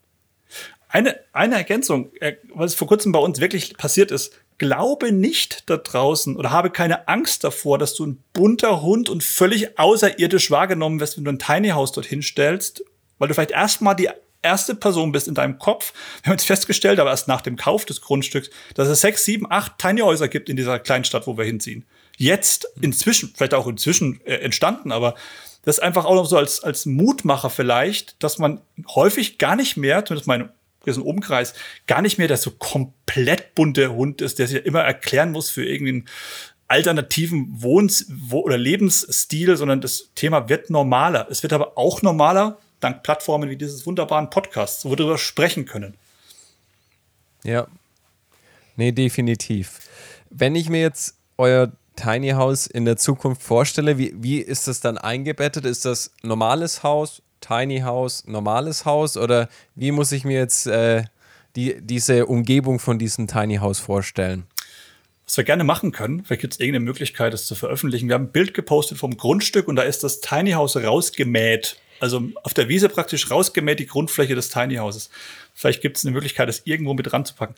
Eine, 0.90 1.20
eine 1.34 1.56
Ergänzung, 1.56 2.12
äh, 2.20 2.36
was 2.54 2.76
vor 2.76 2.88
kurzem 2.88 3.12
bei 3.12 3.20
uns 3.20 3.40
wirklich 3.40 3.78
passiert 3.78 4.12
ist, 4.12 4.38
glaube 4.58 5.12
nicht 5.12 5.70
da 5.70 5.78
draußen 5.78 6.36
oder 6.36 6.52
habe 6.52 6.70
keine 6.70 7.08
Angst 7.08 7.44
davor, 7.44 7.78
dass 7.78 7.94
du 7.94 8.06
ein 8.06 8.24
bunter 8.34 8.82
Hund 8.82 9.10
und 9.10 9.24
völlig 9.24 9.78
außerirdisch 9.80 10.52
wahrgenommen 10.52 11.00
wirst, 11.00 11.18
wenn 11.18 11.26
du 11.26 11.32
ein 11.32 11.40
Tiny 11.40 11.70
House 11.70 11.92
dorthin 11.92 12.22
stellst, 12.22 12.84
weil 13.20 13.28
du 13.28 13.34
vielleicht 13.34 13.52
erstmal 13.52 13.96
die 13.96 14.10
erste 14.42 14.76
Person 14.76 15.12
bist 15.12 15.28
in 15.28 15.36
deinem 15.36 15.60
Kopf. 15.60 15.94
Wir 16.22 16.30
haben 16.30 16.38
jetzt 16.38 16.48
festgestellt, 16.48 17.00
aber 17.00 17.10
erst 17.10 17.28
nach 17.28 17.42
dem 17.42 17.58
Kauf 17.58 17.86
des 17.86 18.02
Grundstücks, 18.02 18.50
dass 18.76 18.88
es 18.88 19.02
sechs, 19.02 19.26
sieben, 19.26 19.50
acht 19.50 19.78
Tiny 19.78 20.02
Häuser 20.02 20.28
gibt 20.28 20.50
in 20.50 20.56
dieser 20.56 20.80
Kleinstadt, 20.80 21.28
wo 21.28 21.38
wir 21.38 21.46
hinziehen. 21.46 21.86
Jetzt 22.18 22.68
inzwischen, 22.82 23.34
vielleicht 23.36 23.54
auch 23.54 23.68
inzwischen 23.68 24.22
äh, 24.26 24.36
entstanden, 24.36 24.92
aber 24.92 25.16
das 25.64 25.78
ist 25.78 25.84
einfach 25.84 26.06
auch 26.06 26.16
noch 26.16 26.26
so 26.26 26.38
als, 26.38 26.64
als 26.64 26.86
Mutmacher 26.86 27.50
vielleicht, 27.50 28.24
dass 28.24 28.38
man 28.38 28.62
häufig 28.96 29.38
gar 29.38 29.56
nicht 29.56 29.76
mehr, 29.76 30.06
zumindest 30.06 30.28
mein 30.28 30.50
diesen 30.88 31.04
Umkreis, 31.04 31.54
gar 31.86 32.02
nicht 32.02 32.18
mehr 32.18 32.28
der 32.28 32.38
so 32.38 32.52
komplett 32.52 33.56
bunte 33.56 33.94
Hund 33.94 34.22
ist, 34.22 34.40
der 34.40 34.48
sich 34.48 34.58
ja 34.58 34.64
immer 34.64 34.82
erklären 34.82 35.32
muss 35.32 35.50
für 35.50 35.66
irgendeinen 35.66 36.08
alternativen 36.68 37.62
Wohns- 37.62 38.08
wo 38.10 38.42
oder 38.42 38.58
Lebensstil, 38.58 39.56
sondern 39.56 39.82
das 39.82 40.10
Thema 40.16 40.50
wird 40.50 40.70
normaler. 40.70 41.28
Es 41.30 41.44
wird 41.44 41.54
aber 41.54 41.78
auch 41.78 42.02
normaler, 42.02 42.58
dank 42.80 43.04
Plattformen 43.04 43.50
wie 43.50 43.56
dieses 43.56 43.86
wunderbaren 43.86 44.30
Podcasts, 44.30 44.84
wo 44.84 44.90
wir 44.90 44.98
darüber 44.98 45.18
sprechen 45.18 45.66
können. 45.66 45.96
Ja. 47.44 47.68
Nee, 48.76 48.92
definitiv. 48.92 49.80
Wenn 50.30 50.56
ich 50.56 50.70
mir 50.70 50.82
jetzt 50.82 51.16
euer 51.38 51.72
Tiny 51.96 52.32
House 52.32 52.68
in 52.68 52.86
der 52.86 52.98
Zukunft 52.98 53.42
vorstelle, 53.42 53.98
wie, 53.98 54.14
wie 54.16 54.40
ist 54.40 54.68
das 54.68 54.82
dann 54.82 54.98
eingebettet? 54.98 55.66
Ist 55.66 55.86
das 55.86 56.12
normales 56.22 56.84
Haus, 56.84 57.22
Tiny 57.48 57.80
House, 57.80 58.26
normales 58.28 58.86
Haus 58.86 59.18
oder 59.18 59.48
wie 59.76 59.92
muss 59.92 60.12
ich 60.12 60.26
mir 60.26 60.38
jetzt 60.38 60.68
äh, 60.68 61.04
die, 61.56 61.78
diese 61.82 62.26
Umgebung 62.26 62.80
von 62.80 63.00
diesem 63.00 63.28
Tiny 63.28 63.58
House 63.58 63.80
vorstellen? 63.80 64.46
Was 65.26 65.38
wir 65.38 65.44
gerne 65.44 65.64
machen 65.64 65.92
können, 65.92 66.24
vielleicht 66.24 66.42
gibt 66.42 66.54
es 66.54 66.60
irgendeine 66.60 66.86
Möglichkeit, 66.86 67.34
das 67.34 67.46
zu 67.46 67.56
veröffentlichen. 67.56 68.08
Wir 68.08 68.16
haben 68.16 68.26
ein 68.26 68.32
Bild 68.32 68.54
gepostet 68.54 68.98
vom 68.98 69.18
Grundstück 69.18 69.68
und 69.68 69.76
da 69.76 69.84
ist 69.84 70.04
das 70.04 70.22
Tiny 70.22 70.52
House 70.52 70.78
rausgemäht. 70.78 71.78
Also 72.00 72.30
auf 72.44 72.54
der 72.54 72.70
Wiese 72.70 72.90
praktisch 72.90 73.30
rausgemäht 73.32 73.80
die 73.80 73.88
Grundfläche 73.88 74.36
des 74.36 74.50
Tiny 74.50 74.76
Houses. 74.76 75.10
Vielleicht 75.54 75.82
gibt 75.82 75.98
es 75.98 76.06
eine 76.06 76.14
Möglichkeit, 76.14 76.48
das 76.48 76.62
irgendwo 76.66 76.94
mit 76.94 77.12
ranzupacken. 77.12 77.56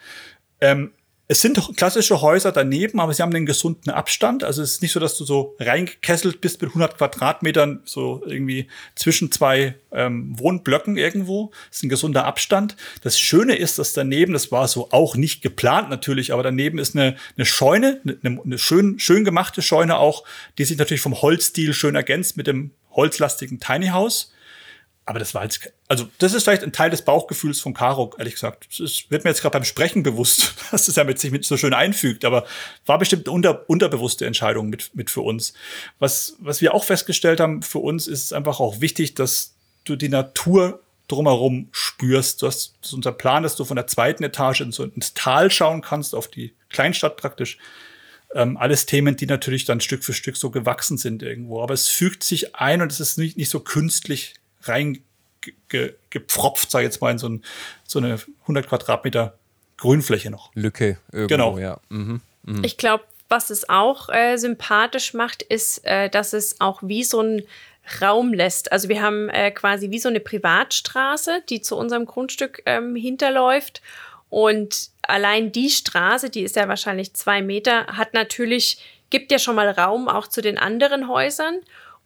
Ähm, 0.62 0.92
es 1.32 1.42
sind 1.42 1.78
klassische 1.78 2.22
Häuser 2.22 2.52
daneben, 2.52 3.00
aber 3.00 3.14
sie 3.14 3.22
haben 3.22 3.36
einen 3.36 3.46
gesunden 3.46 3.92
Abstand. 3.92 4.44
Also 4.44 4.64
es 4.64 4.72
ist 4.72 4.82
nicht 4.82 4.94
so, 4.94 5.00
dass 5.00 5.16
du 5.16 5.26
so 5.26 5.56
reingekesselt 5.60 6.42
bist 6.42 6.60
mit 6.60 6.72
100 6.72 6.98
Quadratmetern, 6.98 7.82
so 7.86 8.24
irgendwie 8.26 8.68
zwischen 8.96 9.32
zwei 9.32 9.76
ähm, 9.92 10.34
Wohnblöcken 10.40 10.98
irgendwo. 10.98 11.52
Es 11.70 11.78
ist 11.78 11.84
ein 11.84 11.90
gesunder 11.90 12.26
Abstand. 12.26 12.76
Das 13.04 13.20
Schöne 13.20 13.56
ist, 13.56 13.78
dass 13.78 13.94
daneben, 13.94 14.34
das 14.34 14.52
war 14.52 14.68
so 14.68 14.90
auch 14.90 15.16
nicht 15.16 15.44
geplant 15.44 15.92
natürlich, 15.92 16.34
aber 16.34 16.42
daneben 16.42 16.80
ist 16.80 16.96
eine, 16.96 17.16
eine 17.38 17.46
Scheune, 17.46 18.02
eine, 18.04 18.42
eine 18.44 18.58
schön, 18.58 18.98
schön 18.98 19.24
gemachte 19.24 19.62
Scheune 19.62 20.00
auch, 20.00 20.24
die 20.58 20.66
sich 20.66 20.80
natürlich 20.80 21.02
vom 21.02 21.22
Holzstil 21.22 21.76
schön 21.76 21.94
ergänzt 21.94 22.38
mit 22.38 22.48
dem 22.48 22.72
holzlastigen 22.90 23.60
Tiny 23.60 23.90
House. 23.90 24.34
Aber 25.10 25.18
das 25.18 25.34
war 25.34 25.42
jetzt, 25.42 25.74
also 25.88 26.08
das 26.20 26.36
ist 26.36 26.44
vielleicht 26.44 26.62
ein 26.62 26.72
Teil 26.72 26.92
des 26.92 27.02
Bauchgefühls 27.02 27.60
von 27.60 27.74
Karo, 27.74 28.14
ehrlich 28.20 28.36
gesagt. 28.36 28.68
Das 28.78 29.06
wird 29.10 29.24
mir 29.24 29.32
jetzt 29.32 29.42
gerade 29.42 29.54
beim 29.54 29.64
Sprechen 29.64 30.04
bewusst, 30.04 30.54
dass 30.72 30.88
es 30.88 30.98
ja 30.98 31.04
mit 31.04 31.18
sich 31.18 31.32
mit 31.32 31.44
so 31.46 31.58
schön 31.58 31.74
einfügt, 31.74 32.26
aber 32.26 32.46
war 32.86 33.00
bestimmt 33.00 33.28
eine 33.28 33.34
unter, 33.34 33.68
unterbewusste 33.68 34.28
Entscheidung 34.28 34.70
mit, 34.70 34.92
mit 34.94 35.10
für 35.10 35.22
uns. 35.22 35.56
Was, 35.98 36.36
was 36.38 36.62
wir 36.62 36.76
auch 36.76 36.84
festgestellt 36.84 37.40
haben, 37.40 37.64
für 37.64 37.80
uns 37.80 38.06
ist 38.06 38.26
es 38.26 38.34
einfach 38.34 38.60
auch 38.60 38.82
wichtig, 38.82 39.16
dass 39.16 39.56
du 39.84 39.96
die 39.96 40.10
Natur 40.10 40.80
drumherum 41.08 41.70
spürst. 41.72 42.44
Du 42.44 42.46
hast, 42.46 42.76
das 42.80 42.90
ist 42.90 42.94
unser 42.94 43.12
Plan, 43.12 43.42
dass 43.42 43.56
du 43.56 43.66
von 43.66 43.78
der 43.78 43.88
zweiten 43.88 44.24
Etage 44.24 44.62
ins, 44.62 44.78
ins 44.78 45.16
Tal 45.16 45.50
schauen 45.50 45.82
kannst, 45.82 46.14
auf 46.14 46.28
die 46.28 46.54
Kleinstadt 46.70 47.18
praktisch. 47.18 47.58
Ähm, 48.36 48.58
alles 48.58 48.86
Themen, 48.86 49.16
die 49.16 49.26
natürlich 49.26 49.66
dann 49.66 49.82
Stück 49.82 50.04
für 50.04 50.14
Stück 50.14 50.38
so 50.38 50.52
gewachsen 50.52 51.00
sind 51.00 51.24
irgendwo. 51.24 51.64
Aber 51.64 51.74
es 51.74 51.88
fügt 51.88 52.24
sich 52.24 52.56
ein 52.56 52.84
und 52.84 52.92
es 52.92 53.00
ist 53.00 53.18
nicht, 53.18 53.38
nicht 53.38 53.50
so 53.50 53.60
künstlich 53.60 54.36
reingepfropft, 54.64 56.72
sag 56.72 56.82
ich 56.82 56.86
jetzt 56.86 57.02
mal, 57.02 57.12
in 57.12 57.18
so, 57.18 57.30
ein, 57.30 57.44
so 57.86 58.00
eine 58.00 58.20
100 58.42 58.68
Quadratmeter 58.68 59.38
Grünfläche 59.78 60.30
noch. 60.30 60.52
Lücke 60.56 60.98
irgendwo, 61.12 61.28
genau. 61.28 61.58
ja. 61.58 61.80
Mhm. 61.90 62.22
Mhm. 62.44 62.64
Ich 62.64 62.78
glaube, 62.78 63.04
was 63.30 63.50
es 63.50 63.70
auch 63.70 64.10
äh, 64.10 64.38
sympathisch 64.38 65.14
macht, 65.14 65.44
ist, 65.44 65.86
äh, 65.86 66.10
dass 66.10 66.34
es 66.34 66.60
auch 66.60 66.82
wie 66.84 67.04
so 67.04 67.22
ein 67.22 67.44
Raum 68.02 68.34
lässt. 68.34 68.72
Also 68.72 68.90
wir 68.90 69.02
haben 69.02 69.30
äh, 69.30 69.52
quasi 69.52 69.92
wie 69.92 70.00
so 70.00 70.10
eine 70.10 70.20
Privatstraße, 70.20 71.44
die 71.50 71.62
zu 71.62 71.76
unserem 71.76 72.06
Grundstück 72.06 72.62
ähm, 72.66 72.96
hinterläuft. 72.96 73.82
Und 74.30 74.90
allein 75.02 75.52
die 75.52 75.70
Straße, 75.70 76.30
die 76.30 76.42
ist 76.42 76.56
ja 76.56 76.68
wahrscheinlich 76.68 77.14
zwei 77.14 77.42
Meter, 77.42 77.88
hat 77.88 78.14
natürlich, 78.14 78.84
gibt 79.10 79.32
ja 79.32 79.40
schon 79.40 79.56
mal 79.56 79.70
Raum 79.70 80.08
auch 80.08 80.28
zu 80.28 80.42
den 80.42 80.58
anderen 80.58 81.08
Häusern. 81.08 81.60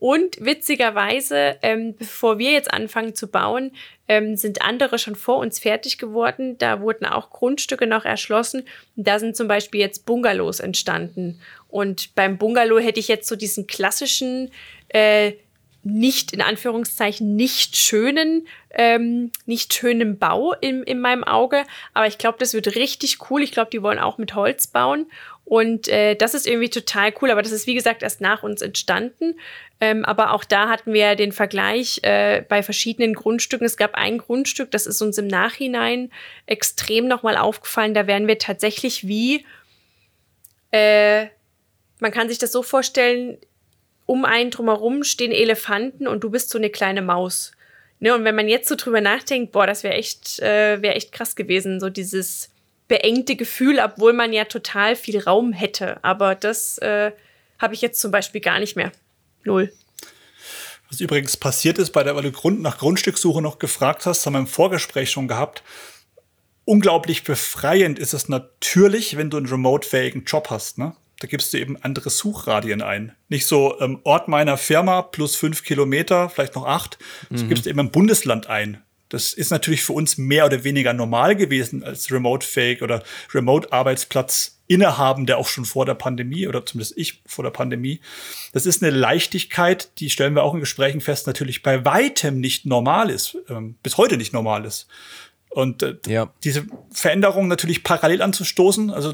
Und 0.04 0.44
witzigerweise, 0.44 1.56
ähm, 1.62 1.96
bevor 1.96 2.38
wir 2.38 2.52
jetzt 2.52 2.74
anfangen 2.74 3.16
zu 3.16 3.28
bauen, 3.28 3.72
ähm, 4.10 4.36
sind 4.36 4.62
andere 4.62 5.00
schon 5.00 5.16
vor 5.16 5.38
uns 5.38 5.60
fertig 5.60 5.98
geworden. 5.98 6.58
Da 6.58 6.82
wurden 6.82 7.06
auch 7.06 7.30
Grundstücke 7.30 7.88
noch 7.88 8.04
erschlossen. 8.04 8.66
Da 8.98 9.18
sind 9.18 9.38
zum 9.38 9.48
Beispiel 9.48 9.80
jetzt 9.80 10.06
Bungalows 10.06 10.60
entstanden. 10.60 11.39
Und 11.70 12.13
beim 12.16 12.38
Bungalow 12.38 12.80
hätte 12.80 13.00
ich 13.00 13.08
jetzt 13.08 13.30
so 13.30 13.38
diesen 13.38 13.66
klassischen, 13.66 14.52
äh, 14.89 15.36
nicht 15.84 16.34
in 16.34 16.42
Anführungszeichen 16.42 17.38
nicht 17.38 17.78
schönen, 17.78 18.46
ähm, 18.72 19.32
nicht 19.46 19.74
schönen 19.74 20.18
Bau 20.18 20.54
in, 20.60 20.84
in 20.84 21.00
meinem 21.00 21.24
Auge. 21.24 21.63
Aber 21.94 22.08
ich 22.08 22.18
glaube, 22.18 22.39
das 22.39 22.54
wird 22.54 22.76
richtig 22.76 23.30
cool. 23.30 23.42
Ich 23.42 23.54
glaube, 23.54 23.70
die 23.72 23.82
wollen 23.82 24.00
auch 24.00 24.18
mit 24.18 24.36
Holz 24.36 24.68
bauen. 24.68 25.06
Und 25.46 25.88
äh, 25.89 26.16
das 26.16 26.34
ist 26.34 26.48
irgendwie 26.48 26.70
total 26.70 27.13
cool, 27.22 27.30
aber 27.30 27.42
das 27.42 27.52
ist 27.52 27.68
wie 27.68 27.74
gesagt 27.74 28.02
erst 28.02 28.22
nach 28.22 28.44
uns 28.44 28.62
entstanden. 28.62 29.36
Ähm, 29.84 30.06
aber 30.06 30.32
auch 30.32 30.46
da 30.46 30.69
hatten 30.69 30.93
wir 30.93 31.15
den 31.15 31.34
Vergleich 31.34 32.00
äh, 32.04 32.41
bei 32.48 32.63
verschiedenen 32.63 33.13
Grundstücken. 33.13 33.65
Es 33.65 33.76
gab 33.76 33.96
ein 33.96 34.17
Grundstück, 34.17 34.72
das 34.72 34.86
ist 34.86 35.02
uns 35.02 35.17
im 35.17 35.28
Nachhinein 35.28 36.10
extrem 36.46 37.06
nochmal 37.06 37.36
aufgefallen. 37.36 37.93
Da 37.93 38.08
wären 38.08 38.26
wir 38.26 38.38
tatsächlich 38.38 39.10
wie, 39.10 39.46
äh, 40.72 41.26
man 42.00 42.13
kann 42.13 42.30
sich 42.30 42.38
das 42.38 42.54
so 42.54 42.63
vorstellen, 42.63 43.38
um 44.06 44.24
einen 44.24 44.52
drumherum 44.52 45.04
stehen 45.04 45.34
Elefanten 45.34 46.08
und 46.08 46.24
du 46.24 46.30
bist 46.30 46.50
so 46.50 46.58
eine 46.58 46.69
kleine 46.69 47.02
Maus. 47.02 47.52
Ne, 48.00 48.15
und 48.15 48.24
wenn 48.24 48.36
man 48.36 48.48
jetzt 48.48 48.69
so 48.69 48.76
drüber 48.76 49.02
nachdenkt, 49.02 49.52
boah, 49.52 49.67
das 49.67 49.84
wäre 49.84 49.96
echt, 49.96 50.39
äh, 50.39 50.82
wäre 50.82 50.96
echt 50.96 51.12
krass 51.12 51.36
gewesen, 51.36 51.82
so 51.82 51.89
dieses 51.89 52.52
beengte 52.88 53.36
Gefühl, 53.36 53.82
obwohl 53.84 54.13
man 54.13 54.32
ja 54.32 54.46
total 54.46 54.96
viel 54.96 55.19
Raum 55.19 55.52
hätte. 55.52 56.02
Aber 56.06 56.36
das 56.36 56.78
äh, 56.78 57.12
habe 57.60 57.74
ich 57.74 57.82
jetzt 57.82 58.00
zum 58.00 58.12
Beispiel 58.12 58.39
gar 58.39 58.60
nicht 58.60 58.78
mehr. 58.78 58.93
Null. 59.44 59.72
Was 60.90 61.02
übrigens 61.02 61.38
passiert 61.38 61.80
ist, 61.80 61.92
bei 61.92 62.04
der, 62.04 62.16
weil 62.16 62.24
du 62.24 62.32
Grund, 62.32 62.62
nach 62.62 62.78
Grundstückssuche 62.78 63.42
noch 63.42 63.58
gefragt 63.58 64.06
hast, 64.06 64.26
haben 64.26 64.34
wir 64.34 64.40
im 64.40 64.48
Vorgespräch 64.48 65.10
schon 65.10 65.28
gehabt. 65.28 65.64
Unglaublich 66.66 67.24
befreiend 67.24 68.00
ist 68.00 68.14
es 68.14 68.30
natürlich, 68.30 69.18
wenn 69.18 69.30
du 69.30 69.38
einen 69.38 69.48
remote-fähigen 69.48 70.24
Job 70.26 70.50
hast. 70.50 70.78
Ne? 70.78 70.96
Da 71.20 71.28
gibst 71.28 71.54
du 71.54 71.58
eben 71.58 71.82
andere 71.82 72.10
Suchradien 72.10 72.82
ein. 72.82 73.16
Nicht 73.28 73.48
so 73.48 73.80
ähm, 73.80 74.02
Ort 74.04 74.28
meiner 74.28 74.58
Firma 74.58 75.02
plus 75.02 75.36
fünf 75.36 75.64
Kilometer, 75.64 76.30
vielleicht 76.30 76.56
noch 76.56 76.66
acht. 76.66 76.98
Das 77.30 77.44
mhm. 77.44 77.50
gibst 77.50 77.66
du 77.66 77.70
eben 77.70 77.80
im 77.80 77.92
Bundesland 77.92 78.48
ein. 78.48 78.84
Das 79.10 79.34
ist 79.34 79.52
natürlich 79.52 79.84
für 79.84 79.94
uns 79.94 80.18
mehr 80.18 80.46
oder 80.46 80.64
weniger 80.64 80.92
normal 80.94 81.36
gewesen 81.36 81.84
als 81.84 82.12
Remote-Fake 82.12 82.82
oder 82.82 83.04
Remote-Arbeitsplatz 83.34 84.53
innehaben, 84.67 85.26
der 85.26 85.38
auch 85.38 85.47
schon 85.47 85.65
vor 85.65 85.86
der 85.86 85.93
Pandemie 85.93 86.47
oder 86.47 86.65
zumindest 86.65 86.97
ich 86.97 87.21
vor 87.26 87.43
der 87.43 87.52
Pandemie. 87.52 87.99
Das 88.54 88.65
ist 88.65 88.82
eine 88.82 88.95
Leichtigkeit, 88.95 89.89
die 89.99 90.10
stellen 90.10 90.36
wir 90.36 90.43
auch 90.43 90.54
in 90.54 90.62
Gesprächen 90.62 91.02
fest, 91.02 91.28
natürlich 91.28 91.63
bei 91.63 91.84
weitem 91.86 92.39
nicht 92.39 92.65
normal 92.65 93.10
ist, 93.10 93.38
ähm, 93.49 93.76
bis 93.84 93.97
heute 93.97 94.17
nicht 94.17 94.34
normal 94.34 94.65
ist. 94.65 94.88
Und 95.49 95.84
äh, 95.84 95.97
ja. 96.08 96.34
diese 96.43 96.65
Veränderung 96.91 97.47
natürlich 97.47 97.84
parallel 97.84 98.22
anzustoßen, 98.22 98.89
also 98.89 99.14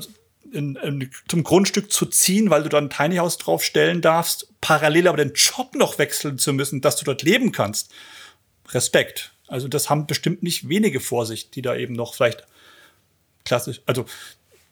in, 0.52 0.76
in, 0.78 1.10
zum 1.28 1.44
Grundstück 1.44 1.92
zu 1.92 2.06
ziehen, 2.06 2.50
weil 2.50 2.64
du 2.64 2.70
dann 2.70 2.86
ein 2.86 2.90
Tiny 2.90 3.18
House 3.18 3.38
draufstellen 3.38 4.02
darfst, 4.02 4.48
parallel 4.62 5.08
aber 5.08 5.18
den 5.18 5.34
Job 5.34 5.76
noch 5.76 5.98
wechseln 5.98 6.38
zu 6.38 6.54
müssen, 6.54 6.82
dass 6.82 6.96
du 6.96 7.06
dort 7.06 7.24
leben 7.24 7.52
kannst. 7.52 7.92
Respekt. 8.70 9.34
Also 9.48 9.68
das 9.68 9.90
haben 9.90 10.08
bestimmt 10.08 10.44
nicht 10.44 10.70
wenige 10.70 11.00
vor 11.00 11.26
sich, 11.26 11.50
die 11.50 11.62
da 11.62 11.76
eben 11.76 11.94
noch 11.94 12.14
vielleicht 12.14 12.44
klassisch, 13.46 13.82
also 13.86 14.06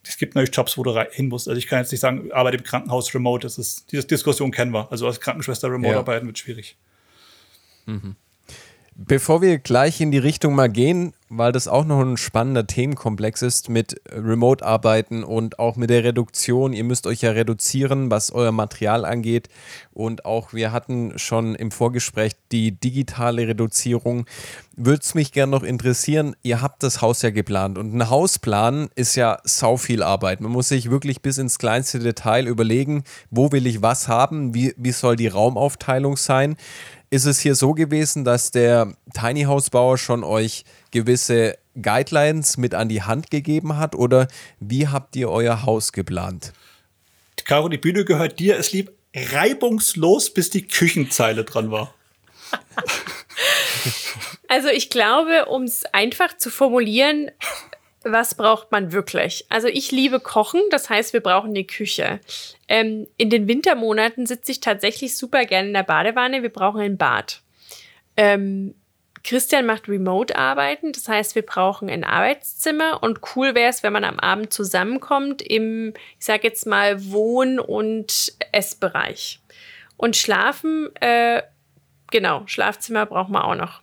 es 0.08 0.18
gibt 0.18 0.36
natürlich 0.36 0.56
Jobs, 0.56 0.78
wo 0.78 0.84
du 0.84 1.00
hin 1.12 1.30
musst. 1.30 1.48
Also 1.48 1.58
ich 1.58 1.68
kann 1.68 1.80
jetzt 1.80 1.92
nicht 1.92 2.02
sagen, 2.02 2.32
arbeite 2.32 2.58
im 2.58 2.64
Krankenhaus 2.64 3.14
remote. 3.14 3.46
Das 3.46 3.58
ist, 3.58 3.92
diese 3.92 4.06
Diskussion 4.06 4.52
kennen 4.52 4.72
wir. 4.72 4.92
Also 4.92 5.08
als 5.08 5.20
Krankenschwester 5.20 5.72
remote 5.72 5.94
ja. 5.94 6.00
arbeiten 6.00 6.28
wird 6.28 6.38
schwierig. 6.38 6.78
Mhm. 7.86 8.16
Bevor 9.00 9.44
wir 9.44 9.60
gleich 9.60 10.02
in 10.02 10.10
die 10.10 10.18
Richtung 10.18 10.56
mal 10.56 10.70
gehen, 10.70 11.14
weil 11.30 11.52
das 11.52 11.68
auch 11.68 11.86
noch 11.86 12.00
ein 12.00 12.18
spannender 12.18 12.66
Themenkomplex 12.66 13.44
ist 13.44 13.70
mit 13.70 14.02
Remote-Arbeiten 14.10 15.24
und 15.24 15.60
auch 15.60 15.76
mit 15.76 15.92
der 15.92 16.04
Reduktion. 16.04 16.74
Ihr 16.74 16.84
müsst 16.84 17.06
euch 17.06 17.22
ja 17.22 17.30
reduzieren, 17.30 18.10
was 18.10 18.32
euer 18.32 18.52
Material 18.52 19.06
angeht. 19.06 19.50
Und 19.94 20.26
auch 20.26 20.52
wir 20.54 20.72
hatten 20.72 21.14
schon 21.20 21.54
im 21.54 21.70
Vorgespräch 21.70 22.34
die 22.52 22.72
digitale 22.72 23.48
Reduzierung. 23.48 24.26
Würde 24.76 25.02
es 25.04 25.14
mich 25.14 25.32
gerne 25.32 25.52
noch 25.52 25.64
interessieren, 25.64 26.36
ihr 26.42 26.62
habt 26.62 26.82
das 26.82 27.02
Haus 27.02 27.24
ja 27.24 27.32
geplant 27.32 27.80
und 27.80 27.96
ein 27.96 28.10
Hausplan 28.12 28.90
ist 28.94 29.16
ja 29.16 29.40
sau 29.44 29.76
viel 29.78 30.04
Arbeit. 30.04 30.40
Man 30.40 30.52
muss 30.52 30.70
sich 30.70 30.92
wirklich 30.92 31.24
bis 31.24 31.40
ins 31.40 31.58
kleinste 31.58 31.98
Detail 31.98 32.46
überlegen, 32.46 33.04
wo 33.32 33.52
will 33.52 33.66
ich 33.66 33.82
was 33.82 34.08
haben, 34.08 34.54
wie, 34.54 34.76
wie 34.78 34.92
soll 34.92 35.16
die 35.16 35.28
Raumaufteilung 35.28 36.16
sein. 36.16 36.58
Ist 37.10 37.26
es 37.26 37.40
hier 37.40 37.56
so 37.56 37.74
gewesen, 37.74 38.26
dass 38.26 38.52
der 38.52 38.94
Tiny 39.14 39.44
House 39.44 39.70
Bauer 39.70 39.98
schon 39.98 40.24
euch 40.24 40.66
gewisse 40.92 41.58
Guidelines 41.82 42.58
mit 42.58 42.74
an 42.74 42.90
die 42.90 43.02
Hand 43.02 43.32
gegeben 43.32 43.78
hat 43.78 43.96
oder 43.96 44.28
wie 44.60 44.88
habt 44.88 45.16
ihr 45.16 45.30
euer 45.30 45.64
Haus 45.64 45.94
geplant? 45.94 46.52
Caro, 47.46 47.70
die 47.70 47.78
Bühne 47.78 48.04
gehört 48.04 48.40
dir. 48.40 48.58
Es 48.58 48.74
lief 48.74 48.92
reibungslos, 49.16 50.34
bis 50.34 50.50
die 50.50 50.68
Küchenzeile 50.68 51.46
dran 51.46 51.72
war. 51.72 51.94
Also 54.50 54.70
ich 54.70 54.90
glaube, 54.90 55.46
um 55.48 55.64
es 55.64 55.84
einfach 55.86 56.38
zu 56.38 56.50
formulieren, 56.50 57.32
was 58.12 58.36
braucht 58.36 58.72
man 58.72 58.92
wirklich? 58.92 59.46
Also 59.50 59.68
ich 59.68 59.92
liebe 59.92 60.20
Kochen, 60.20 60.62
das 60.70 60.90
heißt, 60.90 61.14
wir 61.14 61.22
brauchen 61.22 61.50
eine 61.50 61.64
Küche. 61.64 62.20
Ähm, 62.68 63.08
in 63.18 63.30
den 63.30 63.48
Wintermonaten 63.48 64.26
sitze 64.26 64.52
ich 64.52 64.60
tatsächlich 64.60 65.18
super 65.18 65.46
gerne 65.46 65.70
in 65.70 65.74
der 65.74 65.84
Badewanne. 65.84 66.44
Wir 66.44 66.50
brauchen 66.50 66.82
ein 66.82 66.98
Bad. 66.98 67.42
Ähm, 68.16 68.74
Christian 69.24 69.66
macht 69.66 69.90
Remote-Arbeiten, 69.90 70.94
das 70.94 71.10
heißt, 71.10 71.36
wir 71.36 71.42
brauchen 71.42 71.90
ein 71.90 72.06
Arbeitszimmer 72.06 73.04
und 73.04 73.20
cool 73.36 73.56
wäre 73.56 73.70
es, 73.70 73.84
wenn 73.84 73.92
man 73.92 74.06
am 74.06 74.20
Abend 74.20 74.54
zusammenkommt 74.54 75.42
im, 75.42 75.94
ich 76.18 76.26
sage 76.26 76.48
jetzt 76.48 76.66
mal, 76.66 77.12
Wohn- 77.12 77.60
und 77.60 78.34
Essbereich. 78.54 79.42
Und 79.98 80.16
schlafen, 80.16 80.96
äh, 81.02 81.42
genau, 82.10 82.44
Schlafzimmer 82.46 83.06
brauchen 83.06 83.34
wir 83.34 83.44
auch 83.44 83.56
noch. 83.56 83.82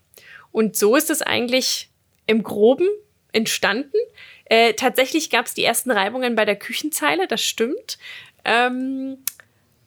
Und 0.51 0.77
so 0.77 0.97
ist 0.97 1.11
es 1.11 1.21
eigentlich 1.21 1.91
im 2.27 2.43
Groben 2.43 2.89
entstanden. 3.35 3.97
Äh, 4.47 4.75
tatsächlich 4.75 5.31
gab 5.31 5.47
es 5.47 5.55
die 5.55 5.65
ersten 5.65 5.91
Reibungen 5.91 6.35
bei 6.35 6.45
der 6.45 6.57
Küchenzeile, 6.57 7.27
das 7.27 7.43
stimmt. 7.43 7.99
Ähm, 8.45 9.19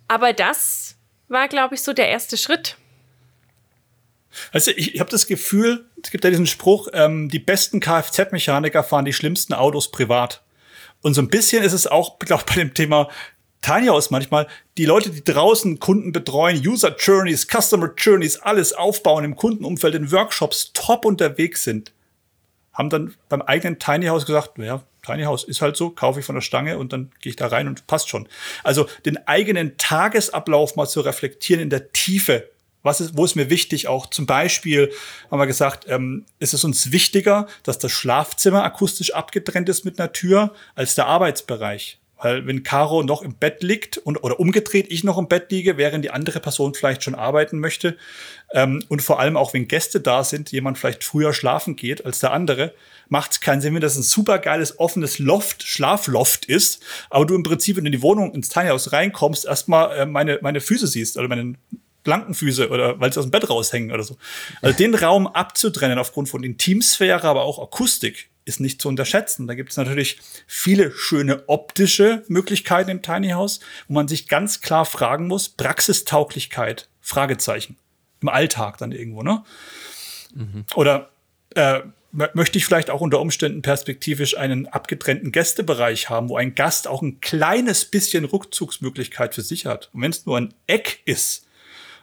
aber 0.08 0.34
das 0.34 0.96
war, 1.28 1.48
glaube 1.48 1.76
ich, 1.76 1.82
so 1.82 1.94
der 1.94 2.10
erste 2.10 2.38
Schritt. 2.38 2.78
Also 4.52 4.72
ich, 4.72 4.96
ich 4.96 5.00
habe 5.00 5.10
das 5.10 5.28
Gefühl, 5.28 5.86
es 6.04 6.12
gibt 6.12 6.24
ja 6.24 6.30
diesen 6.30 6.48
Spruch, 6.48 6.88
ähm, 6.94 7.30
die 7.30 7.40
besten 7.40 7.80
Kfz-Mechaniker 7.80 8.84
fahren 8.84 9.06
die 9.06 9.14
schlimmsten 9.14 9.54
Autos 9.54 9.92
privat. 9.92 10.44
Und 11.02 11.14
so 11.14 11.22
ein 11.22 11.30
bisschen 11.30 11.64
ist 11.64 11.74
es 11.74 11.88
auch, 11.88 12.20
glaube 12.20 12.44
ich, 12.48 12.56
bei 12.56 12.62
dem 12.62 12.74
Thema 12.74 13.10
Tiny 13.62 13.88
House 13.88 14.12
manchmal, 14.12 14.48
die 14.78 14.86
Leute, 14.86 15.10
die 15.10 15.24
draußen 15.24 15.80
Kunden 15.80 16.12
betreuen, 16.12 16.66
User 16.66 16.96
Journeys, 16.98 17.48
Customer 17.48 17.92
Journeys, 17.98 18.38
alles 18.38 18.74
aufbauen 18.74 19.24
im 19.24 19.36
Kundenumfeld, 19.36 19.96
in 19.96 20.12
Workshops 20.12 20.72
top 20.74 21.06
unterwegs 21.06 21.64
sind, 21.64 21.92
haben 22.78 22.90
dann 22.92 23.16
beim 23.28 23.42
eigenen 23.42 23.80
Tiny 23.80 24.06
House 24.06 24.26
gesagt, 24.26 24.58
ja, 24.60 24.84
Tiny 25.04 25.24
House 25.24 25.44
ist 25.44 25.62
halt 25.62 25.76
so, 25.76 25.90
kaufe 25.90 26.20
ich 26.20 26.26
von 26.26 26.36
der 26.36 26.42
Stange 26.42 26.78
und 26.78 26.94
dann 26.94 27.12
gehe 27.22 27.32
ich 27.32 27.36
da 27.36 27.48
rein 27.48 27.68
und 27.68 27.88
passt 27.88 28.08
schon. 28.08 28.28
Also 28.64 28.88
den 29.06 29.28
eigenen 29.28 29.78
Tagesablauf 29.78 30.76
mal 30.76 30.88
zu 30.88 31.02
reflektieren 31.02 31.62
in 31.62 31.70
der 31.70 31.92
Tiefe. 31.92 32.50
Was 32.84 33.02
ist, 33.02 33.18
wo 33.18 33.26
ist 33.26 33.36
mir 33.36 33.50
wichtig 33.50 33.88
auch? 33.88 34.06
Zum 34.06 34.28
Beispiel 34.28 34.92
haben 35.32 35.40
wir 35.40 35.48
gesagt, 35.48 35.86
ähm, 35.90 36.26
ist 36.40 36.54
es 36.54 36.64
uns 36.64 36.92
wichtiger, 36.92 37.48
dass 37.64 37.80
das 37.80 37.92
Schlafzimmer 37.92 38.64
akustisch 38.64 39.14
abgetrennt 39.14 39.68
ist 39.70 39.84
mit 39.84 40.00
einer 40.00 40.14
Tür 40.14 40.54
als 40.76 40.94
der 40.96 41.08
Arbeitsbereich. 41.08 42.00
Weil 42.20 42.48
wenn 42.48 42.64
Caro 42.64 43.04
noch 43.04 43.22
im 43.22 43.36
Bett 43.36 43.62
liegt 43.62 43.98
und 43.98 44.24
oder 44.24 44.40
umgedreht 44.40 44.88
ich 44.90 45.04
noch 45.04 45.18
im 45.18 45.28
Bett 45.28 45.52
liege, 45.52 45.78
während 45.78 46.04
die 46.04 46.10
andere 46.10 46.40
Person 46.40 46.74
vielleicht 46.74 47.04
schon 47.04 47.16
arbeiten 47.16 47.60
möchte 47.60 47.96
ähm, 48.52 48.84
und 48.88 49.02
vor 49.02 49.20
allem 49.20 49.38
auch 49.38 49.54
wenn 49.54 49.68
Gäste 49.68 50.00
da 50.00 50.24
sind, 50.24 50.52
jemand 50.52 50.78
vielleicht 50.78 51.04
früher 51.04 51.34
schlafen 51.34 51.76
geht 51.76 52.06
als 52.06 52.20
der 52.20 52.32
andere, 52.32 52.74
macht 53.10 53.34
es 53.34 53.40
keinen 53.40 53.62
Sinn, 53.62 53.76
wenn 53.76 53.82
das 53.82 53.98
ein 53.98 54.04
super 54.04 54.40
geiles 54.40 54.80
offenes 54.80 55.20
Loft, 55.20 55.64
Schlafloft 55.64 56.46
ist, 56.46 56.84
aber 57.10 57.26
du 57.26 57.36
im 57.36 57.44
Prinzip 57.44 57.78
wenn 57.78 57.84
du 57.84 57.90
in 57.90 57.98
die 57.98 58.02
Wohnung 58.02 58.34
ins 58.34 58.50
Tiny 58.50 58.70
House 58.70 58.92
reinkommst, 58.92 59.46
erstmal 59.46 59.96
äh, 59.98 60.06
meine 60.06 60.40
meine 60.42 60.60
Füße 60.60 60.88
siehst 60.88 61.18
oder 61.18 61.28
meine 61.28 61.54
blanken 62.04 62.34
Füße 62.34 62.70
oder 62.70 63.00
weil 63.00 63.12
sie 63.12 63.20
aus 63.20 63.26
dem 63.26 63.32
Bett 63.32 63.50
raushängen 63.50 63.92
oder 63.92 64.04
so. 64.04 64.16
Also 64.62 64.76
den 64.78 64.96
Raum 64.96 65.28
abzutrennen 65.28 66.00
aufgrund 66.00 66.30
von 66.30 66.42
Intimsphäre, 66.42 67.28
aber 67.28 67.44
auch 67.44 67.62
Akustik 67.62 68.30
ist 68.48 68.60
nicht 68.60 68.82
zu 68.82 68.88
unterschätzen. 68.88 69.48
Da 69.48 69.56
gibt 69.56 69.72
es 69.72 69.78
natürlich 69.78 70.20
viele 70.48 70.92
schöne 70.92 71.44
optische 71.48 72.24
Möglichkeiten 72.28 72.90
im 72.90 73.02
Tiny 73.02 73.30
House, 73.30 73.60
wo 73.88 73.94
man 73.94 74.08
sich 74.08 74.28
ganz 74.28 74.62
klar 74.62 74.86
fragen 74.86 75.28
muss, 75.28 75.50
Praxistauglichkeit, 75.50 76.88
Fragezeichen. 77.02 77.78
Im 78.22 78.30
Alltag 78.30 78.78
dann 78.78 78.92
irgendwo, 78.92 79.22
ne? 79.22 79.44
Mhm. 80.34 80.66
Oder 80.76 81.10
äh, 81.56 81.82
möchte 82.12 82.58
ich 82.58 82.66
vielleicht 82.66 82.90
auch 82.90 83.02
unter 83.02 83.20
Umständen 83.20 83.62
perspektivisch 83.62 84.38
einen 84.38 84.68
abgetrennten 84.68 85.32
Gästebereich 85.32 86.10
haben, 86.10 86.30
wo 86.30 86.38
ein 86.38 86.56
Gast 86.56 86.88
auch 86.88 87.02
ein 87.02 87.20
kleines 87.22 87.86
bisschen 87.86 88.26
Rückzugsmöglichkeit 88.26 89.36
für 89.36 89.42
sich 89.42 89.66
hat. 89.66 89.90
Und 89.94 90.02
wenn 90.02 90.12
es 90.12 90.26
nur 90.26 90.38
ein 90.38 90.54
Eck 90.66 91.02
ist, 91.06 91.46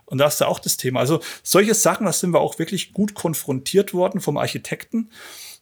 und 0.06 0.18
da 0.18 0.26
ist 0.26 0.40
da 0.40 0.46
auch 0.46 0.58
das 0.58 0.76
Thema. 0.76 1.00
Also 1.00 1.20
solche 1.42 1.74
Sachen, 1.74 2.04
das 2.04 2.20
sind 2.20 2.32
wir 2.32 2.40
auch 2.40 2.58
wirklich 2.58 2.92
gut 2.92 3.14
konfrontiert 3.14 3.94
worden 3.94 4.20
vom 4.20 4.36
Architekten. 4.36 5.10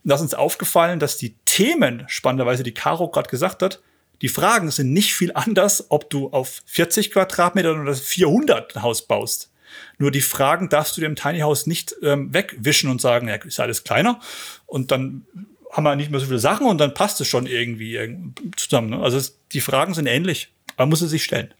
Und 0.05 0.09
da 0.09 0.17
ist 0.17 0.21
uns 0.21 0.35
aufgefallen, 0.35 0.99
dass 0.99 1.17
die 1.17 1.37
Themen, 1.45 2.05
spannenderweise, 2.09 2.63
die 2.63 2.75
Caro 2.75 3.09
gerade 3.09 3.31
gesagt 3.31 3.63
hat, 3.63 3.81
die 4.21 4.29
Fragen 4.29 4.71
sind 4.71 4.93
nicht 4.93 5.15
viel 5.15 5.33
anders, 5.35 5.87
ob 5.91 6.09
du 6.09 6.31
auf 6.31 6.61
40 6.67 7.11
Quadratmetern 7.11 7.81
oder 7.81 7.95
400 7.95 8.77
ein 8.77 8.83
Haus 8.83 9.03
baust. 9.07 9.51
Nur 9.99 10.11
die 10.11 10.21
Fragen 10.21 10.69
darfst 10.69 10.97
du 10.97 11.01
dem 11.01 11.17
Tiny 11.17 11.41
House 11.41 11.67
nicht 11.67 11.95
ähm, 12.03 12.33
wegwischen 12.33 12.91
und 12.91 13.01
sagen, 13.01 13.29
ja, 13.29 13.37
ist 13.37 13.59
alles 13.59 13.85
kleiner. 13.85 14.21
Und 14.67 14.91
dann 14.91 15.27
haben 15.73 15.85
wir 15.85 15.97
nicht 15.97 16.11
mehr 16.11 16.21
so 16.21 16.27
viele 16.27 16.39
Sachen 16.39 16.67
und 16.67 16.79
dann 16.79 16.95
passt 16.95 17.21
es 17.21 17.29
schon 17.29 17.47
irgendwie 17.47 18.33
zusammen. 18.57 18.91
Ne? 18.91 19.03
Also 19.03 19.17
es, 19.17 19.39
die 19.53 19.61
Fragen 19.61 19.95
sind 19.95 20.07
ähnlich. 20.07 20.53
Man 20.77 20.89
muss 20.89 21.01
sie 21.01 21.09
sich 21.09 21.25
stellen. 21.25 21.53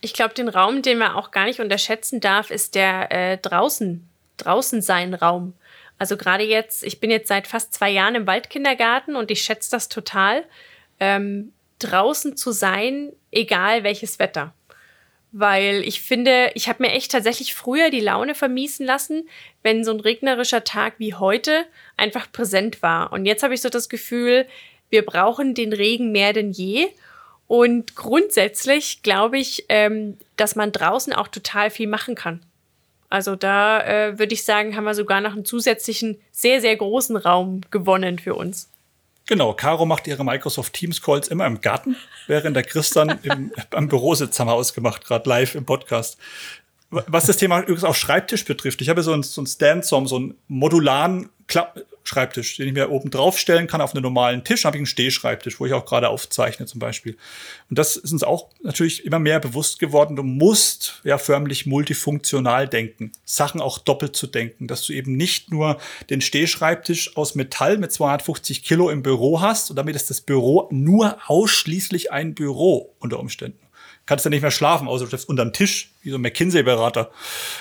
Ich 0.00 0.12
glaube, 0.12 0.34
den 0.34 0.48
Raum, 0.48 0.82
den 0.82 0.98
man 0.98 1.12
auch 1.12 1.30
gar 1.30 1.46
nicht 1.46 1.60
unterschätzen 1.60 2.20
darf, 2.20 2.50
ist 2.50 2.74
der 2.74 3.10
äh, 3.10 3.38
draußen, 3.38 4.06
draußen 4.36 4.82
sein 4.82 5.14
Raum. 5.14 5.54
Also 5.98 6.16
gerade 6.16 6.44
jetzt, 6.44 6.82
ich 6.82 7.00
bin 7.00 7.10
jetzt 7.10 7.28
seit 7.28 7.46
fast 7.46 7.72
zwei 7.72 7.90
Jahren 7.90 8.14
im 8.14 8.26
Waldkindergarten 8.26 9.16
und 9.16 9.30
ich 9.30 9.42
schätze 9.42 9.70
das 9.70 9.88
total, 9.88 10.44
ähm, 11.00 11.52
draußen 11.78 12.36
zu 12.36 12.52
sein, 12.52 13.12
egal 13.30 13.84
welches 13.84 14.18
Wetter. 14.18 14.54
Weil 15.32 15.82
ich 15.84 16.00
finde, 16.00 16.52
ich 16.54 16.68
habe 16.68 16.84
mir 16.84 16.92
echt 16.92 17.10
tatsächlich 17.10 17.54
früher 17.54 17.90
die 17.90 18.00
Laune 18.00 18.34
vermiesen 18.34 18.86
lassen, 18.86 19.28
wenn 19.62 19.84
so 19.84 19.92
ein 19.92 20.00
regnerischer 20.00 20.62
Tag 20.62 20.94
wie 20.98 21.14
heute 21.14 21.64
einfach 21.96 22.30
präsent 22.30 22.82
war. 22.82 23.12
Und 23.12 23.26
jetzt 23.26 23.42
habe 23.42 23.54
ich 23.54 23.60
so 23.60 23.68
das 23.68 23.88
Gefühl, 23.88 24.46
wir 24.90 25.04
brauchen 25.04 25.54
den 25.54 25.72
Regen 25.72 26.12
mehr 26.12 26.32
denn 26.32 26.52
je. 26.52 26.88
Und 27.46 27.96
grundsätzlich 27.96 29.02
glaube 29.02 29.38
ich, 29.38 29.66
ähm, 29.68 30.16
dass 30.36 30.54
man 30.54 30.72
draußen 30.72 31.12
auch 31.12 31.28
total 31.28 31.70
viel 31.70 31.88
machen 31.88 32.14
kann. 32.14 32.44
Also 33.10 33.36
da 33.36 33.80
äh, 33.82 34.18
würde 34.18 34.34
ich 34.34 34.44
sagen, 34.44 34.76
haben 34.76 34.84
wir 34.84 34.94
sogar 34.94 35.20
noch 35.20 35.32
einen 35.32 35.44
zusätzlichen, 35.44 36.18
sehr, 36.32 36.60
sehr 36.60 36.76
großen 36.76 37.16
Raum 37.16 37.60
gewonnen 37.70 38.18
für 38.18 38.34
uns. 38.34 38.70
Genau, 39.26 39.54
Caro 39.54 39.86
macht 39.86 40.06
ihre 40.06 40.24
Microsoft 40.24 40.74
Teams 40.74 41.00
Calls 41.00 41.28
immer 41.28 41.46
im 41.46 41.60
Garten, 41.60 41.96
während 42.26 42.56
der 42.56 42.62
Chris 42.62 42.90
dann 42.90 43.18
im, 43.22 43.52
am 43.70 43.88
Bürositz 43.88 44.38
haben 44.38 44.48
wir 44.48 44.54
ausgemacht, 44.54 45.04
gerade 45.04 45.28
live 45.28 45.54
im 45.54 45.64
Podcast. 45.64 46.18
Was 46.90 47.26
das 47.26 47.38
Thema 47.38 47.60
übrigens 47.60 47.84
auch 47.84 47.94
Schreibtisch 47.94 48.44
betrifft, 48.44 48.80
ich 48.80 48.88
habe 48.88 49.02
so 49.02 49.12
einen, 49.12 49.22
so 49.22 49.40
einen 49.40 49.46
Stand-Som, 49.46 50.06
so 50.06 50.16
einen 50.16 50.34
modularen 50.48 51.30
Klapp 51.46 51.80
Schreibtisch, 52.06 52.58
den 52.58 52.68
ich 52.68 52.74
mir 52.74 52.90
oben 52.90 53.10
drauf 53.10 53.38
stellen 53.38 53.66
kann 53.66 53.80
auf 53.80 53.94
einen 53.94 54.02
normalen 54.02 54.44
Tisch. 54.44 54.62
Dann 54.62 54.68
habe 54.68 54.76
ich 54.76 54.80
einen 54.80 54.86
Stehschreibtisch, 54.86 55.58
wo 55.58 55.64
ich 55.64 55.72
auch 55.72 55.86
gerade 55.86 56.10
aufzeichne 56.10 56.66
zum 56.66 56.78
Beispiel. 56.78 57.16
Und 57.70 57.78
das 57.78 57.96
ist 57.96 58.12
uns 58.12 58.22
auch 58.22 58.50
natürlich 58.62 59.06
immer 59.06 59.18
mehr 59.18 59.40
bewusst 59.40 59.78
geworden. 59.78 60.14
Du 60.14 60.22
musst 60.22 61.00
ja 61.04 61.16
förmlich 61.16 61.64
multifunktional 61.64 62.68
denken, 62.68 63.12
Sachen 63.24 63.60
auch 63.62 63.78
doppelt 63.78 64.14
zu 64.16 64.26
denken, 64.26 64.66
dass 64.66 64.84
du 64.84 64.92
eben 64.92 65.16
nicht 65.16 65.50
nur 65.50 65.78
den 66.10 66.20
Stehschreibtisch 66.20 67.16
aus 67.16 67.34
Metall 67.34 67.78
mit 67.78 67.90
250 67.90 68.62
Kilo 68.62 68.90
im 68.90 69.02
Büro 69.02 69.40
hast 69.40 69.70
und 69.70 69.76
damit 69.76 69.96
ist 69.96 70.10
das 70.10 70.20
Büro 70.20 70.68
nur 70.70 71.16
ausschließlich 71.26 72.12
ein 72.12 72.34
Büro 72.34 72.94
unter 72.98 73.18
Umständen 73.18 73.64
kannst 74.06 74.24
du 74.24 74.30
nicht 74.30 74.42
mehr 74.42 74.50
schlafen, 74.50 74.88
außer 74.88 75.04
du 75.04 75.08
schläfst 75.08 75.28
unterm 75.28 75.52
Tisch, 75.52 75.92
wie 76.02 76.10
so 76.10 76.16
ein 76.16 76.20
McKinsey-Berater. 76.20 77.10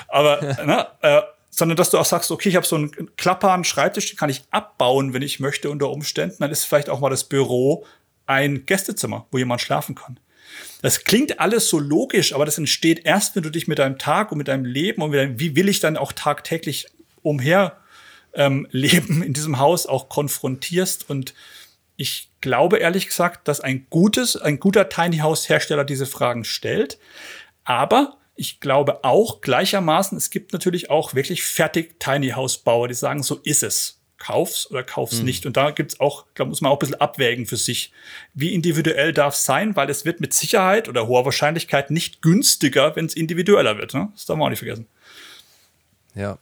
Aber 0.07 0.41
ne, 0.65 0.87
äh, 1.01 1.21
sondern 1.55 1.77
dass 1.77 1.91
du 1.91 1.99
auch 1.99 2.05
sagst, 2.05 2.31
okay, 2.31 2.49
ich 2.49 2.55
habe 2.55 2.65
so 2.65 2.75
einen 2.75 3.15
klappbaren 3.15 3.63
Schreibtisch, 3.63 4.09
den 4.09 4.17
kann 4.17 4.31
ich 4.31 4.43
abbauen, 4.49 5.13
wenn 5.13 5.21
ich 5.21 5.39
möchte 5.39 5.69
unter 5.69 5.91
Umständen. 5.91 6.37
Dann 6.39 6.49
ist 6.49 6.65
vielleicht 6.65 6.89
auch 6.89 6.99
mal 6.99 7.11
das 7.11 7.25
Büro 7.25 7.85
ein 8.25 8.65
Gästezimmer, 8.65 9.27
wo 9.29 9.37
jemand 9.37 9.61
schlafen 9.61 9.93
kann. 9.93 10.19
Das 10.81 11.03
klingt 11.03 11.39
alles 11.39 11.69
so 11.69 11.77
logisch, 11.77 12.33
aber 12.33 12.45
das 12.45 12.57
entsteht 12.57 13.05
erst, 13.05 13.35
wenn 13.35 13.43
du 13.43 13.51
dich 13.51 13.67
mit 13.67 13.77
deinem 13.77 13.99
Tag 13.99 14.31
und 14.31 14.39
mit 14.39 14.47
deinem 14.47 14.65
Leben 14.65 15.03
und 15.03 15.11
mit 15.11 15.19
deinem, 15.19 15.39
wie 15.39 15.55
will 15.55 15.69
ich 15.69 15.79
dann 15.79 15.95
auch 15.95 16.11
tagtäglich 16.11 16.87
umher 17.21 17.77
ähm, 18.33 18.67
leben 18.71 19.21
in 19.21 19.33
diesem 19.33 19.59
Haus 19.59 19.85
auch 19.85 20.09
konfrontierst. 20.09 21.07
Und 21.07 21.35
ich 21.97 22.29
glaube 22.41 22.77
ehrlich 22.77 23.05
gesagt, 23.05 23.47
dass 23.47 23.61
ein 23.61 23.85
gutes, 23.91 24.37
ein 24.37 24.59
guter 24.59 24.89
Tiny 24.89 25.17
House 25.17 25.49
Hersteller 25.49 25.85
diese 25.85 26.07
Fragen 26.07 26.45
stellt. 26.45 26.97
Aber 27.63 28.17
ich 28.35 28.59
glaube 28.59 29.03
auch 29.03 29.41
gleichermaßen, 29.41 30.17
es 30.17 30.29
gibt 30.29 30.53
natürlich 30.53 30.89
auch 30.89 31.13
wirklich 31.13 31.43
fertig 31.43 31.99
Tiny 31.99 32.29
House 32.29 32.57
Bauer, 32.57 32.87
die 32.87 32.93
sagen, 32.93 33.23
so 33.23 33.35
ist 33.43 33.63
es. 33.63 33.99
Kauf's 34.17 34.71
oder 34.71 34.83
kauf's 34.83 35.19
mhm. 35.19 35.25
nicht. 35.25 35.45
Und 35.45 35.57
da 35.57 35.71
gibt's 35.71 35.99
auch, 35.99 36.25
da 36.35 36.45
muss 36.45 36.61
man 36.61 36.71
auch 36.71 36.77
ein 36.77 36.79
bisschen 36.79 37.01
abwägen 37.01 37.45
für 37.45 37.57
sich. 37.57 37.91
Wie 38.33 38.53
individuell 38.53 39.11
darf 39.11 39.35
es 39.35 39.43
sein, 39.43 39.75
weil 39.75 39.89
es 39.89 40.05
wird 40.05 40.21
mit 40.21 40.33
Sicherheit 40.33 40.87
oder 40.87 41.07
hoher 41.07 41.25
Wahrscheinlichkeit 41.25 41.91
nicht 41.91 42.21
günstiger, 42.21 42.95
wenn 42.95 43.05
es 43.05 43.15
individueller 43.15 43.77
wird. 43.77 43.93
Ne? 43.93 44.09
Das 44.13 44.25
darf 44.25 44.37
man 44.37 44.45
auch 44.45 44.49
nicht 44.49 44.59
vergessen. 44.59 44.87
Ja. 46.15 46.37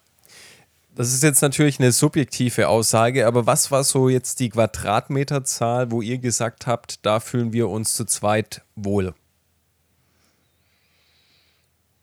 Das 0.93 1.13
ist 1.13 1.23
jetzt 1.23 1.41
natürlich 1.41 1.79
eine 1.79 1.91
subjektive 1.91 2.67
Aussage, 2.67 3.25
aber 3.25 3.47
was 3.47 3.71
war 3.71 3.83
so 3.83 4.09
jetzt 4.09 4.41
die 4.41 4.49
Quadratmeterzahl, 4.49 5.89
wo 5.89 6.01
ihr 6.01 6.17
gesagt 6.17 6.67
habt, 6.67 7.05
da 7.05 7.19
fühlen 7.21 7.53
wir 7.53 7.69
uns 7.69 7.93
zu 7.93 8.05
zweit 8.05 8.61
wohl? 8.75 9.15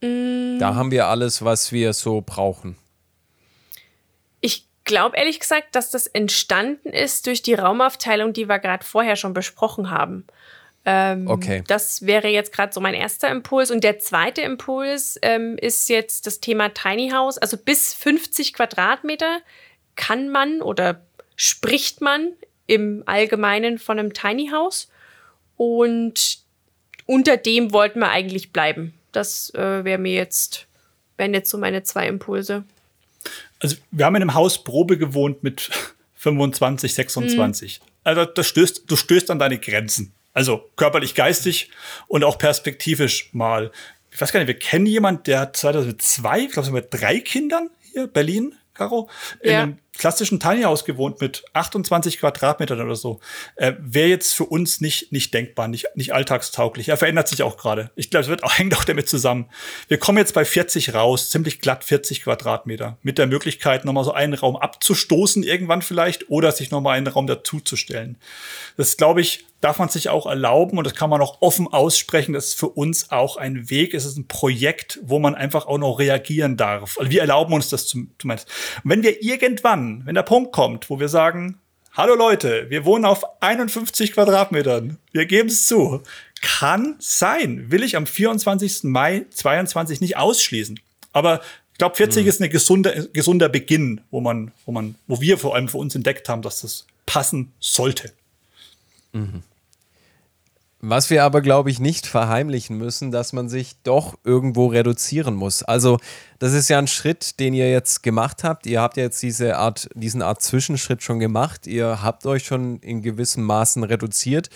Mm. 0.00 0.58
Da 0.58 0.74
haben 0.74 0.90
wir 0.90 1.06
alles, 1.06 1.44
was 1.44 1.72
wir 1.72 1.92
so 1.92 2.22
brauchen. 2.24 2.76
Ich 4.40 4.66
glaube 4.84 5.16
ehrlich 5.16 5.40
gesagt, 5.40 5.74
dass 5.74 5.90
das 5.90 6.06
entstanden 6.06 6.90
ist 6.90 7.26
durch 7.26 7.42
die 7.42 7.54
Raumaufteilung, 7.54 8.32
die 8.32 8.48
wir 8.48 8.58
gerade 8.58 8.84
vorher 8.84 9.16
schon 9.16 9.34
besprochen 9.34 9.90
haben. 9.90 10.26
Ähm, 10.84 11.28
okay. 11.28 11.62
Das 11.66 12.06
wäre 12.06 12.28
jetzt 12.28 12.52
gerade 12.52 12.72
so 12.72 12.80
mein 12.80 12.94
erster 12.94 13.28
Impuls. 13.28 13.70
Und 13.70 13.84
der 13.84 13.98
zweite 13.98 14.40
Impuls 14.40 15.18
ähm, 15.20 15.58
ist 15.58 15.88
jetzt 15.90 16.26
das 16.26 16.40
Thema 16.40 16.70
Tiny 16.70 17.10
House. 17.10 17.36
Also 17.36 17.58
bis 17.58 17.92
50 17.92 18.54
Quadratmeter 18.54 19.40
kann 19.96 20.30
man 20.30 20.62
oder 20.62 21.02
spricht 21.36 22.00
man 22.00 22.32
im 22.66 23.02
Allgemeinen 23.04 23.78
von 23.78 23.98
einem 23.98 24.14
Tiny 24.14 24.48
House. 24.48 24.88
Und 25.56 26.38
unter 27.04 27.36
dem 27.36 27.72
wollten 27.72 28.00
wir 28.00 28.08
eigentlich 28.08 28.52
bleiben. 28.52 28.97
Das 29.12 29.52
äh, 29.54 29.84
wäre 29.84 29.98
mir 29.98 30.14
jetzt, 30.14 30.66
wären 31.16 31.34
jetzt 31.34 31.50
so 31.50 31.58
meine 31.58 31.82
zwei 31.82 32.08
Impulse. 32.08 32.64
Also 33.60 33.76
wir 33.90 34.04
haben 34.04 34.16
in 34.16 34.22
einem 34.22 34.34
Haus 34.34 34.62
Probe 34.62 34.98
gewohnt 34.98 35.42
mit 35.42 35.70
25, 36.16 36.94
26. 36.94 37.80
Mhm. 37.80 37.86
Also 38.04 38.24
das 38.24 38.46
stößt, 38.46 38.84
du 38.86 38.96
stößt 38.96 39.30
an 39.30 39.38
deine 39.38 39.58
Grenzen. 39.58 40.12
Also 40.34 40.70
körperlich, 40.76 41.14
geistig 41.14 41.70
und 42.06 42.24
auch 42.24 42.38
perspektivisch 42.38 43.30
mal. 43.32 43.72
Ich 44.10 44.20
weiß 44.20 44.32
gar 44.32 44.40
nicht, 44.40 44.46
wir 44.46 44.58
kennen 44.58 44.86
jemanden, 44.86 45.24
der 45.24 45.52
2002, 45.52 46.40
ich 46.40 46.52
glaube, 46.52 46.70
mit 46.70 46.88
drei 46.90 47.20
Kindern 47.20 47.70
hier, 47.92 48.06
Berlin, 48.06 48.54
Caro, 48.74 49.08
in 49.40 49.50
ja. 49.50 49.62
einem 49.62 49.78
klassischen 49.98 50.40
Tiny 50.40 50.62
House 50.62 50.84
gewohnt 50.84 51.20
mit 51.20 51.44
28 51.52 52.18
Quadratmetern 52.18 52.80
oder 52.80 52.96
so. 52.96 53.20
Äh, 53.56 53.74
Wäre 53.78 54.08
jetzt 54.08 54.34
für 54.34 54.44
uns 54.44 54.80
nicht, 54.80 55.12
nicht 55.12 55.34
denkbar, 55.34 55.68
nicht, 55.68 55.88
nicht 55.94 56.14
alltagstauglich. 56.14 56.88
Er 56.88 56.96
verändert 56.96 57.28
sich 57.28 57.42
auch 57.42 57.56
gerade. 57.56 57.90
Ich 57.96 58.08
glaube, 58.08 58.22
es 58.22 58.28
wird 58.28 58.44
auch, 58.44 58.52
hängt 58.58 58.74
auch 58.76 58.84
damit 58.84 59.08
zusammen. 59.08 59.50
Wir 59.88 59.98
kommen 59.98 60.18
jetzt 60.18 60.34
bei 60.34 60.44
40 60.44 60.94
raus, 60.94 61.30
ziemlich 61.30 61.60
glatt 61.60 61.84
40 61.84 62.22
Quadratmeter. 62.22 62.96
Mit 63.02 63.18
der 63.18 63.26
Möglichkeit, 63.26 63.84
nochmal 63.84 64.04
so 64.04 64.12
einen 64.12 64.34
Raum 64.34 64.56
abzustoßen 64.56 65.42
irgendwann 65.42 65.82
vielleicht 65.82 66.30
oder 66.30 66.52
sich 66.52 66.70
nochmal 66.70 66.96
einen 66.96 67.08
Raum 67.08 67.26
dazuzustellen. 67.26 68.16
Das, 68.76 68.96
glaube 68.96 69.20
ich, 69.20 69.44
darf 69.60 69.78
man 69.78 69.88
sich 69.88 70.08
auch 70.08 70.26
erlauben 70.26 70.78
und 70.78 70.84
das 70.84 70.94
kann 70.94 71.10
man 71.10 71.20
auch 71.20 71.42
offen 71.42 71.66
aussprechen. 71.66 72.32
Das 72.32 72.48
ist 72.48 72.58
für 72.58 72.68
uns 72.68 73.10
auch 73.10 73.36
ein 73.36 73.70
Weg. 73.70 73.94
Es 73.94 74.04
ist 74.04 74.16
ein 74.16 74.28
Projekt, 74.28 75.00
wo 75.02 75.18
man 75.18 75.34
einfach 75.34 75.66
auch 75.66 75.78
noch 75.78 75.98
reagieren 75.98 76.56
darf. 76.56 76.96
Also 76.98 77.10
wir 77.10 77.20
erlauben 77.20 77.52
uns 77.52 77.68
das 77.68 77.86
zumindest. 77.86 78.48
Und 78.84 78.90
wenn 78.90 79.02
wir 79.02 79.22
irgendwann 79.22 80.06
wenn 80.06 80.14
der 80.14 80.22
Punkt 80.22 80.52
kommt, 80.52 80.90
wo 80.90 81.00
wir 81.00 81.08
sagen, 81.08 81.58
hallo 81.92 82.14
Leute, 82.14 82.66
wir 82.70 82.84
wohnen 82.84 83.04
auf 83.04 83.24
51 83.40 84.12
Quadratmetern, 84.12 84.98
wir 85.12 85.26
geben 85.26 85.48
es 85.48 85.66
zu, 85.66 86.02
kann 86.40 86.94
sein, 87.00 87.70
will 87.70 87.82
ich 87.82 87.96
am 87.96 88.06
24. 88.06 88.84
Mai 88.84 89.26
22 89.30 90.00
nicht 90.00 90.16
ausschließen. 90.16 90.78
Aber 91.12 91.40
ich 91.72 91.78
glaube, 91.78 91.96
40 91.96 92.22
mhm. 92.22 92.28
ist 92.28 92.42
ein 92.42 92.50
gesunder, 92.50 93.06
gesunder 93.12 93.48
Beginn, 93.48 94.00
wo 94.10 94.20
man, 94.20 94.52
wo 94.66 94.72
man, 94.72 94.94
wo 95.06 95.20
wir 95.20 95.38
vor 95.38 95.56
allem 95.56 95.68
für 95.68 95.78
uns 95.78 95.94
entdeckt 95.94 96.28
haben, 96.28 96.42
dass 96.42 96.60
das 96.60 96.86
passen 97.06 97.52
sollte. 97.58 98.12
Mhm. 99.12 99.42
Was 100.80 101.10
wir 101.10 101.24
aber, 101.24 101.40
glaube 101.40 101.70
ich, 101.70 101.80
nicht 101.80 102.06
verheimlichen 102.06 102.78
müssen, 102.78 103.10
dass 103.10 103.32
man 103.32 103.48
sich 103.48 103.82
doch 103.82 104.16
irgendwo 104.22 104.66
reduzieren 104.66 105.34
muss. 105.34 105.64
Also, 105.64 105.98
das 106.38 106.52
ist 106.52 106.68
ja 106.68 106.78
ein 106.78 106.86
Schritt, 106.86 107.40
den 107.40 107.52
ihr 107.52 107.68
jetzt 107.68 108.04
gemacht 108.04 108.44
habt. 108.44 108.64
Ihr 108.64 108.80
habt 108.80 108.96
jetzt 108.96 109.20
diese 109.20 109.56
Art, 109.56 109.88
diesen 109.94 110.22
Art 110.22 110.40
Zwischenschritt 110.40 111.02
schon 111.02 111.18
gemacht. 111.18 111.66
Ihr 111.66 112.00
habt 112.02 112.24
euch 112.26 112.44
schon 112.44 112.78
in 112.78 113.02
gewissem 113.02 113.42
Maßen 113.42 113.82
reduziert. 113.82 114.50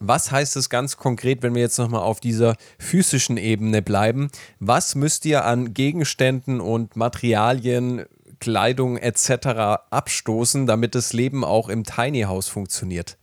Was 0.00 0.30
heißt 0.30 0.56
das 0.56 0.70
ganz 0.70 0.96
konkret, 0.96 1.42
wenn 1.42 1.54
wir 1.54 1.60
jetzt 1.60 1.76
nochmal 1.76 2.02
auf 2.02 2.20
dieser 2.20 2.56
physischen 2.78 3.36
Ebene 3.36 3.82
bleiben? 3.82 4.30
Was 4.60 4.94
müsst 4.94 5.26
ihr 5.26 5.44
an 5.44 5.74
Gegenständen 5.74 6.62
und 6.62 6.96
Materialien, 6.96 8.06
Kleidung 8.40 8.96
etc. 8.96 9.82
abstoßen, 9.90 10.66
damit 10.66 10.94
das 10.94 11.12
Leben 11.12 11.44
auch 11.44 11.68
im 11.68 11.84
Tiny 11.84 12.22
House 12.22 12.48
funktioniert? 12.48 13.17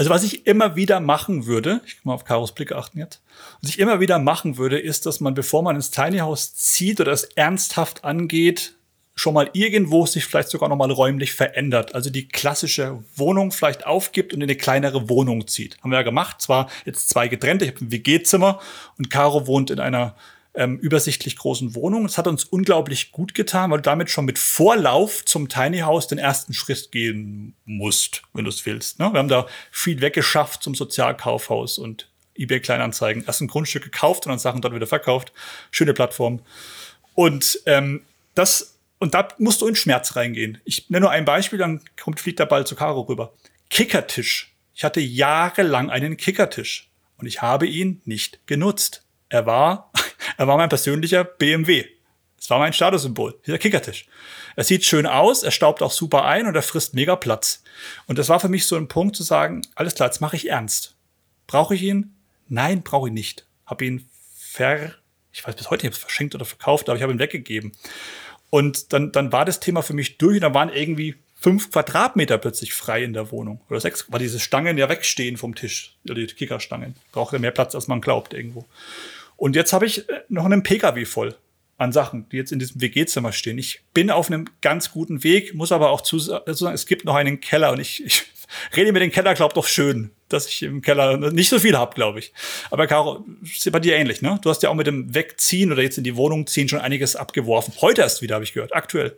Also 0.00 0.08
was 0.08 0.22
ich 0.22 0.46
immer 0.46 0.76
wieder 0.76 0.98
machen 0.98 1.44
würde, 1.44 1.82
ich 1.84 1.96
kann 1.96 2.04
mal 2.04 2.14
auf 2.14 2.24
Karos 2.24 2.54
Blick 2.54 2.72
achten 2.72 2.98
jetzt, 2.98 3.20
was 3.60 3.68
ich 3.68 3.78
immer 3.78 4.00
wieder 4.00 4.18
machen 4.18 4.56
würde, 4.56 4.78
ist, 4.78 5.04
dass 5.04 5.20
man, 5.20 5.34
bevor 5.34 5.62
man 5.62 5.76
ins 5.76 5.90
Tiny 5.90 6.20
House 6.20 6.54
zieht 6.54 7.02
oder 7.02 7.12
es 7.12 7.24
ernsthaft 7.24 8.02
angeht, 8.02 8.76
schon 9.14 9.34
mal 9.34 9.50
irgendwo 9.52 10.06
sich 10.06 10.24
vielleicht 10.24 10.48
sogar 10.48 10.70
noch 10.70 10.76
mal 10.76 10.90
räumlich 10.90 11.34
verändert. 11.34 11.94
Also 11.94 12.08
die 12.08 12.28
klassische 12.28 13.04
Wohnung 13.14 13.52
vielleicht 13.52 13.84
aufgibt 13.84 14.32
und 14.32 14.40
in 14.40 14.44
eine 14.44 14.56
kleinere 14.56 15.10
Wohnung 15.10 15.46
zieht. 15.46 15.76
Haben 15.82 15.90
wir 15.90 15.98
ja 15.98 16.02
gemacht. 16.02 16.40
Zwar 16.40 16.70
jetzt 16.86 17.10
zwei 17.10 17.28
getrennte, 17.28 17.66
ich 17.66 17.72
habe 17.72 17.84
ein 17.84 17.92
WG-Zimmer 17.92 18.58
und 18.96 19.10
Caro 19.10 19.46
wohnt 19.46 19.70
in 19.70 19.80
einer 19.80 20.16
ähm, 20.54 20.78
übersichtlich 20.78 21.36
großen 21.36 21.74
Wohnung. 21.74 22.04
Es 22.04 22.18
hat 22.18 22.26
uns 22.26 22.44
unglaublich 22.44 23.12
gut 23.12 23.34
getan, 23.34 23.70
weil 23.70 23.78
du 23.78 23.82
damit 23.82 24.10
schon 24.10 24.24
mit 24.24 24.38
Vorlauf 24.38 25.24
zum 25.24 25.48
Tiny 25.48 25.80
House 25.80 26.08
den 26.08 26.18
ersten 26.18 26.54
Schritt 26.54 26.90
gehen 26.90 27.54
musst, 27.64 28.22
wenn 28.32 28.44
du 28.44 28.50
es 28.50 28.66
willst. 28.66 28.98
Ne? 28.98 29.12
Wir 29.12 29.18
haben 29.18 29.28
da 29.28 29.46
viel 29.70 30.00
weggeschafft 30.00 30.62
zum 30.62 30.74
Sozialkaufhaus 30.74 31.78
und 31.78 32.08
eBay 32.34 32.60
Kleinanzeigen. 32.60 33.24
Erst 33.26 33.42
ein 33.42 33.48
Grundstück 33.48 33.84
gekauft 33.84 34.26
und 34.26 34.30
dann 34.30 34.38
Sachen 34.38 34.60
dort 34.60 34.74
wieder 34.74 34.86
verkauft. 34.86 35.32
Schöne 35.70 35.94
Plattform. 35.94 36.40
Und 37.14 37.60
ähm, 37.66 38.02
das 38.34 38.78
und 38.98 39.14
da 39.14 39.28
musst 39.38 39.62
du 39.62 39.66
in 39.66 39.74
Schmerz 39.76 40.14
reingehen. 40.14 40.60
Ich 40.64 40.90
nenne 40.90 41.04
nur 41.04 41.10
ein 41.10 41.24
Beispiel, 41.24 41.58
dann 41.58 41.80
kommt 41.98 42.20
fliegt 42.20 42.38
der 42.38 42.46
Ball 42.46 42.66
zu 42.66 42.76
Caro 42.76 43.00
rüber. 43.00 43.32
Kickertisch. 43.70 44.54
Ich 44.74 44.84
hatte 44.84 45.00
jahrelang 45.00 45.90
einen 45.90 46.16
Kickertisch 46.16 46.90
und 47.16 47.26
ich 47.26 47.40
habe 47.40 47.66
ihn 47.66 48.02
nicht 48.04 48.46
genutzt. 48.46 49.04
Er 49.30 49.46
war 49.46 49.90
er 50.36 50.46
war 50.46 50.56
mein 50.56 50.68
persönlicher 50.68 51.24
BMW. 51.24 51.86
Es 52.38 52.48
war 52.48 52.58
mein 52.58 52.72
Statussymbol, 52.72 53.38
dieser 53.46 53.58
Kickertisch. 53.58 54.06
Er 54.56 54.64
sieht 54.64 54.84
schön 54.84 55.06
aus, 55.06 55.42
er 55.42 55.50
staubt 55.50 55.82
auch 55.82 55.90
super 55.90 56.24
ein 56.24 56.46
und 56.46 56.54
er 56.54 56.62
frisst 56.62 56.94
mega 56.94 57.16
Platz. 57.16 57.62
Und 58.06 58.18
das 58.18 58.28
war 58.28 58.40
für 58.40 58.48
mich 58.48 58.66
so 58.66 58.76
ein 58.76 58.88
Punkt 58.88 59.14
zu 59.14 59.22
sagen, 59.22 59.62
alles 59.74 59.94
klar, 59.94 60.08
jetzt 60.08 60.20
mache 60.20 60.36
ich 60.36 60.48
ernst. 60.48 60.96
Brauche 61.46 61.74
ich 61.74 61.82
ihn? 61.82 62.14
Nein, 62.48 62.82
brauche 62.82 63.08
ich 63.08 63.14
nicht. 63.14 63.46
Habe 63.66 63.84
ihn 63.84 64.08
ver, 64.34 64.94
ich 65.32 65.46
weiß 65.46 65.54
bis 65.54 65.70
heute, 65.70 65.82
ich 65.82 65.86
habe 65.88 65.94
es 65.94 66.00
verschenkt 66.00 66.34
oder 66.34 66.46
verkauft, 66.46 66.88
aber 66.88 66.96
ich 66.96 67.02
habe 67.02 67.12
ihn 67.12 67.18
weggegeben. 67.18 67.72
Und 68.48 68.92
dann, 68.92 69.12
dann 69.12 69.32
war 69.32 69.44
das 69.44 69.60
Thema 69.60 69.82
für 69.82 69.94
mich 69.94 70.16
durch 70.18 70.36
und 70.36 70.42
da 70.42 70.54
waren 70.54 70.70
irgendwie 70.70 71.16
fünf 71.36 71.70
Quadratmeter 71.70 72.38
plötzlich 72.38 72.74
frei 72.74 73.04
in 73.04 73.12
der 73.12 73.30
Wohnung. 73.30 73.60
Oder 73.68 73.80
sechs, 73.80 74.06
weil 74.08 74.18
diese 74.18 74.40
Stangen 74.40 74.76
ja 74.78 74.88
wegstehen 74.88 75.36
vom 75.36 75.54
Tisch, 75.54 75.96
die 76.04 76.26
Kickerstangen. 76.26 76.96
Braucht 77.12 77.32
ja 77.32 77.38
mehr 77.38 77.50
Platz, 77.50 77.74
als 77.74 77.86
man 77.86 78.00
glaubt 78.00 78.34
irgendwo. 78.34 78.66
Und 79.40 79.56
jetzt 79.56 79.72
habe 79.72 79.86
ich 79.86 80.06
äh, 80.08 80.20
noch 80.28 80.44
einen 80.44 80.62
Pkw 80.62 81.06
voll 81.06 81.34
an 81.78 81.92
Sachen, 81.92 82.28
die 82.28 82.36
jetzt 82.36 82.52
in 82.52 82.58
diesem 82.58 82.78
WG-Zimmer 82.82 83.32
stehen. 83.32 83.56
Ich 83.56 83.80
bin 83.94 84.10
auf 84.10 84.30
einem 84.30 84.44
ganz 84.60 84.92
guten 84.92 85.24
Weg, 85.24 85.54
muss 85.54 85.72
aber 85.72 85.88
auch 85.90 86.04
sagen, 86.04 86.74
es 86.74 86.84
gibt 86.84 87.06
noch 87.06 87.14
einen 87.14 87.40
Keller 87.40 87.72
und 87.72 87.80
ich, 87.80 88.04
ich 88.04 88.26
rede 88.76 88.92
mir 88.92 89.00
den 89.00 89.10
Keller, 89.10 89.32
glaub 89.32 89.54
doch 89.54 89.66
schön, 89.66 90.10
dass 90.28 90.46
ich 90.46 90.62
im 90.62 90.82
Keller 90.82 91.16
nicht 91.32 91.48
so 91.48 91.58
viel 91.58 91.74
habe, 91.74 91.94
glaube 91.94 92.18
ich. 92.18 92.34
Aber 92.70 92.86
Caro, 92.86 93.24
ist 93.42 93.72
bei 93.72 93.80
dir 93.80 93.96
ähnlich, 93.96 94.20
ne? 94.20 94.38
Du 94.42 94.50
hast 94.50 94.62
ja 94.62 94.68
auch 94.68 94.74
mit 94.74 94.86
dem 94.86 95.14
Wegziehen 95.14 95.72
oder 95.72 95.82
jetzt 95.82 95.96
in 95.96 96.04
die 96.04 96.16
Wohnung 96.16 96.46
ziehen 96.46 96.68
schon 96.68 96.80
einiges 96.80 97.16
abgeworfen. 97.16 97.72
Heute 97.80 98.02
erst 98.02 98.20
wieder, 98.20 98.34
habe 98.34 98.44
ich 98.44 98.52
gehört, 98.52 98.74
aktuell. 98.74 99.16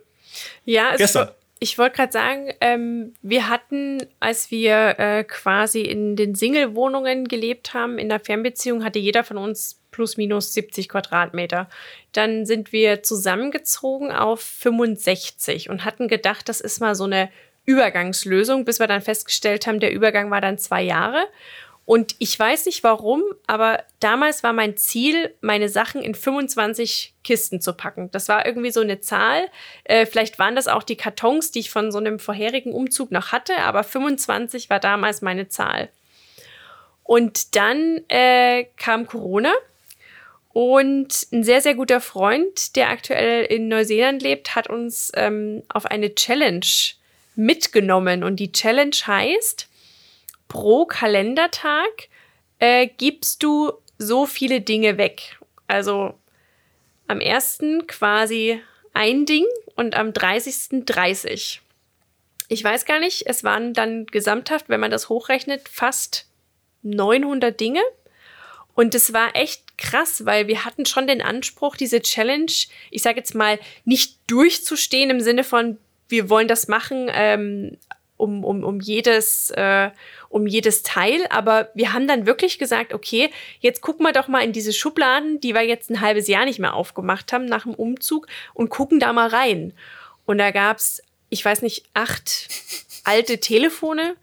Ja, 0.63 0.91
es 0.93 0.99
Gestern. 0.99 1.31
Ich 1.63 1.77
wollte 1.77 1.95
gerade 1.95 2.11
sagen, 2.11 2.53
ähm, 2.59 3.13
wir 3.21 3.47
hatten, 3.47 4.05
als 4.19 4.51
wir 4.51 4.99
äh, 4.99 5.23
quasi 5.23 5.79
in 5.79 6.17
den 6.17 6.35
Single-Wohnungen 6.35 7.29
gelebt 7.29 7.73
haben, 7.73 7.97
in 7.97 8.09
der 8.09 8.19
Fernbeziehung, 8.19 8.83
hatte 8.83 8.99
jeder 8.99 9.23
von 9.23 9.37
uns 9.37 9.79
plus 9.89 10.17
minus 10.17 10.53
70 10.53 10.89
Quadratmeter. 10.89 11.69
Dann 12.11 12.45
sind 12.45 12.73
wir 12.73 13.01
zusammengezogen 13.01 14.11
auf 14.11 14.41
65 14.41 15.69
und 15.69 15.85
hatten 15.85 16.09
gedacht, 16.09 16.49
das 16.49 16.59
ist 16.59 16.81
mal 16.81 16.95
so 16.95 17.05
eine 17.05 17.29
Übergangslösung, 17.63 18.65
bis 18.65 18.81
wir 18.81 18.87
dann 18.87 19.01
festgestellt 19.01 19.65
haben, 19.65 19.79
der 19.79 19.93
Übergang 19.93 20.29
war 20.31 20.41
dann 20.41 20.57
zwei 20.57 20.81
Jahre. 20.81 21.23
Und 21.85 22.15
ich 22.19 22.37
weiß 22.39 22.65
nicht 22.65 22.83
warum, 22.83 23.23
aber 23.45 23.83
damals 23.99 24.41
war 24.41 24.53
mein 24.53 24.77
Ziel, 24.77 25.33
meine 25.41 25.67
Sachen 25.67 26.01
in 26.01 26.15
25 26.15 27.13
Kisten 27.25 27.59
zu 27.59 27.73
packen. 27.73 28.09
Das 28.11 28.29
war 28.29 28.45
irgendwie 28.45 28.71
so 28.71 28.79
eine 28.79 29.01
Zahl. 29.01 29.49
Äh, 29.83 30.05
vielleicht 30.05 30.39
waren 30.39 30.55
das 30.55 30.69
auch 30.69 30.83
die 30.83 30.95
Kartons, 30.95 31.51
die 31.51 31.59
ich 31.59 31.71
von 31.71 31.91
so 31.91 31.97
einem 31.97 32.19
vorherigen 32.19 32.71
Umzug 32.71 33.11
noch 33.11 33.33
hatte, 33.33 33.57
aber 33.57 33.83
25 33.83 34.69
war 34.69 34.79
damals 34.79 35.21
meine 35.21 35.49
Zahl. 35.49 35.89
Und 37.03 37.55
dann 37.57 37.99
äh, 38.07 38.65
kam 38.77 39.05
Corona 39.05 39.51
und 40.53 41.27
ein 41.33 41.43
sehr, 41.43 41.61
sehr 41.61 41.75
guter 41.75 41.99
Freund, 41.99 42.77
der 42.77 42.91
aktuell 42.91 43.43
in 43.43 43.67
Neuseeland 43.67 44.21
lebt, 44.21 44.55
hat 44.55 44.69
uns 44.69 45.11
ähm, 45.15 45.63
auf 45.67 45.85
eine 45.87 46.15
Challenge 46.15 46.65
mitgenommen. 47.35 48.23
Und 48.23 48.37
die 48.37 48.51
Challenge 48.51 48.95
heißt, 49.05 49.67
pro 50.53 50.85
Kalendertag 50.85 52.09
äh, 52.59 52.87
gibst 52.87 53.41
du 53.41 53.73
so 53.97 54.27
viele 54.27 54.61
Dinge 54.61 54.99
weg. 54.99 55.39
Also 55.65 56.13
am 57.07 57.19
ersten 57.19 57.87
quasi 57.87 58.61
ein 58.93 59.25
Ding 59.25 59.45
und 59.75 59.95
am 59.95 60.13
30. 60.13 60.85
30. 60.85 61.61
Ich 62.49 62.63
weiß 62.63 62.85
gar 62.85 62.99
nicht, 62.99 63.25
es 63.25 63.43
waren 63.43 63.73
dann 63.73 64.05
gesamthaft, 64.05 64.69
wenn 64.69 64.79
man 64.79 64.91
das 64.91 65.09
hochrechnet, 65.09 65.67
fast 65.67 66.27
900 66.83 67.59
Dinge. 67.59 67.81
Und 68.75 68.93
es 68.93 69.11
war 69.11 69.35
echt 69.35 69.79
krass, 69.79 70.23
weil 70.27 70.47
wir 70.47 70.65
hatten 70.65 70.85
schon 70.85 71.07
den 71.07 71.23
Anspruch, 71.23 71.77
diese 71.77 72.01
Challenge, 72.01 72.51
ich 72.91 73.01
sage 73.01 73.17
jetzt 73.17 73.33
mal, 73.33 73.57
nicht 73.85 74.19
durchzustehen 74.27 75.09
im 75.09 75.19
Sinne 75.19 75.43
von, 75.43 75.79
wir 76.09 76.29
wollen 76.29 76.47
das 76.47 76.67
machen, 76.67 77.09
ähm, 77.11 77.77
um, 78.17 78.43
um, 78.43 78.63
um 78.63 78.79
jedes, 78.79 79.51
äh, 79.51 79.89
um 80.33 80.47
jedes 80.47 80.83
Teil. 80.83 81.25
Aber 81.29 81.69
wir 81.75 81.93
haben 81.93 82.07
dann 82.07 82.25
wirklich 82.25 82.57
gesagt, 82.57 82.93
okay, 82.93 83.29
jetzt 83.59 83.81
gucken 83.81 84.05
wir 84.05 84.13
doch 84.13 84.27
mal 84.27 84.43
in 84.43 84.51
diese 84.51 84.73
Schubladen, 84.73 85.39
die 85.39 85.53
wir 85.53 85.61
jetzt 85.61 85.89
ein 85.89 86.01
halbes 86.01 86.27
Jahr 86.27 86.45
nicht 86.45 86.59
mehr 86.59 86.73
aufgemacht 86.73 87.31
haben 87.31 87.45
nach 87.45 87.63
dem 87.63 87.75
Umzug 87.75 88.27
und 88.53 88.69
gucken 88.69 88.99
da 88.99 89.13
mal 89.13 89.29
rein. 89.29 89.73
Und 90.25 90.39
da 90.39 90.51
gab's, 90.51 91.01
ich 91.29 91.45
weiß 91.45 91.61
nicht, 91.61 91.85
acht 91.93 92.49
alte 93.03 93.39
Telefone. 93.39 94.15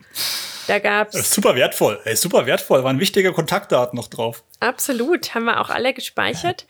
Da 0.67 0.79
gab's 0.79 1.33
super 1.33 1.55
wertvoll, 1.55 2.01
ey, 2.05 2.17
super 2.17 2.47
wertvoll. 2.47 2.85
Waren 2.85 3.01
wichtige 3.01 3.33
Kontaktdaten 3.33 3.97
noch 3.97 4.09
drauf. 4.09 4.43
Absolut, 4.59 5.35
haben 5.35 5.45
wir 5.45 5.61
auch 5.61 5.71
alle 5.71 5.95
gespeichert. 5.95 6.67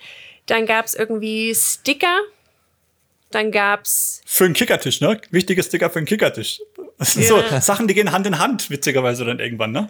Dann 0.47 0.67
gab's 0.67 0.95
irgendwie 0.95 1.55
Sticker. 1.55 2.19
Dann 3.31 3.53
gab's 3.53 4.23
für 4.27 4.45
einen 4.45 4.55
Kickertisch, 4.55 5.01
ne? 5.01 5.21
Wichtige 5.31 5.63
Sticker 5.63 5.89
für 5.89 6.01
einen 6.01 6.07
Kickertisch. 6.07 6.61
Das 7.01 7.15
sind 7.15 7.23
ja. 7.23 7.29
so 7.29 7.61
Sachen, 7.61 7.89
die 7.89 7.95
gehen 7.95 8.13
Hand 8.13 8.27
in 8.27 8.39
Hand, 8.39 8.69
witzigerweise 8.69 9.25
dann 9.25 9.41
irgendwann, 9.41 9.73
ne? 9.73 9.89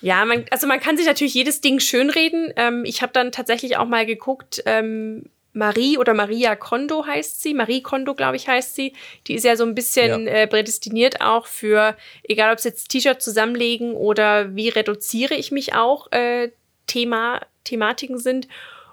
Ja, 0.00 0.24
man, 0.24 0.44
also 0.50 0.66
man 0.66 0.80
kann 0.80 0.96
sich 0.96 1.06
natürlich 1.06 1.34
jedes 1.34 1.60
Ding 1.60 1.80
schönreden. 1.80 2.52
Ähm, 2.56 2.84
ich 2.84 3.02
habe 3.02 3.12
dann 3.12 3.32
tatsächlich 3.32 3.76
auch 3.76 3.86
mal 3.86 4.06
geguckt, 4.06 4.62
ähm, 4.64 5.24
Marie 5.52 5.98
oder 5.98 6.14
Maria 6.14 6.54
Kondo 6.56 7.04
heißt 7.04 7.42
sie, 7.42 7.52
Marie 7.52 7.82
Kondo, 7.82 8.14
glaube 8.14 8.36
ich, 8.36 8.48
heißt 8.48 8.74
sie. 8.74 8.94
Die 9.26 9.34
ist 9.34 9.44
ja 9.44 9.56
so 9.56 9.64
ein 9.64 9.74
bisschen 9.74 10.26
ja. 10.26 10.32
äh, 10.32 10.46
prädestiniert 10.46 11.20
auch 11.20 11.46
für, 11.46 11.96
egal 12.22 12.52
ob 12.52 12.58
es 12.58 12.64
jetzt 12.64 12.88
T-Shirt 12.88 13.20
zusammenlegen 13.20 13.94
oder 13.94 14.54
wie 14.54 14.68
reduziere 14.68 15.34
ich 15.34 15.50
mich 15.50 15.74
auch, 15.74 16.10
äh, 16.12 16.50
Thema, 16.86 17.40
Thematiken 17.64 18.18
sind. 18.18 18.46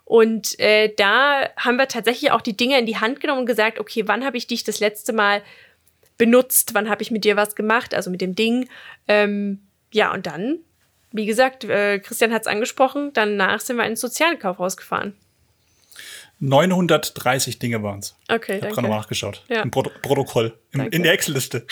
Und 0.06 0.60
äh, 0.60 0.92
da 0.98 1.50
haben 1.56 1.78
wir 1.78 1.88
tatsächlich 1.88 2.32
auch 2.32 2.42
die 2.42 2.58
Dinge 2.58 2.80
in 2.80 2.88
die 2.88 2.98
Hand 2.98 3.20
genommen 3.20 3.42
und 3.42 3.46
gesagt, 3.46 3.80
okay, 3.80 4.08
wann 4.08 4.26
habe 4.26 4.38
ich 4.38 4.48
dich 4.48 4.64
das 4.64 4.80
letzte 4.80 5.14
Mal 5.14 5.44
benutzt, 6.20 6.76
wann 6.76 6.88
habe 6.88 7.02
ich 7.02 7.10
mit 7.10 7.24
dir 7.24 7.36
was 7.36 7.56
gemacht, 7.56 7.96
also 7.96 8.12
mit 8.12 8.22
dem 8.22 8.36
Ding. 8.36 8.70
Ähm, 9.08 9.62
ja, 9.92 10.14
und 10.14 10.28
dann, 10.28 10.60
wie 11.12 11.26
gesagt, 11.26 11.64
äh, 11.64 11.98
Christian 11.98 12.32
hat 12.32 12.42
es 12.42 12.48
angesprochen, 12.48 13.10
danach 13.14 13.62
sind 13.62 13.78
wir 13.78 13.86
ins 13.86 14.02
Sozialkaufhaus 14.02 14.78
gefahren. 14.78 15.16
930 16.42 17.58
Dinge 17.58 17.82
waren 17.82 18.00
es. 18.00 18.16
Okay, 18.30 18.58
ich 18.58 18.62
habe 18.62 18.74
gerade 18.74 18.84
nochmal 18.84 19.00
nachgeschaut. 19.00 19.44
Ja. 19.50 19.62
Im 19.62 19.72
Pro 19.72 19.84
Protokoll, 19.84 20.58
im, 20.72 20.90
in 20.90 21.04
der 21.04 21.14
Excel-Liste. 21.14 21.66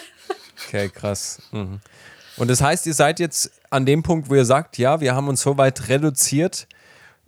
okay, 0.66 0.88
krass. 0.88 1.42
Mhm. 1.52 1.80
Und 2.36 2.48
das 2.48 2.62
heißt, 2.62 2.86
ihr 2.86 2.94
seid 2.94 3.20
jetzt 3.20 3.52
an 3.70 3.86
dem 3.86 4.02
Punkt, 4.02 4.30
wo 4.30 4.34
ihr 4.34 4.44
sagt, 4.44 4.78
ja, 4.78 5.00
wir 5.00 5.14
haben 5.14 5.28
uns 5.28 5.42
so 5.42 5.58
weit 5.58 5.88
reduziert, 5.88 6.66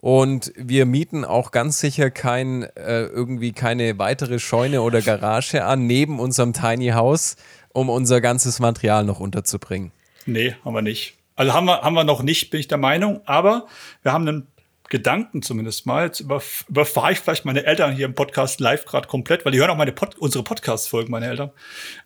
und 0.02 0.52
wir 0.56 0.84
mieten 0.84 1.24
auch 1.24 1.52
ganz 1.52 1.78
sicher 1.78 2.10
kein, 2.10 2.64
äh, 2.74 3.04
irgendwie 3.04 3.52
keine 3.52 4.00
weitere 4.00 4.40
Scheune 4.40 4.82
oder 4.82 5.00
Garage 5.00 5.64
an, 5.64 5.86
neben 5.86 6.18
unserem 6.18 6.52
Tiny 6.52 6.88
House, 6.88 7.36
um 7.68 7.88
unser 7.88 8.20
ganzes 8.20 8.58
Material 8.58 9.04
noch 9.04 9.20
unterzubringen. 9.20 9.92
Nee, 10.26 10.56
haben 10.64 10.74
wir 10.74 10.82
nicht. 10.82 11.14
Also 11.36 11.54
haben 11.54 11.66
wir, 11.66 11.82
haben 11.82 11.94
wir 11.94 12.02
noch 12.02 12.24
nicht, 12.24 12.50
bin 12.50 12.58
ich 12.58 12.66
der 12.66 12.78
Meinung. 12.78 13.20
Aber 13.26 13.68
wir 14.02 14.12
haben 14.12 14.26
einen 14.26 14.48
Gedanken 14.88 15.40
zumindest 15.40 15.86
mal. 15.86 16.06
Jetzt 16.06 16.18
überfahre 16.18 17.12
ich 17.12 17.20
vielleicht 17.20 17.44
meine 17.44 17.64
Eltern 17.64 17.94
hier 17.94 18.06
im 18.06 18.16
Podcast 18.16 18.58
live 18.58 18.84
gerade 18.86 19.06
komplett, 19.06 19.44
weil 19.44 19.52
die 19.52 19.60
hören 19.60 19.70
auch 19.70 19.76
meine 19.76 19.92
Pod 19.92 20.18
unsere 20.18 20.42
Podcast-Folgen, 20.42 21.12
meine 21.12 21.28
Eltern. 21.28 21.52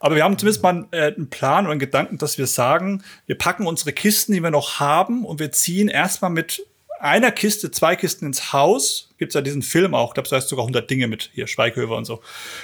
Aber 0.01 0.17
wir 0.17 0.23
haben 0.23 0.37
zumindest 0.37 0.63
mal 0.63 0.69
einen, 0.69 0.87
äh, 0.93 1.15
einen 1.17 1.31
Plan 1.31 1.65
oder 1.65 1.71
einen 1.71 1.81
Gedanken, 1.81 2.19
dass 2.19 2.37
wir 2.37 2.47
sagen, 2.47 3.03
wir 3.25 3.39
packen 3.39 3.67
unsere 3.67 3.95
Kisten, 3.95 4.35
die 4.35 4.43
wir 4.43 4.51
noch 4.51 4.81
haben, 4.81 5.25
und 5.25 5.41
wir 5.41 5.51
ziehen 5.51 5.89
erstmal 5.89 6.31
mit 6.31 6.63
einer 7.01 7.31
Kiste, 7.31 7.71
zwei 7.71 7.97
Kisten 7.97 8.27
ins 8.27 8.53
Haus, 8.53 9.11
gibt's 9.19 9.35
ja 9.35 9.41
diesen 9.41 9.63
Film 9.63 9.95
auch, 9.95 10.11
ich 10.11 10.15
glaube, 10.15 10.29
da 10.29 10.37
heißt 10.37 10.49
sogar 10.49 10.65
100 10.65 10.89
Dinge 10.89 11.07
mit, 11.07 11.31
hier, 11.35 11.47
Schweighöfer 11.47 11.97
und 11.97 12.05
so. 12.05 12.23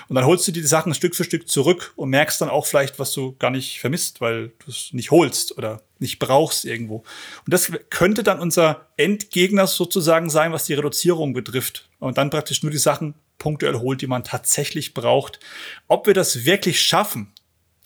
Und 0.09 0.16
dann 0.16 0.26
holst 0.26 0.47
du 0.47 0.53
die 0.53 0.62
Sachen 0.62 0.95
Stück 0.95 1.14
für 1.14 1.24
Stück 1.24 1.49
zurück 1.49 1.93
und 1.97 2.11
merkst 2.11 2.41
dann 2.41 2.49
auch 2.49 2.66
vielleicht, 2.66 2.99
was 2.99 3.12
du 3.12 3.37
gar 3.39 3.51
nicht 3.51 3.80
vermisst, 3.80 4.20
weil 4.20 4.49
du 4.64 4.70
es 4.70 4.91
nicht 4.93 5.11
holst 5.11 5.57
oder 5.57 5.83
nicht 5.99 6.18
brauchst 6.18 6.64
irgendwo. 6.64 6.97
Und 6.97 7.55
das 7.55 7.70
könnte 7.91 8.22
dann 8.22 8.41
unser 8.41 8.89
Endgegner 8.97 9.66
sozusagen 9.66 10.30
sein, 10.30 10.53
was 10.53 10.64
die 10.64 10.74
Reduzierung 10.74 11.33
betrifft. 11.33 11.89
Und 11.99 12.18
dann 12.18 12.30
praktisch 12.30 12.62
nur 12.62 12.72
die 12.72 12.78
Sachen 12.78 13.14
punktuell 13.39 13.74
holt, 13.74 14.01
die 14.03 14.07
man 14.07 14.24
tatsächlich 14.24 14.95
braucht. 14.95 15.41
Ob 15.89 16.07
wir 16.07 16.14
das 16.14 16.45
wirklich 16.45 16.80
schaffen, 16.80 17.33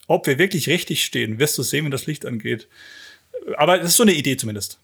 ob 0.07 0.27
wir 0.27 0.37
wirklich 0.37 0.69
richtig 0.69 1.03
stehen, 1.03 1.39
wirst 1.39 1.57
du 1.57 1.63
sehen, 1.63 1.85
wenn 1.85 1.91
das 1.91 2.05
Licht 2.05 2.25
angeht. 2.25 2.67
Aber 3.57 3.77
das 3.77 3.89
ist 3.89 3.97
so 3.97 4.03
eine 4.03 4.13
Idee 4.13 4.37
zumindest. 4.37 4.79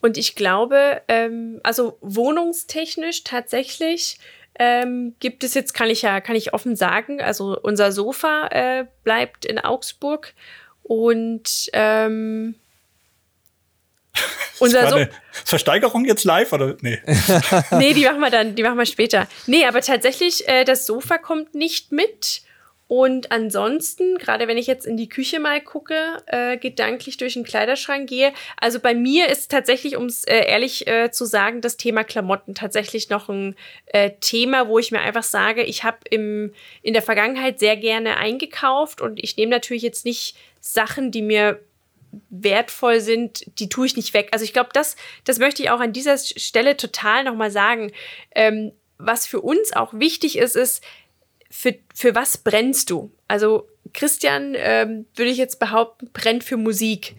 Und 0.00 0.16
ich 0.16 0.34
glaube, 0.34 1.02
ähm, 1.08 1.60
also 1.62 1.98
wohnungstechnisch 2.00 3.24
tatsächlich 3.24 4.18
ähm, 4.58 5.14
gibt 5.20 5.44
es 5.44 5.54
jetzt, 5.54 5.74
kann 5.74 5.90
ich 5.90 6.02
ja, 6.02 6.20
kann 6.20 6.36
ich 6.36 6.54
offen 6.54 6.76
sagen, 6.76 7.20
also 7.20 7.58
unser 7.60 7.92
Sofa 7.92 8.48
äh, 8.50 8.86
bleibt 9.04 9.44
in 9.44 9.58
Augsburg 9.58 10.34
und 10.82 11.68
ähm, 11.72 12.54
unser 14.58 14.88
so 14.88 15.06
Versteigerung 15.44 16.04
jetzt 16.04 16.24
live 16.24 16.52
oder 16.52 16.76
nee? 16.80 17.00
nee, 17.72 17.92
die 17.92 18.04
machen 18.04 18.20
wir 18.20 18.30
dann, 18.30 18.54
die 18.54 18.62
machen 18.62 18.78
wir 18.78 18.86
später. 18.86 19.26
Nee, 19.46 19.66
aber 19.66 19.82
tatsächlich, 19.82 20.48
äh, 20.48 20.64
das 20.64 20.86
Sofa 20.86 21.18
kommt 21.18 21.54
nicht 21.54 21.92
mit. 21.92 22.42
Und 22.88 23.32
ansonsten, 23.32 24.16
gerade 24.16 24.46
wenn 24.46 24.58
ich 24.58 24.68
jetzt 24.68 24.86
in 24.86 24.96
die 24.96 25.08
Küche 25.08 25.40
mal 25.40 25.60
gucke, 25.60 26.22
äh, 26.26 26.56
gedanklich 26.56 27.16
durch 27.16 27.34
den 27.34 27.42
Kleiderschrank 27.42 28.08
gehe, 28.08 28.32
also 28.56 28.78
bei 28.78 28.94
mir 28.94 29.28
ist 29.28 29.50
tatsächlich, 29.50 29.96
um 29.96 30.06
es 30.06 30.22
äh, 30.24 30.46
ehrlich 30.46 30.86
äh, 30.86 31.10
zu 31.10 31.24
sagen, 31.24 31.60
das 31.60 31.76
Thema 31.76 32.04
Klamotten 32.04 32.54
tatsächlich 32.54 33.10
noch 33.10 33.28
ein 33.28 33.56
äh, 33.86 34.12
Thema, 34.20 34.68
wo 34.68 34.78
ich 34.78 34.92
mir 34.92 35.00
einfach 35.00 35.24
sage, 35.24 35.64
ich 35.64 35.82
habe 35.82 35.98
in 36.10 36.52
der 36.84 37.02
Vergangenheit 37.02 37.58
sehr 37.58 37.76
gerne 37.76 38.18
eingekauft 38.18 39.00
und 39.00 39.22
ich 39.22 39.36
nehme 39.36 39.50
natürlich 39.50 39.82
jetzt 39.82 40.04
nicht 40.04 40.36
Sachen, 40.60 41.10
die 41.10 41.22
mir 41.22 41.60
wertvoll 42.30 43.00
sind, 43.00 43.44
die 43.58 43.68
tue 43.68 43.86
ich 43.86 43.96
nicht 43.96 44.14
weg. 44.14 44.28
Also 44.30 44.44
ich 44.44 44.52
glaube, 44.52 44.70
das, 44.72 44.96
das 45.24 45.38
möchte 45.38 45.62
ich 45.62 45.70
auch 45.70 45.80
an 45.80 45.92
dieser 45.92 46.18
Stelle 46.18 46.76
total 46.76 47.24
nochmal 47.24 47.50
sagen. 47.50 47.92
Ähm, 48.34 48.72
was 48.98 49.26
für 49.26 49.40
uns 49.40 49.74
auch 49.74 49.92
wichtig 49.92 50.38
ist, 50.38 50.56
ist, 50.56 50.82
für, 51.56 51.74
für 51.94 52.14
was 52.14 52.36
brennst 52.36 52.90
du? 52.90 53.10
Also 53.28 53.66
Christian, 53.94 54.54
ähm, 54.56 55.06
würde 55.14 55.30
ich 55.30 55.38
jetzt 55.38 55.58
behaupten, 55.58 56.10
brennt 56.12 56.44
für 56.44 56.58
Musik, 56.58 57.16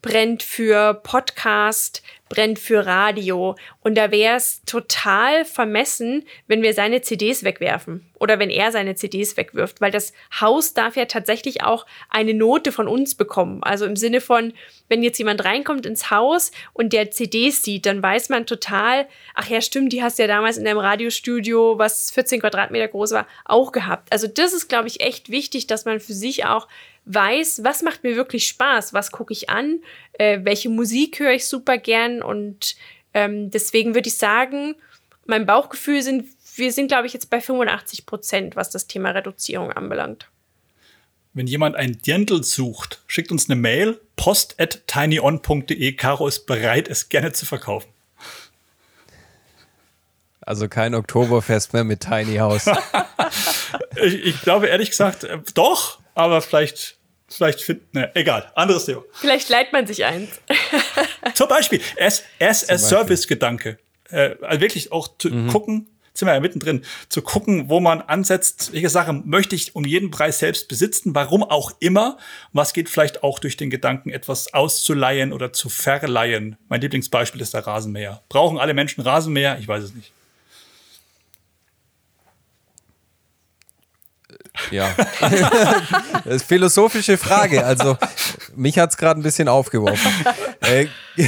brennt 0.00 0.42
für 0.42 0.94
Podcast, 0.94 2.02
brennt 2.28 2.58
für 2.58 2.86
Radio. 2.86 3.54
Und 3.80 3.96
da 3.96 4.10
wäre 4.10 4.36
es 4.36 4.62
total 4.64 5.44
vermessen, 5.44 6.24
wenn 6.46 6.62
wir 6.62 6.74
seine 6.74 7.02
CDs 7.02 7.44
wegwerfen 7.44 8.06
oder 8.18 8.38
wenn 8.38 8.50
er 8.50 8.72
seine 8.72 8.94
CDs 8.94 9.36
wegwirft, 9.36 9.80
weil 9.80 9.90
das 9.90 10.12
Haus 10.40 10.74
darf 10.74 10.96
ja 10.96 11.04
tatsächlich 11.04 11.62
auch 11.62 11.86
eine 12.08 12.34
Note 12.34 12.72
von 12.72 12.88
uns 12.88 13.14
bekommen. 13.14 13.62
Also 13.62 13.84
im 13.86 13.96
Sinne 13.96 14.20
von, 14.20 14.52
wenn 14.88 15.02
jetzt 15.02 15.18
jemand 15.18 15.44
reinkommt 15.44 15.86
ins 15.86 16.10
Haus 16.10 16.50
und 16.72 16.92
der 16.92 17.10
CDs 17.10 17.62
sieht, 17.62 17.86
dann 17.86 18.02
weiß 18.02 18.28
man 18.28 18.46
total, 18.46 19.06
ach 19.34 19.48
ja, 19.48 19.60
stimmt, 19.60 19.92
die 19.92 20.02
hast 20.02 20.18
du 20.18 20.22
ja 20.22 20.28
damals 20.28 20.56
in 20.56 20.64
deinem 20.64 20.78
Radiostudio, 20.78 21.78
was 21.78 22.10
14 22.10 22.40
Quadratmeter 22.40 22.88
groß 22.88 23.12
war, 23.12 23.26
auch 23.44 23.72
gehabt. 23.72 24.12
Also 24.12 24.26
das 24.26 24.52
ist, 24.52 24.68
glaube 24.68 24.88
ich, 24.88 25.00
echt 25.00 25.30
wichtig, 25.30 25.66
dass 25.66 25.84
man 25.84 26.00
für 26.00 26.14
sich 26.14 26.44
auch 26.44 26.66
weiß, 27.06 27.62
was 27.62 27.82
macht 27.82 28.02
mir 28.02 28.16
wirklich 28.16 28.46
Spaß, 28.48 28.92
was 28.92 29.12
gucke 29.12 29.32
ich 29.32 29.48
an, 29.48 29.80
äh, 30.18 30.40
welche 30.42 30.68
Musik 30.68 31.20
höre 31.20 31.32
ich 31.32 31.46
super 31.46 31.78
gern 31.78 32.22
und 32.22 32.76
ähm, 33.14 33.50
deswegen 33.50 33.94
würde 33.94 34.08
ich 34.08 34.16
sagen, 34.16 34.74
mein 35.24 35.46
Bauchgefühl 35.46 36.02
sind, 36.02 36.26
wir 36.56 36.72
sind, 36.72 36.88
glaube 36.88 37.06
ich, 37.06 37.12
jetzt 37.12 37.30
bei 37.30 37.40
85 37.40 38.06
Prozent, 38.06 38.56
was 38.56 38.70
das 38.70 38.86
Thema 38.86 39.10
Reduzierung 39.10 39.72
anbelangt. 39.72 40.28
Wenn 41.32 41.46
jemand 41.46 41.76
ein 41.76 41.98
Dirndl 41.98 42.42
sucht, 42.42 43.02
schickt 43.06 43.30
uns 43.30 43.50
eine 43.50 43.60
Mail, 43.60 44.00
post 44.16 44.58
at 44.58 44.86
tinyon.de. 44.86 45.92
Caro 45.92 46.26
ist 46.26 46.46
bereit, 46.46 46.88
es 46.88 47.10
gerne 47.10 47.32
zu 47.32 47.44
verkaufen. 47.44 47.90
Also 50.40 50.68
kein 50.68 50.94
Oktoberfest 50.94 51.72
mehr 51.72 51.84
mit 51.84 52.00
Tiny 52.00 52.36
House. 52.36 52.66
ich, 54.02 54.14
ich, 54.24 54.40
glaube 54.42 54.68
ehrlich 54.68 54.90
gesagt, 54.90 55.24
äh, 55.24 55.40
doch, 55.54 55.98
aber 56.14 56.40
vielleicht, 56.40 56.96
vielleicht 57.28 57.60
finden, 57.60 57.86
ne, 57.92 58.10
egal, 58.14 58.50
anderes 58.54 58.86
Thema. 58.86 59.02
Vielleicht 59.12 59.48
leiht 59.48 59.72
man 59.72 59.86
sich 59.86 60.04
eins. 60.04 60.30
Zum 61.34 61.48
Beispiel, 61.48 61.80
as, 62.00 62.24
as 62.40 62.68
a 62.68 62.78
Service-Gedanke. 62.78 63.78
Äh, 64.10 64.36
also 64.42 64.60
wirklich 64.60 64.92
auch 64.92 65.08
zu 65.18 65.30
mhm. 65.30 65.48
gucken, 65.48 65.88
sind 66.18 66.28
wir 66.28 66.34
ja 66.34 66.40
mittendrin, 66.40 66.82
zu 67.08 67.22
gucken, 67.22 67.68
wo 67.68 67.80
man 67.80 68.00
ansetzt, 68.00 68.72
welche 68.72 68.88
Sache 68.88 69.12
möchte 69.12 69.54
ich 69.54 69.76
um 69.76 69.84
jeden 69.84 70.10
Preis 70.10 70.38
selbst 70.38 70.68
besitzen, 70.68 71.14
warum 71.14 71.42
auch 71.42 71.72
immer. 71.80 72.16
Was 72.52 72.72
geht 72.72 72.88
vielleicht 72.88 73.22
auch 73.22 73.38
durch 73.38 73.56
den 73.56 73.70
Gedanken, 73.70 74.10
etwas 74.10 74.54
auszuleihen 74.54 75.32
oder 75.32 75.52
zu 75.52 75.68
verleihen. 75.68 76.56
Mein 76.68 76.80
Lieblingsbeispiel 76.80 77.40
ist 77.40 77.54
der 77.54 77.66
Rasenmäher. 77.66 78.22
Brauchen 78.28 78.58
alle 78.58 78.74
Menschen 78.74 79.02
Rasenmäher? 79.02 79.58
Ich 79.58 79.68
weiß 79.68 79.84
es 79.84 79.94
nicht. 79.94 80.12
Ja. 84.70 84.94
das 86.24 86.36
ist 86.36 86.46
philosophische 86.46 87.16
Frage. 87.16 87.64
Also, 87.64 87.96
mich 88.54 88.78
hat 88.78 88.90
es 88.90 88.96
gerade 88.96 89.20
ein 89.20 89.22
bisschen 89.22 89.48
aufgeworfen. 89.48 90.10
Äh, 90.60 90.86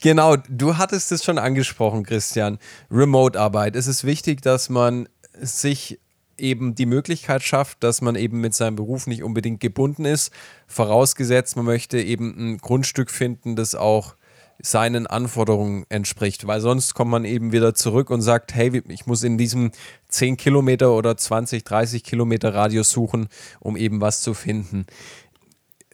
genau, 0.00 0.36
du 0.48 0.76
hattest 0.76 1.12
es 1.12 1.24
schon 1.24 1.38
angesprochen, 1.38 2.04
Christian. 2.04 2.58
Remote-Arbeit. 2.90 3.76
Es 3.76 3.86
ist 3.86 4.04
wichtig, 4.04 4.42
dass 4.42 4.68
man 4.68 5.08
sich 5.40 6.00
eben 6.38 6.74
die 6.74 6.86
Möglichkeit 6.86 7.42
schafft, 7.42 7.82
dass 7.82 8.00
man 8.00 8.16
eben 8.16 8.40
mit 8.40 8.54
seinem 8.54 8.76
Beruf 8.76 9.06
nicht 9.06 9.22
unbedingt 9.22 9.60
gebunden 9.60 10.04
ist. 10.04 10.32
Vorausgesetzt, 10.66 11.56
man 11.56 11.64
möchte 11.64 12.00
eben 12.00 12.34
ein 12.36 12.58
Grundstück 12.58 13.10
finden, 13.10 13.56
das 13.56 13.74
auch 13.74 14.16
seinen 14.62 15.06
Anforderungen 15.06 15.84
entspricht, 15.88 16.46
weil 16.46 16.60
sonst 16.60 16.94
kommt 16.94 17.10
man 17.10 17.24
eben 17.24 17.52
wieder 17.52 17.74
zurück 17.74 18.10
und 18.10 18.22
sagt, 18.22 18.54
hey, 18.54 18.82
ich 18.88 19.06
muss 19.06 19.22
in 19.22 19.36
diesem 19.36 19.72
10 20.14 20.36
Kilometer 20.36 20.92
oder 20.92 21.16
20, 21.16 21.64
30 21.64 22.04
Kilometer 22.04 22.54
Radius 22.54 22.90
suchen, 22.90 23.28
um 23.60 23.76
eben 23.76 24.00
was 24.00 24.20
zu 24.20 24.34
finden. 24.34 24.86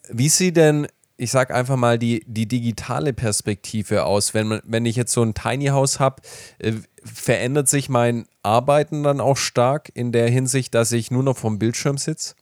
Wie 0.09 0.29
sieht 0.29 0.57
denn, 0.57 0.87
ich 1.17 1.31
sag 1.31 1.51
einfach 1.51 1.77
mal, 1.77 1.99
die, 1.99 2.25
die 2.27 2.47
digitale 2.47 3.13
Perspektive 3.13 4.05
aus? 4.05 4.35
Wenn, 4.35 4.61
wenn 4.65 4.87
ich 4.87 4.97
jetzt 4.97 5.13
so 5.13 5.23
ein 5.23 5.35
Tiny 5.35 5.67
House 5.67 6.01
habe, 6.01 6.23
äh, 6.59 6.73
verändert 7.03 7.69
sich 7.69 7.89
mein 7.89 8.27
Arbeiten 8.43 9.03
dann 9.03 9.21
auch 9.21 9.37
stark 9.37 9.91
in 9.95 10.13
der 10.13 10.29
Hinsicht, 10.29 10.75
dass 10.75 10.93
ich 10.93 11.11
nur 11.11 11.23
noch 11.23 11.37
vom 11.37 11.59
Bildschirm 11.59 11.99
sitze? 11.99 12.35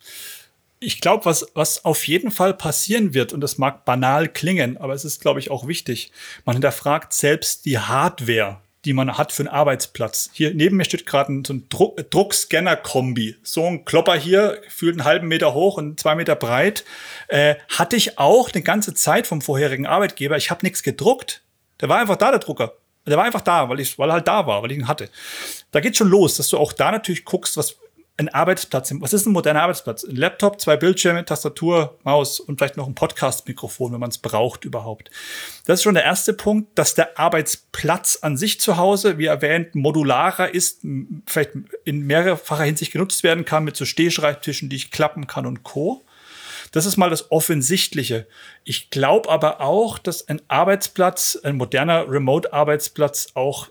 ich 0.80 1.00
glaube, 1.00 1.24
was, 1.24 1.46
was 1.54 1.84
auf 1.84 2.06
jeden 2.06 2.30
Fall 2.30 2.54
passieren 2.54 3.14
wird, 3.14 3.32
und 3.32 3.40
das 3.40 3.58
mag 3.58 3.84
banal 3.84 4.28
klingen, 4.28 4.76
aber 4.76 4.94
es 4.94 5.04
ist, 5.04 5.20
glaube 5.20 5.40
ich, 5.40 5.50
auch 5.50 5.66
wichtig, 5.66 6.12
man 6.44 6.54
hinterfragt 6.54 7.12
selbst 7.12 7.64
die 7.64 7.78
Hardware, 7.78 8.60
die 8.84 8.92
man 8.92 9.18
hat 9.18 9.32
für 9.32 9.42
einen 9.42 9.48
Arbeitsplatz. 9.48 10.30
Hier 10.32 10.54
neben 10.54 10.76
mir 10.76 10.84
steht 10.84 11.06
gerade 11.06 11.42
so 11.46 11.52
ein 11.52 11.68
Druck, 11.68 12.10
Druckscanner-Kombi. 12.10 13.36
So 13.42 13.64
ein 13.66 13.84
Klopper 13.84 14.14
hier, 14.14 14.60
gefühlt 14.64 14.94
einen 14.94 15.04
halben 15.04 15.28
Meter 15.28 15.54
hoch 15.54 15.76
und 15.76 15.98
zwei 15.98 16.14
Meter 16.14 16.36
breit. 16.36 16.84
Äh, 17.28 17.56
hatte 17.76 17.96
ich 17.96 18.18
auch 18.18 18.52
eine 18.52 18.62
ganze 18.62 18.94
Zeit 18.94 19.26
vom 19.26 19.42
vorherigen 19.42 19.86
Arbeitgeber. 19.86 20.36
Ich 20.36 20.50
habe 20.50 20.64
nichts 20.64 20.82
gedruckt. 20.82 21.42
Der 21.80 21.88
war 21.88 21.98
einfach 21.98 22.16
da, 22.16 22.30
der 22.30 22.40
Drucker. 22.40 22.74
Der 23.06 23.16
war 23.16 23.24
einfach 23.24 23.40
da, 23.40 23.68
weil, 23.68 23.80
ich, 23.80 23.98
weil 23.98 24.10
er 24.10 24.14
halt 24.14 24.28
da 24.28 24.46
war, 24.46 24.62
weil 24.62 24.70
ich 24.72 24.78
ihn 24.78 24.88
hatte. 24.88 25.08
Da 25.70 25.80
geht 25.80 25.96
schon 25.96 26.08
los, 26.08 26.36
dass 26.36 26.48
du 26.48 26.58
auch 26.58 26.72
da 26.72 26.90
natürlich 26.92 27.24
guckst, 27.24 27.56
was 27.56 27.76
ein 28.18 28.28
Arbeitsplatz. 28.28 28.92
Was 28.98 29.12
ist 29.12 29.26
ein 29.26 29.32
moderner 29.32 29.62
Arbeitsplatz? 29.62 30.04
Ein 30.04 30.16
Laptop, 30.16 30.60
zwei 30.60 30.76
Bildschirme, 30.76 31.24
Tastatur, 31.24 31.98
Maus 32.02 32.40
und 32.40 32.58
vielleicht 32.58 32.76
noch 32.76 32.88
ein 32.88 32.96
Podcast-Mikrofon, 32.96 33.92
wenn 33.92 34.00
man 34.00 34.10
es 34.10 34.18
braucht 34.18 34.64
überhaupt. 34.64 35.10
Das 35.66 35.78
ist 35.78 35.84
schon 35.84 35.94
der 35.94 36.04
erste 36.04 36.32
Punkt, 36.32 36.76
dass 36.76 36.96
der 36.96 37.16
Arbeitsplatz 37.18 38.18
an 38.20 38.36
sich 38.36 38.60
zu 38.60 38.76
Hause, 38.76 39.18
wie 39.18 39.26
erwähnt, 39.26 39.76
modularer 39.76 40.52
ist, 40.52 40.80
vielleicht 41.26 41.52
in 41.84 42.06
mehrfacher 42.06 42.64
Hinsicht 42.64 42.92
genutzt 42.92 43.22
werden 43.22 43.44
kann 43.44 43.62
mit 43.62 43.76
so 43.76 43.84
Stehschreibtischen, 43.84 44.68
die 44.68 44.76
ich 44.76 44.90
klappen 44.90 45.28
kann 45.28 45.46
und 45.46 45.62
Co. 45.62 46.04
Das 46.72 46.86
ist 46.86 46.96
mal 46.96 47.10
das 47.10 47.30
Offensichtliche. 47.30 48.26
Ich 48.64 48.90
glaube 48.90 49.30
aber 49.30 49.60
auch, 49.60 49.96
dass 49.96 50.26
ein 50.26 50.42
Arbeitsplatz, 50.48 51.38
ein 51.44 51.56
moderner 51.56 52.10
Remote-Arbeitsplatz 52.10 53.28
auch 53.34 53.68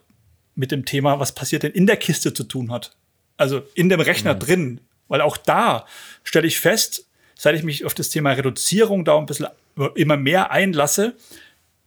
mit 0.55 0.71
dem 0.71 0.85
Thema, 0.85 1.19
was 1.19 1.33
passiert 1.33 1.63
denn 1.63 1.73
in 1.73 1.85
der 1.85 1.97
Kiste 1.97 2.33
zu 2.33 2.45
tun 2.45 2.71
hat 2.71 2.95
also 3.37 3.61
in 3.75 3.89
dem 3.89 3.99
Rechner 3.99 4.33
mhm. 4.33 4.39
drin. 4.39 4.81
Weil 5.07 5.21
auch 5.21 5.37
da 5.37 5.85
stelle 6.23 6.47
ich 6.47 6.59
fest, 6.59 7.05
seit 7.35 7.55
ich 7.55 7.63
mich 7.63 7.85
auf 7.85 7.93
das 7.93 8.09
Thema 8.09 8.31
Reduzierung 8.31 9.05
da 9.05 9.17
ein 9.17 9.25
bisschen 9.25 9.47
immer 9.95 10.17
mehr 10.17 10.51
einlasse, 10.51 11.15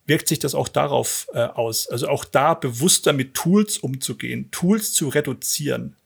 wirkt 0.07 0.29
sich 0.29 0.39
das 0.39 0.55
auch 0.55 0.69
darauf 0.69 1.29
äh, 1.35 1.41
aus. 1.41 1.89
Also 1.89 2.09
auch 2.09 2.25
da 2.25 2.55
bewusster 2.55 3.13
mit 3.13 3.35
Tools 3.35 3.79
umzugehen, 3.79 4.51
Tools 4.51 4.93
zu 4.93 5.09
reduzieren. 5.09 5.97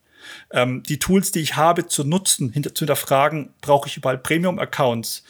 Ähm, 0.51 0.83
die 0.83 0.99
Tools, 0.99 1.33
die 1.33 1.41
ich 1.41 1.57
habe, 1.57 1.87
zu 1.87 2.05
nutzen, 2.05 2.51
hinter, 2.51 2.75
zu 2.75 2.81
hinterfragen, 2.81 3.51
brauche 3.61 3.89
ich 3.89 3.97
überall 3.97 4.19
Premium-Accounts. 4.19 5.25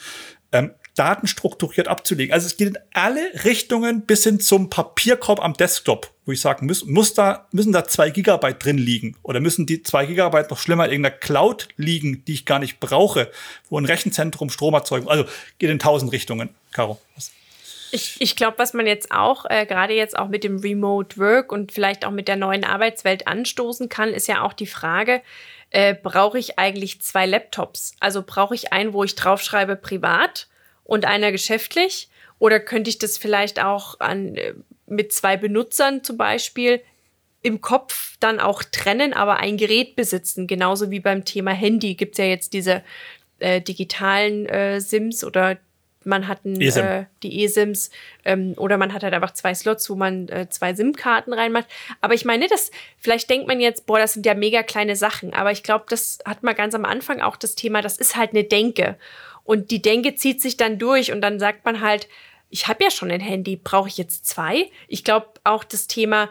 Ähm, 0.53 0.71
Daten 0.95 1.27
strukturiert 1.27 1.89
abzulegen. 1.89 2.33
Also 2.33 2.47
es 2.47 2.57
geht 2.57 2.69
in 2.69 2.79
alle 2.93 3.21
Richtungen 3.45 4.03
bis 4.03 4.25
hin 4.25 4.39
zum 4.41 4.71
Papierkorb 4.71 5.43
am 5.43 5.55
Desktop, 5.55 6.13
wo 6.25 6.33
ich 6.33 6.41
sage, 6.41 6.65
muss, 6.65 6.85
muss 6.85 7.15
da, 7.15 7.49
müssen 7.51 7.73
da 7.73 7.85
zwei 7.85 8.11
Gigabyte 8.11 8.65
drin 8.65 8.79
liegen 8.79 9.17
oder 9.23 9.41
müssen 9.41 9.67
die 9.67 9.83
zwei 9.83 10.07
Gigabyte 10.07 10.51
noch 10.51 10.59
schlimmer 10.59 10.87
in 10.87 10.93
irgendeiner 10.93 11.17
Cloud 11.17 11.69
liegen, 11.77 12.25
die 12.27 12.35
ich 12.35 12.45
gar 12.47 12.61
nicht 12.61 12.79
brauche, 12.79 13.31
wo 13.69 13.79
ein 13.79 13.85
Rechenzentrum 13.85 14.51
Strom 14.51 14.75
erzeugt. 14.75 15.09
Also 15.09 15.25
geht 15.59 15.71
in 15.71 15.79
tausend 15.79 16.13
Richtungen. 16.13 16.51
Caro. 16.73 17.01
Ich, 17.91 18.21
ich 18.21 18.35
glaube, 18.35 18.59
was 18.59 18.75
man 18.75 18.87
jetzt 18.87 19.13
auch, 19.13 19.45
äh, 19.49 19.67
gerade 19.67 19.95
jetzt 19.95 20.19
auch 20.19 20.29
mit 20.29 20.43
dem 20.43 20.59
Remote 20.59 21.17
Work 21.17 21.53
und 21.53 21.71
vielleicht 21.71 22.05
auch 22.05 22.11
mit 22.11 22.27
der 22.27 22.37
neuen 22.37 22.65
Arbeitswelt 22.65 23.29
anstoßen 23.29 23.89
kann, 23.89 24.11
ist 24.11 24.27
ja 24.27 24.43
auch 24.43 24.53
die 24.53 24.67
Frage, 24.67 25.23
äh, 25.71 25.95
brauche 25.95 26.39
ich 26.39 26.59
eigentlich 26.59 27.01
zwei 27.03 27.27
Laptops? 27.27 27.95
Also 28.01 28.23
brauche 28.25 28.55
ich 28.55 28.73
einen, 28.73 28.93
wo 28.93 29.05
ich 29.05 29.15
draufschreibe 29.15 29.77
privat 29.77 30.49
und 30.85 31.05
einer 31.05 31.33
geschäftlich? 31.33 32.09
Oder 32.39 32.61
könnte 32.61 32.91
ich 32.91 32.99
das 32.99 33.19
vielleicht 33.19 33.63
auch 33.63 34.01
an, 34.01 34.37
äh, 34.37 34.55
mit 34.87 35.13
zwei 35.13 35.37
Benutzern 35.37 36.05
zum 36.05 36.17
Beispiel 36.17 36.81
im 37.43 37.61
Kopf 37.61 38.17
dann 38.21 38.41
auch 38.41 38.63
trennen, 38.63 39.13
aber 39.13 39.39
ein 39.39 39.57
Gerät 39.57 39.97
besitzen? 39.97 40.47
Genauso 40.47 40.91
wie 40.91 41.01
beim 41.01 41.25
Thema 41.25 41.53
Handy 41.53 41.95
gibt 41.95 42.15
es 42.15 42.19
ja 42.19 42.25
jetzt 42.25 42.53
diese 42.53 42.83
äh, 43.39 43.61
digitalen 43.61 44.47
äh, 44.47 44.81
SIMs 44.81 45.25
oder 45.25 45.59
man 46.07 46.29
hat 46.29 46.45
ein, 46.45 46.61
eSIM. 46.61 46.85
äh, 46.85 47.05
die 47.23 47.45
eSIMs 47.45 47.91
ähm, 48.25 48.55
oder 48.57 48.77
man 48.77 48.93
hat 48.93 49.03
halt 49.03 49.15
einfach 49.15 49.33
zwei 49.33 49.55
Slots, 49.55 49.89
wo 49.89 49.95
man 49.95 50.29
äh, 50.29 50.49
zwei 50.49 50.75
SIM-Karten 50.75 51.33
reinmacht. 51.33 51.67
Aber 52.01 52.15
ich 52.15 52.25
meine, 52.25 52.47
das, 52.47 52.71
vielleicht 52.99 53.29
denkt 53.31 53.49
man 53.49 53.61
jetzt, 53.61 53.87
boah, 53.87 53.99
das 53.99 54.13
sind 54.13 54.27
ja 54.27 54.35
mega 54.35 54.63
kleine 54.63 54.97
Sachen. 54.97 55.33
Aber 55.33 55.51
ich 55.51 55.63
glaube, 55.63 55.87
das 55.89 56.19
hat 56.25 56.43
man 56.43 56.55
ganz 56.55 56.75
am 56.75 56.85
Anfang 56.85 57.21
auch 57.21 57.37
das 57.37 57.55
Thema, 57.55 57.83
das 57.83 57.97
ist 57.97 58.17
halt 58.17 58.31
eine 58.31 58.45
Denke. 58.45 58.97
Und 59.45 59.71
die 59.71 59.83
Denke 59.83 60.15
zieht 60.15 60.41
sich 60.41 60.57
dann 60.57 60.79
durch 60.79 61.13
und 61.13 61.21
dann 61.21 61.39
sagt 61.39 61.65
man 61.65 61.81
halt, 61.81 62.09
ich 62.51 62.69
habe 62.69 62.85
ja 62.85 62.91
schon 62.91 63.11
ein 63.11 63.21
Handy, 63.21 63.57
brauche 63.57 63.89
ich 63.89 63.99
jetzt 63.99 64.27
zwei? 64.27 64.71
Ich 64.89 65.05
glaube 65.05 65.29
auch 65.45 65.65
das 65.65 65.87
Thema 65.87 66.31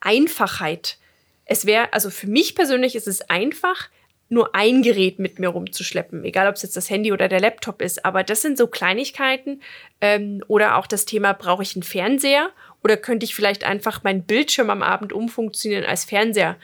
Einfachheit. 0.00 0.98
Es 1.44 1.66
wäre, 1.66 1.92
also 1.92 2.10
für 2.10 2.26
mich 2.26 2.54
persönlich 2.54 2.94
ist 2.94 3.08
es 3.08 3.22
einfach, 3.22 3.88
nur 4.28 4.54
ein 4.54 4.82
Gerät 4.82 5.18
mit 5.18 5.38
mir 5.38 5.48
rumzuschleppen, 5.48 6.24
egal 6.24 6.48
ob 6.48 6.56
es 6.56 6.62
jetzt 6.62 6.76
das 6.76 6.90
Handy 6.90 7.12
oder 7.12 7.28
der 7.28 7.40
Laptop 7.40 7.80
ist. 7.80 8.04
Aber 8.04 8.24
das 8.24 8.42
sind 8.42 8.58
so 8.58 8.66
Kleinigkeiten. 8.66 9.62
Ähm, 10.00 10.42
oder 10.48 10.76
auch 10.76 10.86
das 10.86 11.04
Thema, 11.04 11.32
brauche 11.32 11.62
ich 11.62 11.76
einen 11.76 11.84
Fernseher? 11.84 12.50
Oder 12.82 12.96
könnte 12.96 13.24
ich 13.24 13.34
vielleicht 13.34 13.64
einfach 13.64 14.02
meinen 14.02 14.24
Bildschirm 14.24 14.70
am 14.70 14.82
Abend 14.82 15.12
umfunktionieren 15.12 15.84
als 15.84 16.04
Fernseher? 16.04 16.56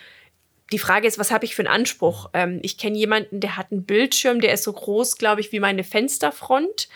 Die 0.72 0.78
Frage 0.78 1.06
ist, 1.06 1.18
was 1.18 1.30
habe 1.30 1.44
ich 1.44 1.54
für 1.54 1.62
einen 1.62 1.74
Anspruch? 1.74 2.30
Ähm, 2.32 2.60
ich 2.62 2.78
kenne 2.78 2.96
jemanden, 2.96 3.40
der 3.40 3.56
hat 3.56 3.70
einen 3.70 3.84
Bildschirm, 3.84 4.40
der 4.40 4.52
ist 4.52 4.64
so 4.64 4.72
groß, 4.72 5.18
glaube 5.18 5.40
ich, 5.40 5.52
wie 5.52 5.60
meine 5.60 5.84
Fensterfront. 5.84 6.88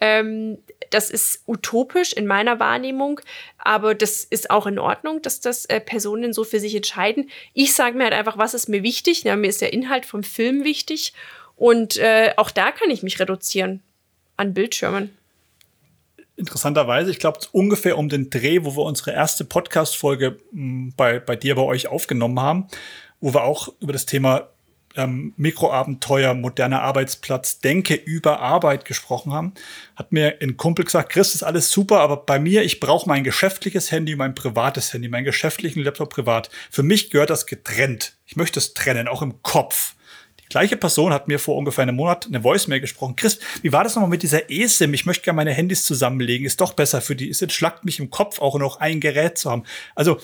Ähm, 0.00 0.58
das 0.90 1.10
ist 1.10 1.42
utopisch 1.46 2.12
in 2.12 2.26
meiner 2.26 2.58
Wahrnehmung, 2.58 3.20
aber 3.58 3.94
das 3.94 4.24
ist 4.24 4.50
auch 4.50 4.66
in 4.66 4.78
Ordnung, 4.78 5.20
dass 5.22 5.40
das 5.40 5.66
äh, 5.66 5.78
Personen 5.78 6.32
so 6.32 6.42
für 6.42 6.58
sich 6.58 6.74
entscheiden. 6.74 7.30
Ich 7.52 7.74
sage 7.74 7.96
mir 7.96 8.04
halt 8.04 8.14
einfach, 8.14 8.38
was 8.38 8.54
ist 8.54 8.68
mir 8.68 8.82
wichtig. 8.82 9.24
Ja, 9.24 9.36
mir 9.36 9.48
ist 9.48 9.60
der 9.60 9.72
Inhalt 9.72 10.06
vom 10.06 10.22
Film 10.22 10.64
wichtig 10.64 11.12
und 11.54 11.98
äh, 11.98 12.32
auch 12.36 12.50
da 12.50 12.72
kann 12.72 12.90
ich 12.90 13.02
mich 13.02 13.20
reduzieren 13.20 13.82
an 14.38 14.54
Bildschirmen. 14.54 15.14
Interessanterweise, 16.36 17.10
ich 17.10 17.18
glaube, 17.18 17.40
ungefähr 17.52 17.98
um 17.98 18.08
den 18.08 18.30
Dreh, 18.30 18.64
wo 18.64 18.74
wir 18.74 18.84
unsere 18.84 19.12
erste 19.12 19.44
Podcast-Folge 19.44 20.38
hm, 20.52 20.94
bei, 20.96 21.18
bei 21.18 21.36
dir, 21.36 21.54
bei 21.54 21.62
euch 21.62 21.88
aufgenommen 21.88 22.40
haben, 22.40 22.68
wo 23.20 23.34
wir 23.34 23.44
auch 23.44 23.68
über 23.80 23.92
das 23.92 24.06
Thema 24.06 24.48
ähm, 24.96 25.34
Mikroabenteuer, 25.36 26.34
moderner 26.34 26.82
Arbeitsplatz, 26.82 27.60
Denke 27.60 27.94
über 27.94 28.40
Arbeit 28.40 28.84
gesprochen 28.84 29.32
haben, 29.32 29.54
hat 29.96 30.12
mir 30.12 30.38
ein 30.40 30.56
Kumpel 30.56 30.84
gesagt, 30.84 31.12
Chris, 31.12 31.34
ist 31.34 31.42
alles 31.42 31.70
super, 31.70 32.00
aber 32.00 32.16
bei 32.18 32.38
mir, 32.38 32.62
ich 32.62 32.80
brauche 32.80 33.08
mein 33.08 33.24
geschäftliches 33.24 33.92
Handy, 33.92 34.16
mein 34.16 34.34
privates 34.34 34.92
Handy, 34.92 35.08
meinen 35.08 35.24
geschäftlichen 35.24 35.82
Laptop 35.82 36.10
privat. 36.10 36.50
Für 36.70 36.82
mich 36.82 37.10
gehört 37.10 37.30
das 37.30 37.46
getrennt. 37.46 38.16
Ich 38.26 38.36
möchte 38.36 38.58
es 38.58 38.74
trennen, 38.74 39.08
auch 39.08 39.22
im 39.22 39.42
Kopf. 39.42 39.94
Die 40.40 40.48
gleiche 40.48 40.76
Person 40.76 41.12
hat 41.12 41.28
mir 41.28 41.38
vor 41.38 41.56
ungefähr 41.56 41.82
einem 41.82 41.94
Monat 41.94 42.26
eine 42.26 42.42
Voicemail 42.42 42.80
gesprochen. 42.80 43.14
Chris, 43.14 43.38
wie 43.62 43.72
war 43.72 43.84
das 43.84 43.94
nochmal 43.94 44.10
mit 44.10 44.24
dieser 44.24 44.50
eSIM? 44.50 44.92
Ich 44.94 45.06
möchte 45.06 45.22
gerne 45.22 45.36
meine 45.36 45.52
Handys 45.52 45.84
zusammenlegen. 45.84 46.44
Ist 46.44 46.60
doch 46.60 46.72
besser 46.72 47.00
für 47.00 47.14
die. 47.14 47.30
Es 47.30 47.40
entschlackt 47.40 47.84
mich 47.84 48.00
im 48.00 48.10
Kopf 48.10 48.40
auch 48.40 48.58
noch 48.58 48.80
ein 48.80 48.98
Gerät 48.98 49.38
zu 49.38 49.48
haben. 49.48 49.62
Also 49.94 50.18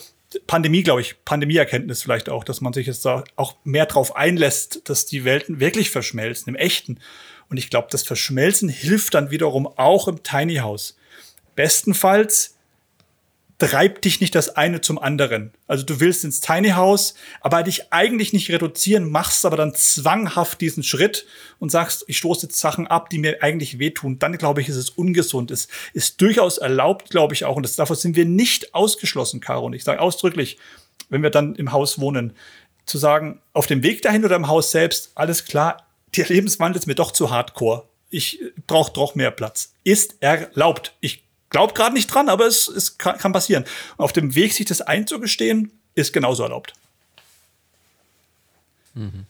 Pandemie, 0.47 0.83
glaube 0.83 1.01
ich, 1.01 1.25
Pandemieerkenntnis 1.25 2.03
vielleicht 2.03 2.29
auch, 2.29 2.45
dass 2.45 2.61
man 2.61 2.73
sich 2.73 2.87
jetzt 2.87 3.05
da 3.05 3.25
auch 3.37 3.57
mehr 3.65 3.87
drauf 3.87 4.17
einlässt, 4.17 4.89
dass 4.89 5.07
die 5.07 5.25
Welten 5.25 5.61
wirklich 5.61 5.91
verschmelzen, 5.91 6.51
im 6.51 6.57
Echten. 6.57 6.99
Und 7.49 7.59
ich 7.59 7.71
glaube, 7.71 7.89
das 7.91 8.03
Verschmelzen 8.03 8.69
hilft 8.69 9.15
dann 9.15 9.31
wiederum 9.31 9.67
auch 9.67 10.09
im 10.09 10.23
Tiny 10.23 10.57
House. 10.57 10.97
Bestenfalls 11.55 12.56
treibt 13.59 14.05
dich 14.05 14.21
nicht 14.21 14.35
das 14.35 14.57
eine 14.57 14.81
zum 14.81 14.99
anderen. 14.99 15.53
Also 15.67 15.85
du 15.85 16.01
willst 16.01 16.25
ins 16.25 16.41
Tiny 16.41 16.71
House, 16.71 17.15
aber 17.41 17.63
dich 17.63 17.93
eigentlich 17.93 18.33
nicht 18.33 18.51
reduzieren, 18.51 19.11
machst 19.11 19.47
aber 19.47 19.57
dann 19.57 19.75
zwanghaft 19.75 20.61
diesen 20.61 20.83
Schritt 20.83 21.27
und 21.59 21.71
sagst, 21.71 22.05
ich 22.07 22.19
stoße 22.19 22.47
jetzt 22.47 22.59
Sachen 22.59 22.87
ab, 22.87 23.09
die 23.09 23.19
mir 23.19 23.43
eigentlich 23.43 23.79
wehtun. 23.79 24.19
Dann 24.19 24.37
glaube 24.37 24.61
ich, 24.61 24.69
ist 24.69 24.77
es 24.77 24.91
ungesund. 24.91 25.51
Es 25.51 25.69
ist 25.95 26.21
durchaus 26.21 26.59
erlaubt, 26.59 27.11
glaube 27.11 27.35
ich 27.35 27.45
auch. 27.45 27.57
Und 27.57 27.63
das, 27.63 27.77
davor 27.77 27.97
sind 27.97 28.15
wir 28.15 28.27
nicht 28.27 28.75
ausgeschlossen, 28.75 29.41
Caro. 29.41 29.67
Und 29.67 29.73
ich 29.73 29.85
sage 29.85 30.01
ausdrücklich, 30.01 30.59
wenn 31.09 31.23
wir 31.23 31.31
dann 31.31 31.55
im 31.55 31.73
Haus 31.73 31.99
wohnen, 31.99 32.35
zu 32.85 32.99
sagen, 32.99 33.41
auf 33.53 33.67
dem 33.67 33.83
Weg 33.83 34.03
dahin 34.03 34.25
oder 34.25 34.37
im 34.37 34.49
Haus 34.49 34.71
selbst, 34.71 35.13
alles 35.15 35.45
klar, 35.45 35.87
der 36.17 36.27
Lebenswandel 36.27 36.79
ist 36.79 36.87
mir 36.87 36.95
doch 36.95 37.11
zu 37.11 37.31
hardcore. 37.31 37.85
Ich 38.11 38.41
brauche 38.67 38.93
doch 38.93 39.15
mehr 39.15 39.31
Platz. 39.31 39.75
Ist 39.83 40.17
erlaubt. 40.21 40.95
Ich 41.01 41.26
Glaub 41.57 41.75
gerade 41.75 41.95
nicht 41.95 42.09
dran, 42.09 42.29
aber 42.29 42.47
es, 42.47 42.69
es 42.69 42.99
kann, 42.99 43.17
kann 43.17 43.33
passieren. 43.33 43.65
Und 43.97 44.05
auf 44.05 44.13
dem 44.13 44.35
Weg, 44.35 44.53
sich 44.53 44.67
das 44.67 44.83
einzugestehen, 44.83 45.73
ist 45.95 46.13
genauso 46.13 46.43
erlaubt. 46.43 46.75
Mhm. 48.93 49.25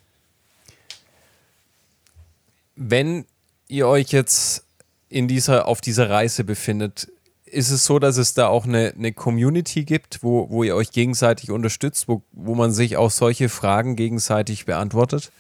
Wenn 2.75 3.27
ihr 3.69 3.87
euch 3.87 4.11
jetzt 4.11 4.65
in 5.09 5.29
dieser, 5.29 5.69
auf 5.69 5.81
dieser 5.81 6.11
Reise 6.11 6.43
befindet, 6.43 7.07
ist 7.45 7.71
es 7.71 7.85
so, 7.85 8.01
dass 8.01 8.17
es 8.17 8.35
da 8.35 8.49
auch 8.49 8.65
eine, 8.65 8.93
eine 8.99 9.13
Community 9.13 9.85
gibt, 9.85 10.25
wo, 10.25 10.51
wo 10.51 10.65
ihr 10.65 10.75
euch 10.75 10.91
gegenseitig 10.91 11.53
unterstützt, 11.53 12.09
wo, 12.09 12.25
wo 12.33 12.57
man 12.57 12.73
sich 12.73 12.97
auch 12.97 13.13
solche 13.13 13.49
Fragen 13.49 13.95
gegenseitig 13.95 14.65
beantwortet? 14.67 15.31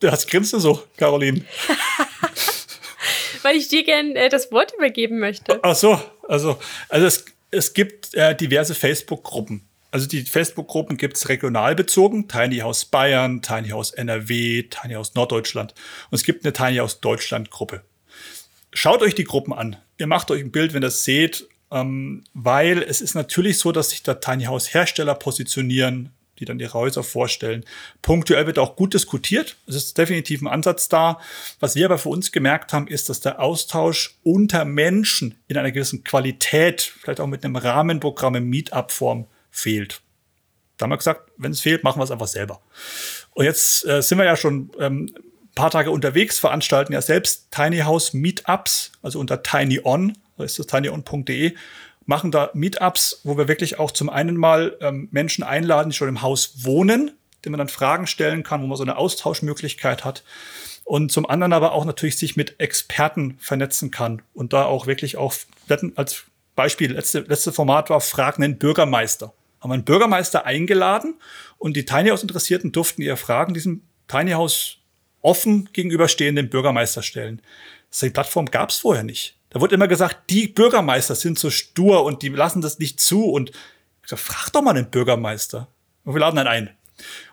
Das 0.00 0.26
grinst 0.26 0.52
du 0.52 0.58
so, 0.58 0.82
Caroline. 0.98 1.46
weil 3.44 3.56
ich 3.56 3.68
dir 3.68 3.84
gern 3.84 4.16
äh, 4.16 4.28
das 4.28 4.50
Wort 4.50 4.72
übergeben 4.76 5.18
möchte. 5.18 5.60
Ach 5.62 5.74
so, 5.74 6.00
also, 6.28 6.58
also 6.88 7.06
es, 7.06 7.24
es 7.50 7.74
gibt 7.74 8.14
äh, 8.14 8.34
diverse 8.34 8.74
Facebook-Gruppen. 8.74 9.68
Also 9.90 10.08
die 10.08 10.22
Facebook-Gruppen 10.22 10.96
gibt 10.96 11.16
es 11.16 11.28
regional 11.28 11.76
bezogen, 11.76 12.26
Tiny 12.26 12.58
House 12.58 12.84
Bayern, 12.84 13.42
Tiny 13.42 13.68
House 13.68 13.92
NRW, 13.92 14.64
Tiny 14.64 14.94
House 14.94 15.14
Norddeutschland. 15.14 15.72
Und 16.10 16.16
es 16.16 16.24
gibt 16.24 16.44
eine 16.44 16.52
Tiny 16.52 16.78
House 16.78 17.00
Deutschland-Gruppe. 17.00 17.82
Schaut 18.72 19.02
euch 19.02 19.14
die 19.14 19.22
Gruppen 19.22 19.52
an. 19.52 19.76
Ihr 19.98 20.08
macht 20.08 20.32
euch 20.32 20.40
ein 20.40 20.50
Bild, 20.50 20.74
wenn 20.74 20.82
ihr 20.82 20.86
das 20.86 21.04
seht, 21.04 21.46
ähm, 21.70 22.24
weil 22.34 22.82
es 22.82 23.00
ist 23.00 23.14
natürlich 23.14 23.58
so, 23.58 23.70
dass 23.70 23.90
sich 23.90 24.02
da 24.02 24.14
Tiny 24.14 24.46
House 24.46 24.74
Hersteller 24.74 25.14
positionieren, 25.14 26.10
die 26.38 26.44
dann 26.44 26.60
ihre 26.60 26.74
Häuser 26.74 27.02
vorstellen. 27.02 27.64
Punktuell 28.02 28.46
wird 28.46 28.58
auch 28.58 28.76
gut 28.76 28.94
diskutiert. 28.94 29.56
Es 29.66 29.74
ist 29.76 29.98
definitiv 29.98 30.42
ein 30.42 30.48
Ansatz 30.48 30.88
da. 30.88 31.20
Was 31.60 31.74
wir 31.74 31.86
aber 31.86 31.98
für 31.98 32.08
uns 32.08 32.32
gemerkt 32.32 32.72
haben, 32.72 32.86
ist, 32.86 33.08
dass 33.08 33.20
der 33.20 33.40
Austausch 33.40 34.16
unter 34.22 34.64
Menschen 34.64 35.36
in 35.48 35.56
einer 35.56 35.72
gewissen 35.72 36.04
Qualität, 36.04 36.82
vielleicht 36.82 37.20
auch 37.20 37.26
mit 37.26 37.44
einem 37.44 37.56
Rahmenprogramm 37.56 38.36
in 38.36 38.44
Meetup-Form 38.44 39.26
fehlt. 39.50 40.00
Da 40.76 40.84
haben 40.84 40.90
wir 40.90 40.96
gesagt, 40.96 41.30
wenn 41.36 41.52
es 41.52 41.60
fehlt, 41.60 41.84
machen 41.84 42.00
wir 42.00 42.04
es 42.04 42.10
einfach 42.10 42.26
selber. 42.26 42.60
Und 43.32 43.44
jetzt 43.44 43.86
äh, 43.86 44.02
sind 44.02 44.18
wir 44.18 44.24
ja 44.24 44.36
schon 44.36 44.70
ähm, 44.80 45.10
ein 45.14 45.54
paar 45.54 45.70
Tage 45.70 45.90
unterwegs, 45.90 46.38
veranstalten 46.38 46.92
ja 46.92 47.02
selbst 47.02 47.52
Tiny 47.52 47.78
House 47.80 48.12
Meetups, 48.12 48.92
also 49.02 49.20
unter 49.20 49.42
tinyon, 49.42 50.18
das 50.36 50.52
ist 50.52 50.58
das 50.58 50.66
tinyon.de 50.66 51.54
machen 52.06 52.30
da 52.30 52.50
Meetups, 52.54 53.20
wo 53.24 53.36
wir 53.36 53.48
wirklich 53.48 53.78
auch 53.78 53.90
zum 53.90 54.10
einen 54.10 54.36
mal 54.36 54.76
ähm, 54.80 55.08
Menschen 55.10 55.44
einladen, 55.44 55.90
die 55.90 55.96
schon 55.96 56.08
im 56.08 56.22
Haus 56.22 56.64
wohnen, 56.64 57.12
denen 57.44 57.52
man 57.52 57.58
dann 57.58 57.68
Fragen 57.68 58.06
stellen 58.06 58.42
kann, 58.42 58.62
wo 58.62 58.66
man 58.66 58.76
so 58.76 58.82
eine 58.82 58.96
Austauschmöglichkeit 58.96 60.04
hat. 60.04 60.22
Und 60.84 61.10
zum 61.10 61.28
anderen 61.28 61.52
aber 61.52 61.72
auch 61.72 61.86
natürlich 61.86 62.18
sich 62.18 62.36
mit 62.36 62.60
Experten 62.60 63.38
vernetzen 63.40 63.90
kann 63.90 64.22
und 64.34 64.52
da 64.52 64.66
auch 64.66 64.86
wirklich 64.86 65.16
auch, 65.16 65.34
als 65.96 66.24
Beispiel, 66.54 66.92
letzte, 66.92 67.20
letzte 67.20 67.52
Format 67.52 67.88
war 67.90 68.00
Fragen 68.00 68.42
den 68.42 68.58
Bürgermeister. 68.58 69.32
Haben 69.60 69.70
wir 69.70 69.74
einen 69.74 69.84
Bürgermeister 69.84 70.44
eingeladen 70.44 71.14
und 71.56 71.74
die 71.74 71.86
Tiny 71.86 72.10
House 72.10 72.22
Interessierten 72.22 72.70
durften 72.70 73.00
ihre 73.00 73.16
Fragen 73.16 73.54
diesem 73.54 73.82
Tiny 74.08 74.32
House 74.32 74.76
offen 75.22 75.70
gegenüberstehenden 75.72 76.50
Bürgermeister 76.50 77.02
stellen. 77.02 77.40
Die 78.00 78.10
Plattform 78.10 78.50
gab 78.50 78.68
es 78.68 78.76
vorher 78.76 79.04
nicht. 79.04 79.36
Da 79.54 79.60
wird 79.60 79.72
immer 79.72 79.86
gesagt, 79.86 80.30
die 80.30 80.48
Bürgermeister 80.48 81.14
sind 81.14 81.38
so 81.38 81.48
stur 81.48 82.02
und 82.02 82.22
die 82.22 82.28
lassen 82.28 82.60
das 82.60 82.80
nicht 82.80 83.00
zu. 83.00 83.26
Und 83.26 83.50
ich 84.02 84.08
sag, 84.10 84.18
frag 84.18 84.50
doch 84.52 84.62
mal 84.62 84.72
den 84.72 84.90
Bürgermeister. 84.90 85.68
Und 86.02 86.12
wir 86.12 86.20
laden 86.20 86.34
dann 86.34 86.48
ein. 86.48 86.70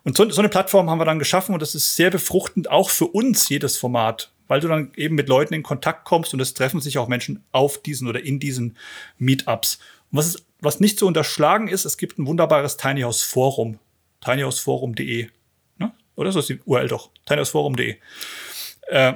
Und 0.04 0.16
so, 0.16 0.30
so 0.30 0.40
eine 0.40 0.50
Plattform 0.50 0.88
haben 0.88 1.00
wir 1.00 1.06
dann 1.06 1.18
geschaffen 1.18 1.54
und 1.54 1.62
das 1.64 1.74
ist 1.74 1.96
sehr 1.96 2.12
befruchtend 2.12 2.70
auch 2.70 2.92
für 2.92 3.08
uns, 3.08 3.50
jedes 3.50 3.76
Format, 3.76 4.32
weil 4.48 4.60
du 4.60 4.68
dann 4.68 4.92
eben 4.96 5.16
mit 5.16 5.30
Leuten 5.30 5.56
in 5.56 5.64
Kontakt 5.64 6.06
kommst 6.06 6.32
und 6.36 6.40
es 6.40 6.54
treffen 6.54 6.80
sich 6.80 7.00
auch 7.00 7.08
Menschen 7.08 7.44
auf 7.52 7.82
diesen 7.82 8.08
oder 8.08 8.24
in 8.24 8.40
diesen 8.40 8.78
Meetups. 9.18 9.80
Und 10.12 10.20
was, 10.20 10.28
ist, 10.28 10.46
was 10.60 10.80
nicht 10.80 11.00
zu 11.00 11.08
unterschlagen 11.08 11.68
ist, 11.68 11.86
es 11.86 11.98
gibt 11.98 12.20
ein 12.20 12.28
wunderbares 12.28 12.78
Tiny 12.78 13.02
House 13.02 13.24
Forum, 13.24 13.80
tinyhouseforum.de. 14.24 15.28
Ne? 15.80 15.92
Oder 16.16 16.32
so 16.32 16.40
ist 16.40 16.50
die 16.50 16.60
URL 16.66 16.88
doch, 16.88 17.10
tinyhouseforum.de. 17.26 17.98
Äh, 18.90 19.14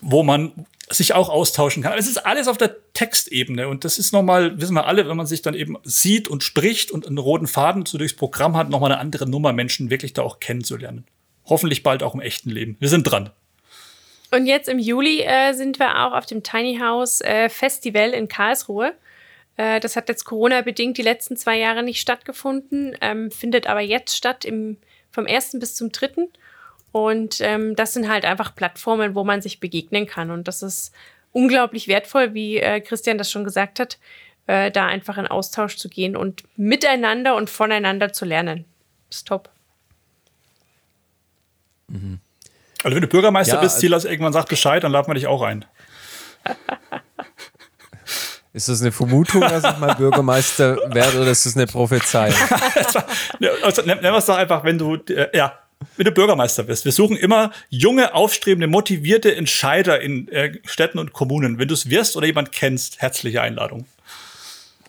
wo 0.00 0.24
man 0.24 0.66
sich 0.92 1.14
auch 1.14 1.28
austauschen 1.28 1.82
kann. 1.82 1.92
Aber 1.92 2.00
es 2.00 2.08
ist 2.08 2.18
alles 2.18 2.48
auf 2.48 2.58
der 2.58 2.76
Textebene 2.92 3.68
und 3.68 3.84
das 3.84 3.98
ist 3.98 4.12
nochmal, 4.12 4.60
wissen 4.60 4.74
wir 4.74 4.86
alle, 4.86 5.08
wenn 5.08 5.16
man 5.16 5.26
sich 5.26 5.42
dann 5.42 5.54
eben 5.54 5.76
sieht 5.84 6.28
und 6.28 6.42
spricht 6.42 6.90
und 6.90 7.06
einen 7.06 7.18
roten 7.18 7.46
Faden 7.46 7.86
so 7.86 7.98
durchs 7.98 8.14
Programm 8.14 8.56
hat, 8.56 8.68
nochmal 8.70 8.92
eine 8.92 9.00
andere 9.00 9.28
Nummer, 9.28 9.52
Menschen 9.52 9.90
wirklich 9.90 10.12
da 10.12 10.22
auch 10.22 10.40
kennenzulernen. 10.40 11.04
Hoffentlich 11.46 11.82
bald 11.82 12.02
auch 12.02 12.14
im 12.14 12.20
echten 12.20 12.50
Leben. 12.50 12.76
Wir 12.78 12.88
sind 12.88 13.04
dran. 13.04 13.30
Und 14.30 14.46
jetzt 14.46 14.68
im 14.68 14.78
Juli 14.78 15.20
äh, 15.20 15.52
sind 15.52 15.78
wir 15.78 16.06
auch 16.06 16.12
auf 16.12 16.24
dem 16.26 16.42
Tiny 16.42 16.78
House 16.78 17.20
äh, 17.20 17.48
Festival 17.48 18.10
in 18.10 18.28
Karlsruhe. 18.28 18.94
Äh, 19.56 19.80
das 19.80 19.94
hat 19.96 20.08
jetzt 20.08 20.24
Corona-bedingt 20.24 20.96
die 20.96 21.02
letzten 21.02 21.36
zwei 21.36 21.58
Jahre 21.58 21.82
nicht 21.82 22.00
stattgefunden, 22.00 22.96
ähm, 23.02 23.30
findet 23.30 23.66
aber 23.66 23.80
jetzt 23.80 24.16
statt 24.16 24.44
im, 24.44 24.78
vom 25.10 25.26
1. 25.26 25.58
bis 25.58 25.74
zum 25.74 25.92
3. 25.92 26.28
Und 26.92 27.40
ähm, 27.40 27.74
das 27.74 27.94
sind 27.94 28.08
halt 28.08 28.24
einfach 28.24 28.54
Plattformen, 28.54 29.14
wo 29.14 29.24
man 29.24 29.40
sich 29.40 29.60
begegnen 29.60 30.06
kann. 30.06 30.30
Und 30.30 30.46
das 30.46 30.62
ist 30.62 30.92
unglaublich 31.32 31.88
wertvoll, 31.88 32.34
wie 32.34 32.58
äh, 32.58 32.80
Christian 32.80 33.18
das 33.18 33.30
schon 33.30 33.44
gesagt 33.44 33.80
hat, 33.80 33.98
äh, 34.46 34.70
da 34.70 34.86
einfach 34.86 35.16
in 35.16 35.26
Austausch 35.26 35.76
zu 35.76 35.88
gehen 35.88 36.16
und 36.16 36.44
miteinander 36.56 37.34
und 37.34 37.48
voneinander 37.48 38.12
zu 38.12 38.26
lernen. 38.26 38.66
Das 39.08 39.18
ist 39.18 39.28
top. 39.28 39.48
Mhm. 41.88 42.20
Also 42.84 42.94
wenn 42.94 43.02
du 43.02 43.08
Bürgermeister 43.08 43.54
ja, 43.54 43.60
bist, 43.60 43.78
Silas 43.78 44.04
also 44.04 44.08
irgendwann 44.08 44.32
sagt 44.32 44.48
Bescheid, 44.48 44.82
dann 44.82 44.92
laden 44.92 45.08
wir 45.08 45.14
dich 45.14 45.26
auch 45.26 45.42
ein. 45.42 45.64
Ist 48.54 48.68
das 48.68 48.82
eine 48.82 48.92
Vermutung, 48.92 49.40
dass 49.40 49.64
ich 49.64 49.78
mal 49.78 49.94
Bürgermeister 49.94 50.76
werde 50.92 51.22
oder 51.22 51.30
ist 51.30 51.46
das 51.46 51.56
eine 51.56 51.66
Prophezeiung? 51.66 52.36
also, 53.62 53.82
nennen 53.82 54.02
wir 54.02 54.14
es 54.14 54.26
doch 54.26 54.36
einfach, 54.36 54.62
wenn 54.62 54.76
du, 54.76 54.96
äh, 54.96 55.34
ja, 55.34 55.58
wenn 55.96 56.04
du 56.04 56.12
Bürgermeister 56.12 56.64
bist. 56.64 56.84
Wir 56.84 56.92
suchen 56.92 57.16
immer 57.16 57.52
junge, 57.68 58.14
aufstrebende, 58.14 58.66
motivierte 58.66 59.34
Entscheider 59.34 60.00
in 60.00 60.28
äh, 60.28 60.58
Städten 60.64 60.98
und 60.98 61.12
Kommunen. 61.12 61.58
Wenn 61.58 61.68
du 61.68 61.74
es 61.74 61.90
wirst 61.90 62.16
oder 62.16 62.26
jemand 62.26 62.52
kennst, 62.52 63.00
herzliche 63.00 63.42
Einladung. 63.42 63.86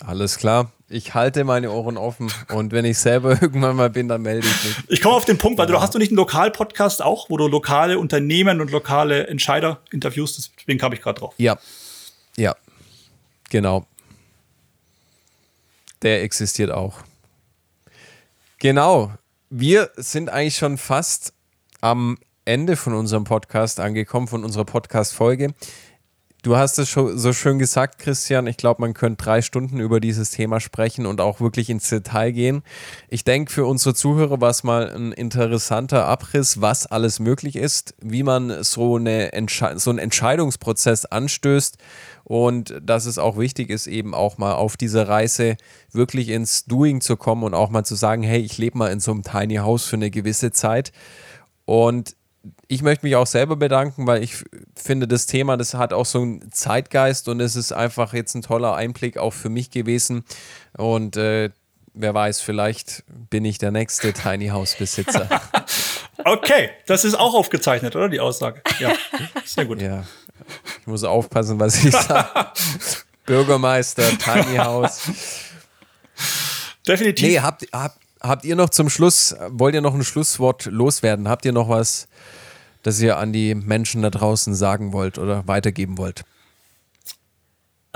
Alles 0.06 0.38
klar. 0.38 0.72
Ich 0.90 1.14
halte 1.16 1.44
meine 1.44 1.72
Ohren 1.72 1.98
offen 1.98 2.32
und 2.50 2.72
wenn 2.72 2.86
ich 2.86 3.00
selber 3.00 3.32
irgendwann 3.42 3.76
mal 3.76 3.90
bin, 3.90 4.08
dann 4.08 4.22
melde 4.22 4.48
ich 4.48 4.64
mich. 4.64 4.76
Ich 4.90 5.02
komme 5.02 5.16
auf 5.16 5.26
den 5.26 5.38
Punkt, 5.38 5.58
weil 5.58 5.68
du 5.68 5.80
hast 5.80 5.96
du 5.96 6.00
nicht 6.00 6.10
einen 6.10 6.18
Lokalpodcast 6.18 7.02
auch, 7.02 7.30
wo 7.30 7.38
du 7.38 7.48
lokale 7.48 7.98
Unternehmen 7.98 8.62
und 8.62 8.70
lokale 8.72 9.28
Entscheider 9.28 9.80
interviewst? 9.92 10.52
Deswegen 10.58 10.80
kam 10.80 10.94
ich 10.94 11.02
gerade 11.02 11.20
drauf. 11.20 11.34
Ja, 11.38 11.58
ja, 12.38 12.56
genau. 13.50 13.88
Der 16.04 16.22
existiert 16.22 16.70
auch. 16.70 17.00
Genau. 18.60 19.14
Wir 19.56 19.92
sind 19.98 20.32
eigentlich 20.32 20.58
schon 20.58 20.80
fast 20.80 21.32
am 21.80 22.18
Ende 22.44 22.76
von 22.76 22.96
unserem 22.96 23.24
Podcast 23.24 23.80
angekommen, 23.80 24.28
von 24.28 24.44
unserer 24.44 24.66
Podcast-Folge. 24.66 25.54
Du 26.42 26.58
hast 26.58 26.80
es 26.80 26.92
so 26.92 27.34
schön 27.34 27.60
gesagt, 27.60 28.00
Christian. 28.00 28.48
Ich 28.48 28.58
glaube, 28.58 28.82
man 28.82 28.96
könnte 28.96 29.24
drei 29.24 29.44
Stunden 29.44 29.80
über 29.80 30.00
dieses 30.00 30.32
Thema 30.32 30.60
sprechen 30.60 31.06
und 31.06 31.22
auch 31.22 31.40
wirklich 31.40 31.70
ins 31.70 31.88
Detail 31.88 32.32
gehen. 32.32 32.64
Ich 33.10 33.26
denke, 33.26 33.52
für 33.52 33.68
unsere 33.68 33.94
Zuhörer 33.94 34.42
war 34.42 34.50
es 34.50 34.64
mal 34.64 34.90
ein 34.90 35.12
interessanter 35.12 36.08
Abriss, 36.08 36.60
was 36.60 36.88
alles 36.88 37.20
möglich 37.20 37.56
ist, 37.56 37.94
wie 38.02 38.24
man 38.24 38.64
so, 38.64 38.96
eine 38.96 39.30
so 39.76 39.92
einen 39.92 40.00
Entscheidungsprozess 40.00 41.06
anstößt 41.06 41.78
und 42.24 42.74
dass 42.82 43.06
es 43.06 43.18
auch 43.18 43.38
wichtig 43.38 43.70
ist, 43.70 43.88
eben 43.88 44.14
auch 44.14 44.38
mal 44.38 44.54
auf 44.54 44.78
dieser 44.78 45.08
Reise 45.08 45.58
wirklich 45.92 46.30
ins 46.30 46.66
Doing 46.66 47.02
zu 47.02 47.18
kommen 47.18 47.44
und 47.44 47.54
auch 47.54 47.70
mal 47.70 47.84
zu 47.84 47.96
sagen, 47.96 48.24
hey, 48.24 48.42
ich 48.42 48.58
lebe 48.58 48.78
mal 48.78 48.92
in 48.92 49.00
so 49.00 49.12
einem 49.12 49.24
Tiny 49.24 49.56
House 49.56 49.86
für 49.86 49.98
eine 49.98 50.10
gewisse 50.10 50.52
Zeit. 50.52 50.92
Und 51.66 52.16
ich 52.68 52.82
möchte 52.82 53.06
mich 53.06 53.16
auch 53.16 53.28
selber 53.28 53.56
bedanken, 53.56 54.08
weil 54.08 54.24
ich 54.24 54.44
finde, 54.76 55.08
das 55.08 55.28
Thema, 55.28 55.58
das 55.58 55.74
hat 55.74 55.94
auch 55.94 56.06
so 56.06 56.22
einen 56.22 56.52
Zeitgeist 56.52 57.28
und 57.28 57.40
es 57.40 57.56
ist 57.56 57.72
einfach 57.72 58.14
jetzt 58.14 58.36
ein 58.36 58.42
toller 58.42 58.76
Einblick 58.76 59.18
auch 59.18 59.34
für 59.34 59.50
mich 59.50 59.70
gewesen. 59.70 60.24
Und 60.78 61.16
äh, 61.18 61.52
wer 61.94 62.14
weiß, 62.14 62.42
vielleicht 62.42 63.04
bin 63.30 63.46
ich 63.46 63.58
der 63.58 63.72
nächste 63.72 64.14
Tiny 64.14 64.48
House 64.48 64.76
Besitzer. 64.76 65.30
okay, 66.24 66.70
das 66.86 67.06
ist 67.06 67.16
auch 67.16 67.34
aufgezeichnet, 67.34 67.96
oder? 67.96 68.10
Die 68.10 68.20
Aussage. 68.20 68.62
Ja, 68.80 68.94
sehr 69.46 69.66
gut. 69.66 69.82
Ja, 69.82 70.04
ich 70.82 70.88
muss 70.88 71.04
aufpassen, 71.04 71.60
was 71.60 71.84
ich 71.84 71.92
sage. 71.92 72.52
Bürgermeister, 73.26 74.04
Tiny 74.18 74.58
House. 74.58 75.10
Definitiv. 76.88 77.28
Nee, 77.28 77.40
habt, 77.40 77.66
habt, 77.72 77.98
habt 78.22 78.46
ihr 78.46 78.56
noch 78.56 78.70
zum 78.70 78.90
Schluss, 78.90 79.36
wollt 79.48 79.76
ihr 79.76 79.82
noch 79.82 79.94
ein 79.94 80.04
Schlusswort 80.04 80.66
loswerden? 80.66 81.30
Habt 81.30 81.46
ihr 81.46 81.54
noch 81.54 81.70
was, 81.70 82.08
das 82.82 83.00
ihr 83.00 83.18
an 83.18 83.32
die 83.32 83.56
Menschen 83.56 84.02
da 84.02 84.10
draußen 84.10 84.54
sagen 84.54 84.92
wollt 84.92 85.18
oder 85.18 85.48
weitergeben 85.48 85.98
wollt? 85.98 86.24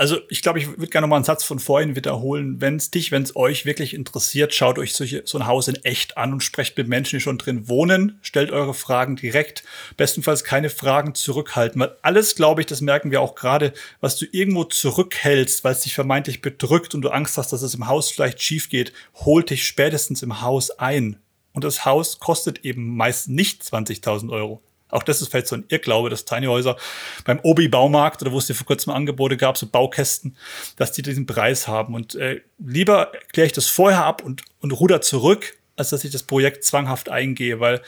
Also 0.00 0.18
ich 0.28 0.42
glaube, 0.42 0.60
ich 0.60 0.68
würde 0.68 0.86
gerne 0.86 1.06
noch 1.06 1.10
mal 1.10 1.16
einen 1.16 1.24
Satz 1.24 1.42
von 1.42 1.58
vorhin 1.58 1.96
wiederholen. 1.96 2.60
Wenn 2.60 2.76
es 2.76 2.92
dich, 2.92 3.10
wenn 3.10 3.24
es 3.24 3.34
euch 3.34 3.66
wirklich 3.66 3.94
interessiert, 3.94 4.54
schaut 4.54 4.78
euch 4.78 4.94
solche, 4.94 5.22
so 5.24 5.38
ein 5.38 5.46
Haus 5.48 5.66
in 5.66 5.74
echt 5.82 6.16
an 6.16 6.32
und 6.32 6.44
sprecht 6.44 6.76
mit 6.76 6.86
Menschen, 6.86 7.16
die 7.16 7.20
schon 7.20 7.36
drin 7.36 7.66
wohnen. 7.66 8.20
Stellt 8.22 8.52
eure 8.52 8.74
Fragen 8.74 9.16
direkt. 9.16 9.64
Bestenfalls 9.96 10.44
keine 10.44 10.70
Fragen 10.70 11.16
zurückhalten, 11.16 11.80
weil 11.80 11.96
alles, 12.02 12.36
glaube 12.36 12.60
ich, 12.60 12.68
das 12.68 12.80
merken 12.80 13.10
wir 13.10 13.20
auch 13.20 13.34
gerade, 13.34 13.72
was 14.00 14.16
du 14.16 14.26
irgendwo 14.30 14.62
zurückhältst, 14.62 15.64
weil 15.64 15.72
es 15.72 15.80
dich 15.80 15.96
vermeintlich 15.96 16.42
bedrückt 16.42 16.94
und 16.94 17.02
du 17.02 17.08
Angst 17.08 17.36
hast, 17.36 17.52
dass 17.52 17.62
es 17.62 17.74
im 17.74 17.88
Haus 17.88 18.08
vielleicht 18.08 18.40
schief 18.40 18.68
geht, 18.68 18.92
holt 19.16 19.50
dich 19.50 19.66
spätestens 19.66 20.22
im 20.22 20.42
Haus 20.42 20.70
ein. 20.70 21.16
Und 21.54 21.64
das 21.64 21.84
Haus 21.84 22.20
kostet 22.20 22.64
eben 22.64 22.96
meist 22.96 23.28
nicht 23.28 23.64
20.000 23.64 24.30
Euro. 24.30 24.62
Auch 24.90 25.02
das 25.02 25.20
ist 25.20 25.28
vielleicht 25.28 25.48
so 25.48 25.56
ein 25.56 25.64
Irrglaube, 25.68 26.10
dass 26.10 26.24
Tiny 26.24 26.46
Häuser 26.46 26.76
beim 27.24 27.40
Obi-Baumarkt 27.42 28.22
oder 28.22 28.32
wo 28.32 28.38
es 28.38 28.46
dir 28.46 28.54
vor 28.54 28.66
kurzem 28.66 28.92
Angebote 28.92 29.36
gab, 29.36 29.58
so 29.58 29.66
Baukästen, 29.66 30.36
dass 30.76 30.92
die 30.92 31.02
diesen 31.02 31.26
Preis 31.26 31.68
haben. 31.68 31.94
Und 31.94 32.14
äh, 32.14 32.40
lieber 32.58 33.12
kläre 33.32 33.46
ich 33.46 33.52
das 33.52 33.68
vorher 33.68 34.04
ab 34.04 34.22
und, 34.24 34.42
und 34.60 34.72
ruder 34.72 35.00
zurück, 35.00 35.58
als 35.76 35.90
dass 35.90 36.04
ich 36.04 36.10
das 36.10 36.22
Projekt 36.22 36.64
zwanghaft 36.64 37.08
eingehe, 37.08 37.60
weil 37.60 37.82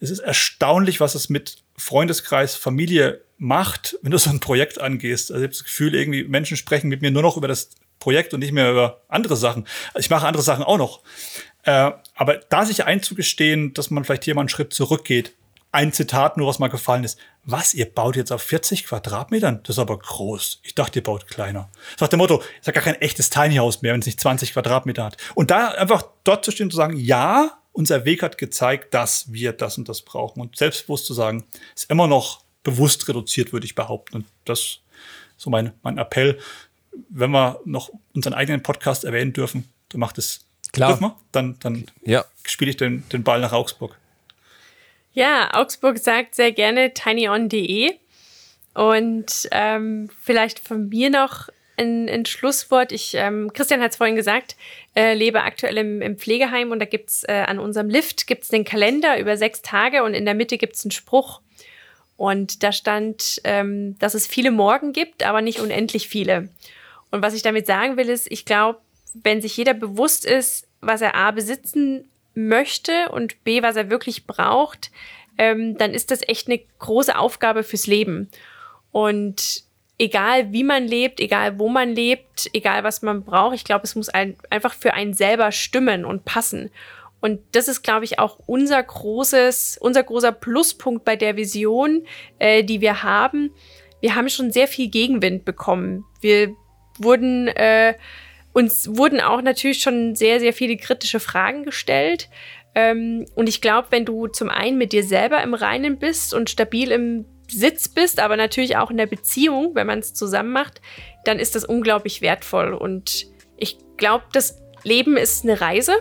es 0.00 0.10
ist 0.10 0.18
erstaunlich, 0.18 1.00
was 1.00 1.14
es 1.14 1.28
mit 1.28 1.62
Freundeskreis, 1.76 2.56
Familie 2.56 3.22
macht, 3.38 3.98
wenn 4.02 4.10
du 4.10 4.18
so 4.18 4.30
ein 4.30 4.40
Projekt 4.40 4.80
angehst. 4.80 5.30
Also 5.30 5.42
ich 5.42 5.48
habe 5.48 5.54
das 5.54 5.64
Gefühl, 5.64 5.94
irgendwie 5.94 6.24
Menschen 6.24 6.56
sprechen 6.56 6.88
mit 6.88 7.02
mir 7.02 7.10
nur 7.10 7.22
noch 7.22 7.36
über 7.36 7.48
das 7.48 7.70
Projekt 7.98 8.34
und 8.34 8.40
nicht 8.40 8.52
mehr 8.52 8.70
über 8.70 9.02
andere 9.08 9.36
Sachen. 9.36 9.66
Also 9.88 10.04
ich 10.04 10.10
mache 10.10 10.26
andere 10.26 10.42
Sachen 10.42 10.64
auch 10.64 10.78
noch. 10.78 11.02
Äh, 11.62 11.92
aber 12.14 12.36
da 12.48 12.64
sich 12.64 12.84
einzugestehen, 12.84 13.74
dass 13.74 13.90
man 13.90 14.04
vielleicht 14.04 14.24
hier 14.24 14.34
mal 14.34 14.42
einen 14.42 14.48
Schritt 14.48 14.72
zurückgeht, 14.72 15.34
ein 15.76 15.92
Zitat 15.92 16.38
nur, 16.38 16.46
was 16.46 16.58
mal 16.58 16.68
gefallen 16.68 17.04
ist. 17.04 17.18
Was, 17.44 17.74
ihr 17.74 17.84
baut 17.84 18.16
jetzt 18.16 18.32
auf 18.32 18.40
40 18.40 18.86
Quadratmetern? 18.86 19.60
Das 19.62 19.76
ist 19.76 19.78
aber 19.78 19.98
groß. 19.98 20.60
Ich 20.62 20.74
dachte, 20.74 21.00
ihr 21.00 21.02
baut 21.02 21.28
kleiner. 21.28 21.68
Das 21.92 22.00
war 22.00 22.08
der 22.08 22.16
Motto, 22.16 22.42
ist 22.58 22.66
ja 22.66 22.72
gar 22.72 22.82
kein 22.82 22.94
echtes 22.94 23.28
Tiny 23.28 23.56
House 23.56 23.82
mehr, 23.82 23.92
wenn 23.92 24.00
es 24.00 24.06
nicht 24.06 24.18
20 24.18 24.54
Quadratmeter 24.54 25.04
hat. 25.04 25.18
Und 25.34 25.50
da 25.50 25.68
einfach 25.68 26.08
dort 26.24 26.46
zu 26.46 26.50
stehen 26.50 26.64
und 26.64 26.70
zu 26.70 26.78
sagen, 26.78 26.96
ja, 26.96 27.58
unser 27.72 28.06
Weg 28.06 28.22
hat 28.22 28.38
gezeigt, 28.38 28.94
dass 28.94 29.30
wir 29.30 29.52
das 29.52 29.76
und 29.76 29.86
das 29.90 30.00
brauchen. 30.00 30.40
Und 30.40 30.56
selbstbewusst 30.56 31.04
zu 31.04 31.12
sagen, 31.12 31.44
ist 31.74 31.90
immer 31.90 32.06
noch 32.06 32.42
bewusst 32.62 33.06
reduziert, 33.06 33.52
würde 33.52 33.66
ich 33.66 33.74
behaupten. 33.74 34.16
Und 34.16 34.26
das 34.46 34.60
ist 34.60 34.80
so 35.36 35.50
mein, 35.50 35.74
mein 35.82 35.98
Appell. 35.98 36.38
Wenn 37.10 37.32
wir 37.32 37.60
noch 37.66 37.90
unseren 38.14 38.32
eigenen 38.32 38.62
Podcast 38.62 39.04
erwähnen 39.04 39.34
dürfen, 39.34 39.68
dann 39.90 40.00
macht 40.00 40.16
es 40.16 40.40
Klar. 40.72 40.90
Dürfen 40.90 41.04
wir? 41.04 41.16
Dann, 41.32 41.58
dann 41.60 41.86
ja. 42.02 42.24
spiele 42.44 42.70
ich 42.70 42.76
den, 42.76 43.06
den 43.10 43.22
Ball 43.22 43.40
nach 43.40 43.52
Augsburg. 43.52 43.96
Ja, 45.16 45.48
Augsburg 45.54 45.96
sagt 45.96 46.34
sehr 46.34 46.52
gerne 46.52 46.92
tinyon.de. 46.92 47.94
Und 48.74 49.48
ähm, 49.50 50.10
vielleicht 50.20 50.58
von 50.58 50.90
mir 50.90 51.08
noch 51.08 51.48
ein, 51.78 52.06
ein 52.06 52.26
Schlusswort. 52.26 52.92
Ich, 52.92 53.14
ähm, 53.14 53.50
Christian 53.54 53.80
hat 53.80 53.92
es 53.92 53.96
vorhin 53.96 54.14
gesagt, 54.14 54.56
äh, 54.94 55.14
lebe 55.14 55.42
aktuell 55.42 55.78
im, 55.78 56.02
im 56.02 56.18
Pflegeheim 56.18 56.70
und 56.70 56.80
da 56.80 56.84
gibt's 56.84 57.24
äh, 57.24 57.44
an 57.46 57.58
unserem 57.58 57.88
Lift 57.88 58.26
gibt's 58.26 58.48
den 58.48 58.66
Kalender 58.66 59.18
über 59.18 59.38
sechs 59.38 59.62
Tage 59.62 60.04
und 60.04 60.12
in 60.12 60.26
der 60.26 60.34
Mitte 60.34 60.58
gibt's 60.58 60.84
einen 60.84 60.90
Spruch. 60.90 61.40
Und 62.18 62.62
da 62.62 62.70
stand, 62.70 63.40
ähm, 63.44 63.98
dass 63.98 64.12
es 64.12 64.26
viele 64.26 64.50
Morgen 64.50 64.92
gibt, 64.92 65.22
aber 65.22 65.40
nicht 65.40 65.60
unendlich 65.60 66.08
viele. 66.08 66.50
Und 67.10 67.22
was 67.22 67.32
ich 67.32 67.40
damit 67.40 67.66
sagen 67.66 67.96
will, 67.96 68.10
ist, 68.10 68.30
ich 68.30 68.44
glaube, 68.44 68.80
wenn 69.14 69.40
sich 69.40 69.56
jeder 69.56 69.72
bewusst 69.72 70.26
ist, 70.26 70.68
was 70.82 71.00
er 71.00 71.14
A 71.14 71.30
besitzen 71.30 72.06
möchte 72.36 73.08
und 73.10 73.42
B, 73.44 73.62
was 73.62 73.76
er 73.76 73.90
wirklich 73.90 74.26
braucht, 74.26 74.90
ähm, 75.38 75.76
dann 75.76 75.92
ist 75.92 76.10
das 76.10 76.20
echt 76.26 76.48
eine 76.48 76.60
große 76.78 77.16
Aufgabe 77.18 77.62
fürs 77.62 77.86
Leben. 77.86 78.30
Und 78.92 79.64
egal 79.98 80.52
wie 80.52 80.64
man 80.64 80.86
lebt, 80.86 81.20
egal 81.20 81.58
wo 81.58 81.68
man 81.68 81.94
lebt, 81.94 82.48
egal 82.52 82.84
was 82.84 83.02
man 83.02 83.24
braucht, 83.24 83.54
ich 83.54 83.64
glaube, 83.64 83.84
es 83.84 83.94
muss 83.94 84.08
ein, 84.08 84.36
einfach 84.50 84.74
für 84.74 84.94
einen 84.94 85.14
selber 85.14 85.52
stimmen 85.52 86.04
und 86.04 86.24
passen. 86.24 86.70
Und 87.20 87.40
das 87.52 87.68
ist, 87.68 87.82
glaube 87.82 88.04
ich, 88.04 88.18
auch 88.18 88.38
unser 88.46 88.82
großes, 88.82 89.78
unser 89.80 90.02
großer 90.02 90.32
Pluspunkt 90.32 91.04
bei 91.04 91.16
der 91.16 91.36
Vision, 91.36 92.06
äh, 92.38 92.62
die 92.62 92.80
wir 92.80 93.02
haben. 93.02 93.52
Wir 94.00 94.14
haben 94.14 94.28
schon 94.28 94.52
sehr 94.52 94.68
viel 94.68 94.88
Gegenwind 94.88 95.44
bekommen. 95.44 96.04
Wir 96.20 96.54
wurden 96.98 97.48
äh, 97.48 97.94
uns 98.56 98.96
wurden 98.96 99.20
auch 99.20 99.42
natürlich 99.42 99.82
schon 99.82 100.14
sehr, 100.14 100.40
sehr 100.40 100.54
viele 100.54 100.78
kritische 100.78 101.20
Fragen 101.20 101.62
gestellt. 101.62 102.30
Ähm, 102.74 103.26
und 103.34 103.50
ich 103.50 103.60
glaube, 103.60 103.88
wenn 103.90 104.06
du 104.06 104.28
zum 104.28 104.48
einen 104.48 104.78
mit 104.78 104.92
dir 104.92 105.04
selber 105.04 105.42
im 105.42 105.52
Reinen 105.52 105.98
bist 105.98 106.32
und 106.32 106.48
stabil 106.48 106.90
im 106.90 107.26
Sitz 107.50 107.86
bist, 107.86 108.18
aber 108.18 108.38
natürlich 108.38 108.78
auch 108.78 108.90
in 108.90 108.96
der 108.96 109.04
Beziehung, 109.04 109.74
wenn 109.74 109.86
man 109.86 109.98
es 109.98 110.14
zusammen 110.14 110.52
macht, 110.52 110.80
dann 111.26 111.38
ist 111.38 111.54
das 111.54 111.66
unglaublich 111.66 112.22
wertvoll. 112.22 112.72
Und 112.72 113.26
ich 113.58 113.76
glaube, 113.98 114.24
das 114.32 114.62
Leben 114.84 115.18
ist 115.18 115.44
eine 115.44 115.60
Reise. 115.60 115.92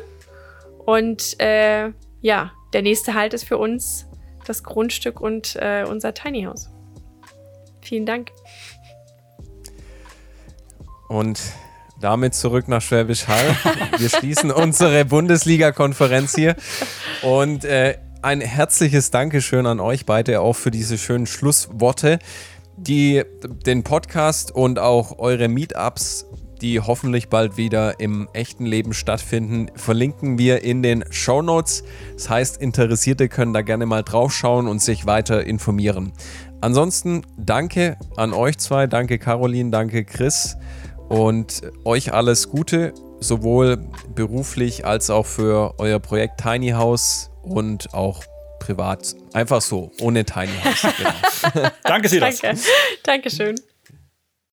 Und 0.85 1.37
äh, 1.41 1.91
ja, 2.21 2.53
der 2.71 2.83
nächste 2.83 3.15
Halt 3.15 3.33
ist 3.33 3.43
für 3.43 3.57
uns 3.57 4.07
das 4.45 4.63
Grundstück 4.63 5.19
und 5.19 5.57
äh, 5.57 5.83
unser 5.85 6.13
Tiny 6.13 6.43
House. 6.43 6.69
Vielen 7.81 8.05
Dank. 8.05 8.31
Und 11.09 11.37
damit 12.05 12.35
zurück 12.35 12.67
nach 12.67 12.83
Schwäbisch 12.83 13.27
Hall. 13.27 13.57
Wir 13.97 14.09
schließen 14.09 14.51
unsere 14.51 15.05
Bundesliga-Konferenz 15.05 16.35
hier. 16.35 16.55
Und 17.23 17.65
äh, 17.65 17.97
ein 18.21 18.41
herzliches 18.41 19.09
Dankeschön 19.09 19.65
an 19.65 19.79
euch 19.79 20.05
beide 20.05 20.39
auch 20.39 20.53
für 20.53 20.69
diese 20.69 20.99
schönen 20.99 21.25
Schlussworte. 21.25 22.19
Die, 22.77 23.23
den 23.65 23.83
Podcast 23.83 24.51
und 24.51 24.77
auch 24.77 25.17
eure 25.17 25.47
Meetups, 25.47 26.27
die 26.61 26.79
hoffentlich 26.79 27.29
bald 27.29 27.57
wieder 27.57 27.99
im 27.99 28.29
echten 28.33 28.67
Leben 28.67 28.93
stattfinden, 28.93 29.71
verlinken 29.75 30.37
wir 30.37 30.63
in 30.63 30.83
den 30.83 31.05
Show 31.09 31.41
Notes. 31.41 31.83
Das 32.13 32.29
heißt, 32.29 32.61
Interessierte 32.61 33.29
können 33.29 33.53
da 33.53 33.63
gerne 33.63 33.87
mal 33.87 34.03
draufschauen 34.03 34.67
und 34.67 34.79
sich 34.79 35.07
weiter 35.07 35.43
informieren. 35.43 36.13
Ansonsten 36.61 37.23
danke 37.35 37.97
an 38.15 38.31
euch 38.31 38.59
zwei, 38.59 38.85
danke 38.85 39.17
Caroline, 39.17 39.71
danke 39.71 40.05
Chris. 40.05 40.55
Und 41.09 41.61
euch 41.83 42.13
alles 42.13 42.49
Gute, 42.49 42.93
sowohl 43.19 43.77
beruflich 44.13 44.85
als 44.85 45.09
auch 45.09 45.25
für 45.25 45.75
euer 45.77 45.99
Projekt 45.99 46.41
Tiny 46.41 46.69
House 46.69 47.29
und 47.43 47.93
auch 47.93 48.23
privat. 48.59 49.15
Einfach 49.33 49.61
so, 49.61 49.91
ohne 50.01 50.25
Tiny 50.25 50.53
House. 50.63 50.87
Danke, 51.83 52.09
Sie 52.09 52.19
Danke. 52.19 52.55
Dankeschön. 53.03 53.55